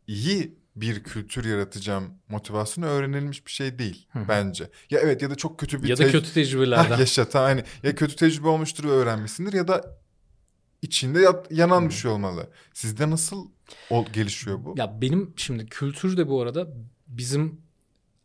iyi 0.07 0.60
bir 0.75 1.03
kültür 1.03 1.45
yaratacağım 1.45 2.13
motivasyonu 2.29 2.87
öğrenilmiş 2.87 3.45
bir 3.45 3.51
şey 3.51 3.79
değil 3.79 4.07
Hı-hı. 4.09 4.27
bence. 4.27 4.69
Ya 4.89 4.99
evet 4.99 5.21
ya 5.21 5.29
da 5.29 5.35
çok 5.35 5.59
kötü 5.59 5.83
bir 5.83 5.89
ya 5.89 5.97
da 5.97 6.03
tec- 6.03 6.11
kötü 6.11 6.33
tecrübelerden. 6.33 6.97
yaşa 6.97 7.27
aynı. 7.33 7.63
Ya 7.83 7.95
kötü 7.95 8.15
tecrübe 8.15 8.47
olmuştur 8.47 8.83
ve 8.83 8.89
öğrenmişsindir 8.89 9.53
ya 9.53 9.67
da 9.67 9.97
içinde 10.81 11.25
yanan 11.49 11.81
Hı-hı. 11.81 11.89
bir 11.89 11.93
şey 11.93 12.11
olmalı. 12.11 12.49
Sizde 12.73 13.09
nasıl 13.09 13.47
ol, 13.89 14.05
gelişiyor 14.13 14.65
bu? 14.65 14.75
Ya 14.77 15.01
benim 15.01 15.33
şimdi 15.35 15.65
kültür 15.65 16.17
de 16.17 16.27
bu 16.27 16.41
arada 16.41 16.67
bizim 17.07 17.61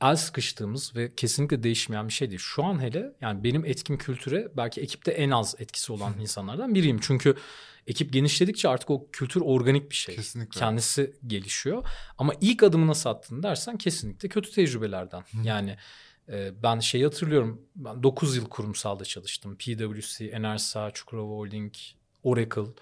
el 0.01 0.17
sıkıştığımız 0.17 0.97
ve 0.97 1.15
kesinlikle 1.15 1.63
değişmeyen 1.63 2.09
bir 2.09 2.13
şey 2.13 2.29
değil. 2.31 2.41
Şu 2.43 2.65
an 2.65 2.83
hele 2.83 3.13
yani 3.21 3.45
benim 3.45 3.65
etkim 3.65 3.99
kültüre 3.99 4.49
belki 4.57 4.81
ekipte 4.81 5.11
en 5.13 5.31
az 5.31 5.55
etkisi 5.59 5.93
olan 5.93 6.15
insanlardan 6.21 6.75
biriyim. 6.75 6.99
Çünkü 7.01 7.35
ekip 7.87 8.13
genişledikçe 8.13 8.69
artık 8.69 8.91
o 8.91 9.11
kültür 9.13 9.41
organik 9.41 9.91
bir 9.91 9.97
şey. 9.97 10.17
Kesinlikle. 10.17 10.61
Kendisi 10.61 11.15
gelişiyor. 11.27 11.89
Ama 12.19 12.33
ilk 12.41 12.63
adımı 12.63 12.87
nasıl 12.87 13.11
attın 13.11 13.43
dersen 13.43 13.79
kesinlikle 13.79 14.29
kötü 14.29 14.51
tecrübelerden. 14.51 15.25
yani 15.43 15.77
e, 16.29 16.63
ben 16.63 16.79
şeyi 16.79 17.05
hatırlıyorum. 17.05 17.63
Ben 17.77 18.03
9 18.03 18.37
yıl 18.37 18.49
kurumsalda 18.49 19.05
çalıştım. 19.05 19.57
PwC, 19.57 20.27
Enersa, 20.27 20.91
Çukurova 20.91 21.33
Holding, 21.33 21.75
Oracle. 22.23 22.73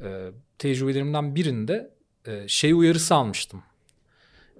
E, 0.00 0.30
tecrübelerimden 0.58 1.34
birinde 1.34 1.94
e, 2.26 2.48
şey 2.48 2.72
uyarısı 2.72 3.14
almıştım. 3.14 3.62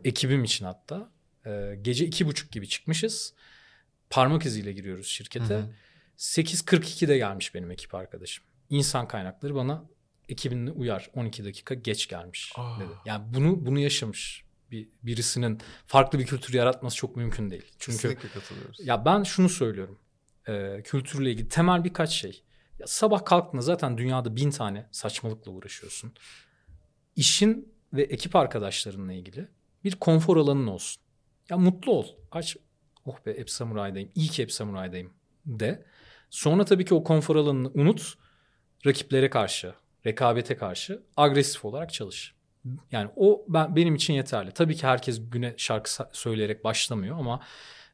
Ekibim 0.04 0.44
için 0.44 0.64
hatta. 0.64 1.10
E, 1.46 1.78
gece 1.82 2.06
iki 2.06 2.26
buçuk 2.26 2.52
gibi 2.52 2.68
çıkmışız. 2.68 3.34
Parmak 4.10 4.46
iziyle 4.46 4.72
giriyoruz 4.72 5.06
şirkete. 5.06 5.54
Hı 5.54 5.58
hı. 5.58 5.70
8.42'de 6.18 7.16
gelmiş 7.16 7.54
benim 7.54 7.70
ekip 7.70 7.94
arkadaşım 7.94 8.44
insan 8.72 9.08
kaynakları 9.08 9.54
bana 9.54 9.84
ekibini 10.28 10.70
uyar 10.70 11.10
12 11.14 11.44
dakika 11.44 11.74
geç 11.74 12.08
gelmiş 12.08 12.52
Aa. 12.56 12.80
dedi. 12.80 12.90
Yani 13.04 13.24
bunu 13.34 13.66
bunu 13.66 13.78
yaşamış 13.78 14.44
bir 14.70 14.88
birisinin 15.02 15.58
farklı 15.86 16.18
bir 16.18 16.26
kültür 16.26 16.54
yaratması 16.54 16.96
çok 16.96 17.16
mümkün 17.16 17.50
değil. 17.50 17.72
Çünkü 17.78 18.18
ya 18.78 19.04
ben 19.04 19.22
şunu 19.22 19.48
söylüyorum. 19.48 19.98
E, 20.48 20.82
kültürle 20.84 21.30
ilgili 21.30 21.48
temel 21.48 21.84
birkaç 21.84 22.10
şey. 22.10 22.42
Ya 22.78 22.86
sabah 22.86 23.24
kalktığında 23.24 23.62
zaten 23.62 23.98
dünyada 23.98 24.36
bin 24.36 24.50
tane 24.50 24.88
saçmalıkla 24.90 25.50
uğraşıyorsun. 25.52 26.12
İşin 27.16 27.74
ve 27.92 28.02
ekip 28.02 28.36
arkadaşlarınla 28.36 29.12
ilgili 29.12 29.48
bir 29.84 29.94
konfor 29.96 30.36
alanın 30.36 30.66
olsun. 30.66 31.02
Ya 31.50 31.56
mutlu 31.56 31.92
ol. 31.92 32.06
Aç. 32.30 32.56
Oh 33.04 33.26
be 33.26 33.38
hep 33.38 33.50
samuraydayım. 33.50 34.10
İyi 34.14 34.28
ki 34.28 34.42
hep 34.42 34.52
samuraydayım 34.52 35.12
de. 35.46 35.86
Sonra 36.30 36.64
tabii 36.64 36.84
ki 36.84 36.94
o 36.94 37.04
konfor 37.04 37.36
alanını 37.36 37.70
unut 37.74 38.14
rakiplere 38.86 39.30
karşı, 39.30 39.74
rekabete 40.06 40.56
karşı 40.56 41.02
agresif 41.16 41.64
olarak 41.64 41.92
çalış. 41.92 42.34
Yani 42.92 43.10
o 43.16 43.44
ben 43.48 43.76
benim 43.76 43.94
için 43.94 44.14
yeterli. 44.14 44.52
Tabii 44.52 44.76
ki 44.76 44.86
herkes 44.86 45.20
güne 45.30 45.54
şarkı 45.56 45.90
söyleyerek 46.12 46.64
başlamıyor 46.64 47.18
ama 47.18 47.40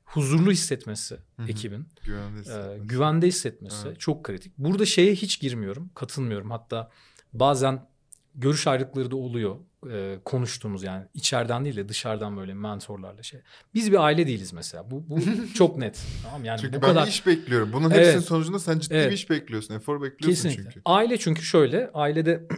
huzurlu 0.04 0.50
hissetmesi 0.50 1.14
Hı-hı. 1.36 1.48
ekibin, 1.48 1.88
güvende 2.04 2.40
hissetmesi, 2.40 2.82
e, 2.82 2.86
güvende 2.86 3.26
hissetmesi 3.26 3.88
evet. 3.88 4.00
çok 4.00 4.24
kritik. 4.24 4.52
Burada 4.58 4.86
şeye 4.86 5.12
hiç 5.12 5.40
girmiyorum, 5.40 5.90
katılmıyorum. 5.94 6.50
Hatta 6.50 6.90
bazen 7.32 7.88
görüş 8.34 8.66
ayrılıkları 8.66 9.10
da 9.10 9.16
oluyor 9.16 9.56
e, 9.90 10.18
konuştuğumuz 10.24 10.82
yani 10.82 11.06
içeriden 11.14 11.64
değil 11.64 11.76
de 11.76 11.88
dışarıdan 11.88 12.36
böyle 12.36 12.54
mentorlarla 12.54 13.22
şey. 13.22 13.40
Biz 13.74 13.92
bir 13.92 14.04
aile 14.04 14.26
değiliz 14.26 14.52
mesela. 14.52 14.90
Bu 14.90 15.04
bu 15.08 15.18
çok 15.54 15.76
net. 15.76 16.02
Tamam 16.22 16.44
yani 16.44 16.60
çünkü 16.60 16.78
bu 16.78 16.82
ben 16.82 16.88
kadar... 16.88 17.06
iş 17.06 17.26
bekliyorum. 17.26 17.72
Bunun 17.72 17.90
hepsinin 17.90 18.12
evet. 18.12 18.24
sonucunda 18.24 18.58
sen 18.58 18.78
ciddi 18.78 18.94
evet. 18.94 19.10
bir 19.10 19.14
iş 19.14 19.30
bekliyorsun. 19.30 19.74
Efor 19.74 20.02
bekliyorsun 20.02 20.42
Kesinlikle. 20.48 20.62
çünkü. 20.62 20.80
Aile 20.84 21.18
çünkü 21.18 21.42
şöyle 21.42 21.90
ailede 21.94 22.48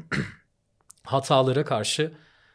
hatalara 1.05 1.65
karşı 1.65 2.13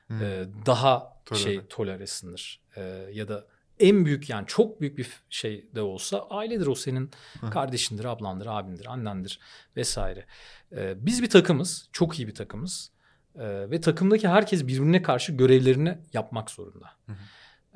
hmm. 0.07 0.23
e, 0.23 0.45
daha 0.65 1.21
Tolere. 1.25 1.43
şey 1.43 1.61
toleresindir. 1.69 2.61
E, 2.75 2.81
ya 3.13 3.27
da 3.27 3.45
en 3.79 4.05
büyük 4.05 4.29
yani 4.29 4.47
çok 4.47 4.81
büyük 4.81 4.97
bir 4.97 5.07
şey 5.29 5.69
de 5.75 5.81
olsa 5.81 6.27
ailedir 6.29 6.67
o 6.67 6.75
senin 6.75 7.11
kardeşindir, 7.51 8.05
ablandır, 8.05 8.45
abindir, 8.45 8.85
annendir 8.85 9.39
vesaire. 9.77 10.25
Ee, 10.71 11.05
biz 11.05 11.21
bir 11.21 11.29
takımız, 11.29 11.89
çok 11.91 12.19
iyi 12.19 12.27
bir 12.27 12.35
takımız. 12.35 12.91
Ee, 13.39 13.71
ve 13.71 13.81
takımdaki 13.81 14.27
herkes 14.27 14.67
birbirine 14.67 15.01
karşı 15.01 15.31
görevlerini 15.31 15.97
yapmak 16.13 16.51
zorunda. 16.51 16.89
Hı 17.05 17.11
hı. 17.11 17.15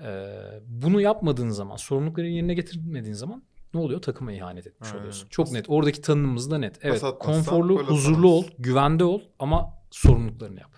Ee, 0.03 0.59
bunu 0.67 1.01
yapmadığın 1.01 1.49
zaman, 1.49 1.75
sorumlulukları 1.75 2.27
yerine 2.27 2.53
getirmediğin 2.53 3.13
zaman 3.13 3.43
ne 3.73 3.79
oluyor? 3.79 4.01
Takıma 4.01 4.31
ihanet 4.31 4.67
etmiş 4.67 4.89
Aynen. 4.89 4.99
oluyorsun. 4.99 5.27
Çok 5.29 5.47
Pas- 5.47 5.53
net. 5.53 5.65
Oradaki 5.69 6.01
tanımımız 6.01 6.51
da 6.51 6.57
net. 6.57 6.79
Evet, 6.81 7.03
konforlu, 7.19 7.83
huzurlu 7.83 8.29
ol, 8.29 8.45
güvende 8.59 9.03
ol 9.03 9.21
ama 9.39 9.73
sorumluluklarını 9.91 10.59
yap. 10.59 10.71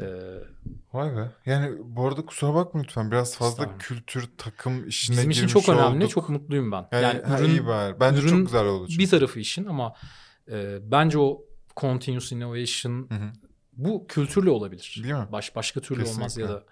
Ee, 0.00 0.06
Vay 0.92 1.16
be. 1.16 1.30
Yani 1.46 1.76
bu 1.84 2.06
arada 2.06 2.26
kusura 2.26 2.54
bakma 2.54 2.80
lütfen. 2.80 3.10
Biraz 3.10 3.36
fazla 3.36 3.78
kültür, 3.78 4.28
takım 4.38 4.88
işine 4.88 5.16
Bizim 5.16 5.30
için 5.30 5.46
çok 5.46 5.68
önemli. 5.68 5.96
Olduk. 5.96 6.10
Çok 6.10 6.28
mutluyum 6.28 6.72
ben. 6.72 6.88
Yani, 6.92 7.02
yani 7.02 7.22
ha, 7.22 7.40
ürün, 7.40 7.50
iyi 7.50 7.66
bari. 7.66 8.00
Bence 8.00 8.20
ürün 8.20 8.28
çok 8.28 8.46
güzel 8.46 8.66
oldu. 8.66 8.88
Çünkü. 8.88 9.02
Bir 9.02 9.08
tarafı 9.08 9.40
işin 9.40 9.64
ama 9.64 9.94
e, 10.50 10.78
bence 10.90 11.18
o 11.18 11.44
continuous 11.76 12.32
innovation 12.32 13.06
hı 13.08 13.14
hı 13.14 13.32
bu 13.78 14.06
kültürle 14.06 14.50
olabilir. 14.50 15.00
Değil 15.02 15.14
mi? 15.14 15.28
Baş, 15.32 15.56
başka 15.56 15.80
türlü 15.80 16.00
Kesinlikle. 16.00 16.20
olmaz 16.20 16.38
ya 16.38 16.48
da 16.48 16.64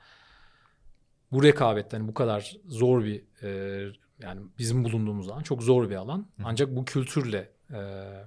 bu 1.32 1.42
rekabetten 1.42 1.98
yani 1.98 2.08
bu 2.08 2.14
kadar 2.14 2.56
zor 2.66 3.04
bir 3.04 3.22
e, 3.42 3.92
yani 4.22 4.40
bizim 4.58 4.84
bulunduğumuz 4.84 5.28
alan 5.28 5.42
çok 5.42 5.62
zor 5.62 5.90
bir 5.90 5.94
alan. 5.94 6.18
Hı. 6.18 6.42
Ancak 6.44 6.76
bu 6.76 6.84
kültürle 6.84 7.50
e, 7.70 7.78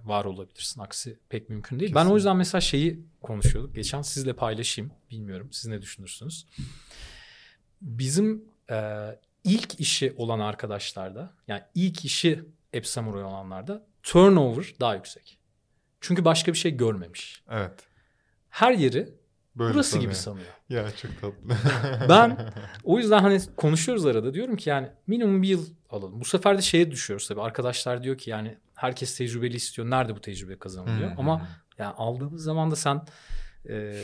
var 0.05 0.25
olabilirsin. 0.25 0.81
Aksi 0.81 1.19
pek 1.29 1.49
mümkün 1.49 1.79
değil. 1.79 1.89
Kesinlikle. 1.89 2.09
Ben 2.09 2.13
o 2.13 2.15
yüzden 2.15 2.37
mesela 2.37 2.61
şeyi 2.61 3.05
konuşuyorduk. 3.21 3.75
Geçen 3.75 4.01
sizle 4.01 4.33
paylaşayım. 4.33 4.91
Bilmiyorum 5.11 5.49
siz 5.51 5.65
ne 5.65 5.81
düşünürsünüz. 5.81 6.45
Bizim 7.81 8.45
e, 8.71 9.05
ilk 9.43 9.79
işi 9.79 10.13
olan 10.17 10.39
arkadaşlarda 10.39 11.33
yani 11.47 11.61
ilk 11.75 12.05
işi 12.05 12.43
App 12.77 12.87
Samurai 12.87 13.23
olanlarda 13.23 13.85
turnover 14.03 14.73
daha 14.79 14.95
yüksek. 14.95 15.39
Çünkü 16.01 16.25
başka 16.25 16.53
bir 16.53 16.57
şey 16.57 16.71
görmemiş. 16.71 17.43
Evet 17.49 17.88
her 18.49 18.71
yeri 18.71 19.19
Böyle 19.55 19.73
burası 19.73 19.89
sanıyor. 19.89 20.11
gibi 20.11 20.15
sanıyor. 20.15 20.47
Ya 20.69 20.85
çok 20.91 21.21
tatlı. 21.21 21.57
ben 22.09 22.51
o 22.83 22.97
yüzden 22.97 23.19
hani 23.19 23.39
konuşuyoruz 23.57 24.05
arada 24.05 24.33
diyorum 24.33 24.55
ki 24.55 24.69
yani 24.69 24.87
minimum 25.07 25.41
bir 25.41 25.47
yıl 25.47 25.65
alalım. 25.89 26.19
Bu 26.19 26.25
sefer 26.25 26.57
de 26.57 26.61
şeye 26.61 26.91
düşüyoruz 26.91 27.27
tabii. 27.27 27.41
Arkadaşlar 27.41 28.03
diyor 28.03 28.17
ki 28.17 28.29
yani 28.29 28.57
herkes 28.75 29.17
tecrübeli 29.17 29.55
istiyor. 29.55 29.89
Nerede 29.89 30.15
bu 30.15 30.21
tecrübe 30.21 30.59
kazanılıyor? 30.59 31.11
Hmm. 31.11 31.19
Ama 31.19 31.47
yani 31.77 31.93
aldığımız 31.93 32.43
zaman 32.43 32.71
da 32.71 32.75
sen 32.75 33.01
e, 33.69 33.95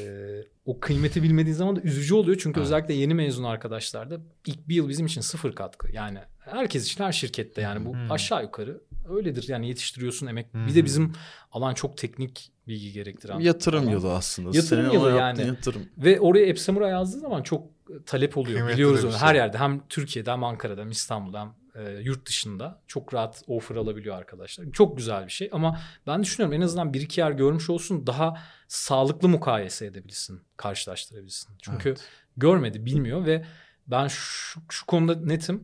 o 0.65 0.79
kıymeti 0.79 1.23
bilmediğin 1.23 1.55
zaman 1.55 1.75
da 1.75 1.81
üzücü 1.81 2.13
oluyor. 2.13 2.37
Çünkü 2.41 2.59
evet. 2.59 2.65
özellikle 2.67 2.93
yeni 2.93 3.13
mezun 3.13 3.43
arkadaşlarda 3.43 4.19
ilk 4.45 4.67
bir 4.67 4.75
yıl 4.75 4.89
bizim 4.89 5.05
için 5.05 5.21
sıfır 5.21 5.55
katkı. 5.55 5.91
Yani 5.91 6.19
herkes 6.39 6.85
için 6.85 7.03
her 7.03 7.11
şirkette 7.11 7.61
yani 7.61 7.85
bu 7.85 7.93
hmm. 7.93 8.11
aşağı 8.11 8.43
yukarı 8.43 8.81
öyledir. 9.09 9.45
Yani 9.47 9.67
yetiştiriyorsun 9.67 10.27
emek. 10.27 10.53
Hmm. 10.53 10.67
Bir 10.67 10.75
de 10.75 10.85
bizim 10.85 11.13
alan 11.51 11.73
çok 11.73 11.97
teknik 11.97 12.51
bilgi 12.67 12.91
gerektiren. 12.91 13.39
Yatırım 13.39 13.83
alan. 13.83 13.91
yılı 13.91 14.13
aslında. 14.13 14.57
Yatırım 14.57 14.85
Senin 14.85 14.93
yılı 14.93 15.11
yani. 15.11 15.47
Yatırım. 15.47 15.89
Ve 15.97 16.19
oraya 16.19 16.45
Epsamura 16.45 16.89
yazdığı 16.89 17.19
zaman 17.19 17.43
çok 17.43 17.63
talep 18.05 18.37
oluyor. 18.37 18.57
Kıymetli 18.57 18.73
Biliyoruz 18.75 19.03
onu. 19.03 19.11
Şey. 19.11 19.21
Her 19.21 19.35
yerde 19.35 19.57
hem 19.57 19.87
Türkiye'de 19.87 20.31
hem 20.31 20.43
Ankara'da 20.43 20.81
hem 20.81 20.91
İstanbul'da 20.91 21.41
hem 21.41 21.53
e, 21.75 22.01
yurt 22.01 22.27
dışında 22.27 22.81
çok 22.87 23.13
rahat 23.13 23.43
offer 23.47 23.75
alabiliyor 23.75 24.15
arkadaşlar. 24.17 24.71
Çok 24.71 24.97
güzel 24.97 25.25
bir 25.25 25.31
şey 25.31 25.49
ama 25.51 25.79
ben 26.07 26.23
düşünüyorum 26.23 26.57
en 26.57 26.61
azından 26.61 26.93
bir 26.93 27.01
iki 27.01 27.19
yer 27.19 27.31
görmüş 27.31 27.69
olsun 27.69 28.07
daha 28.07 28.41
sağlıklı 28.67 29.29
mukayese 29.29 29.85
edebilirsin, 29.85 30.41
karşılaştırabilirsin. 30.57 31.49
Çünkü 31.61 31.89
evet. 31.89 32.03
görmedi, 32.37 32.85
bilmiyor 32.85 33.25
ve 33.25 33.45
ben 33.87 34.07
şu, 34.07 34.59
şu 34.69 34.85
konuda 34.85 35.15
netim. 35.15 35.63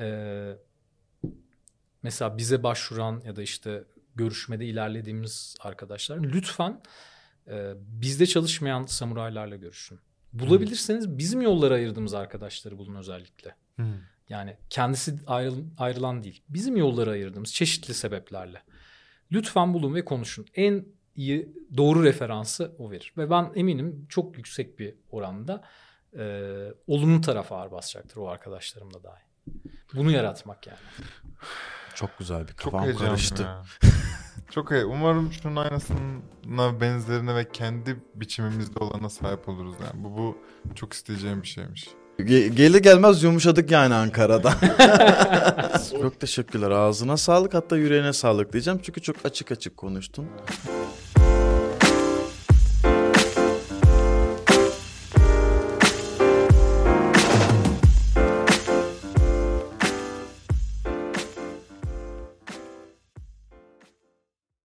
Ee, 0.00 0.52
mesela 2.02 2.38
bize 2.38 2.62
başvuran 2.62 3.22
ya 3.24 3.36
da 3.36 3.42
işte 3.42 3.84
görüşmede 4.18 4.66
ilerlediğimiz 4.66 5.56
arkadaşlar 5.60 6.18
lütfen 6.18 6.80
e, 7.46 7.72
bizde 7.76 8.26
çalışmayan 8.26 8.86
samuraylarla 8.86 9.56
görüşün. 9.56 10.00
Bulabilirseniz 10.32 11.18
bizim 11.18 11.42
yollara 11.42 11.74
ayırdığımız 11.74 12.14
arkadaşları 12.14 12.78
bulun 12.78 12.94
özellikle. 12.94 13.54
Hmm. 13.76 13.94
Yani 14.28 14.56
kendisi 14.70 15.18
ayrı, 15.26 15.52
ayrılan 15.78 16.24
değil. 16.24 16.42
Bizim 16.48 16.76
yollara 16.76 17.10
ayırdığımız 17.10 17.54
çeşitli 17.54 17.94
sebeplerle. 17.94 18.62
Lütfen 19.32 19.74
bulun 19.74 19.94
ve 19.94 20.04
konuşun. 20.04 20.46
En 20.54 20.84
iyi 21.16 21.52
doğru 21.76 22.04
referansı 22.04 22.72
o 22.78 22.90
verir. 22.90 23.12
Ve 23.16 23.30
ben 23.30 23.52
eminim 23.54 24.06
çok 24.08 24.36
yüksek 24.36 24.78
bir 24.78 24.94
oranda 25.10 25.64
e, 26.18 26.44
olumlu 26.86 27.20
tarafa 27.20 27.56
ağır 27.56 27.70
basacaktır 27.70 28.16
o 28.16 28.28
arkadaşlarım 28.28 28.94
da 28.94 29.02
dahi. 29.02 29.22
Bunu 29.94 30.10
yaratmak 30.10 30.66
yani. 30.66 30.78
Çok 31.98 32.18
güzel 32.18 32.48
bir 32.48 32.52
kafam 32.52 32.90
Çok 32.90 32.98
karıştı. 32.98 33.42
Ya. 33.42 33.62
Çok 34.50 34.70
iyi. 34.70 34.84
Umarım 34.84 35.32
şunun 35.32 35.56
aynısına 35.56 36.80
benzerine 36.80 37.34
ve 37.34 37.48
kendi 37.52 37.96
biçimimizde 38.14 38.78
olana 38.78 39.08
sahip 39.08 39.48
oluruz. 39.48 39.74
Yani 39.80 40.04
bu, 40.04 40.36
bu 40.64 40.74
çok 40.74 40.92
isteyeceğim 40.92 41.42
bir 41.42 41.48
şeymiş. 41.48 41.88
Ge- 42.18 42.48
gelir 42.48 42.82
gelmez 42.82 43.22
yumuşadık 43.22 43.70
yani 43.70 43.94
Ankara'da. 43.94 44.54
çok 46.02 46.20
teşekkürler. 46.20 46.70
Ağzına 46.70 47.16
sağlık 47.16 47.54
hatta 47.54 47.76
yüreğine 47.76 48.12
sağlık 48.12 48.52
diyeceğim. 48.52 48.80
Çünkü 48.82 49.02
çok 49.02 49.16
açık 49.24 49.52
açık 49.52 49.76
konuştun. 49.76 50.26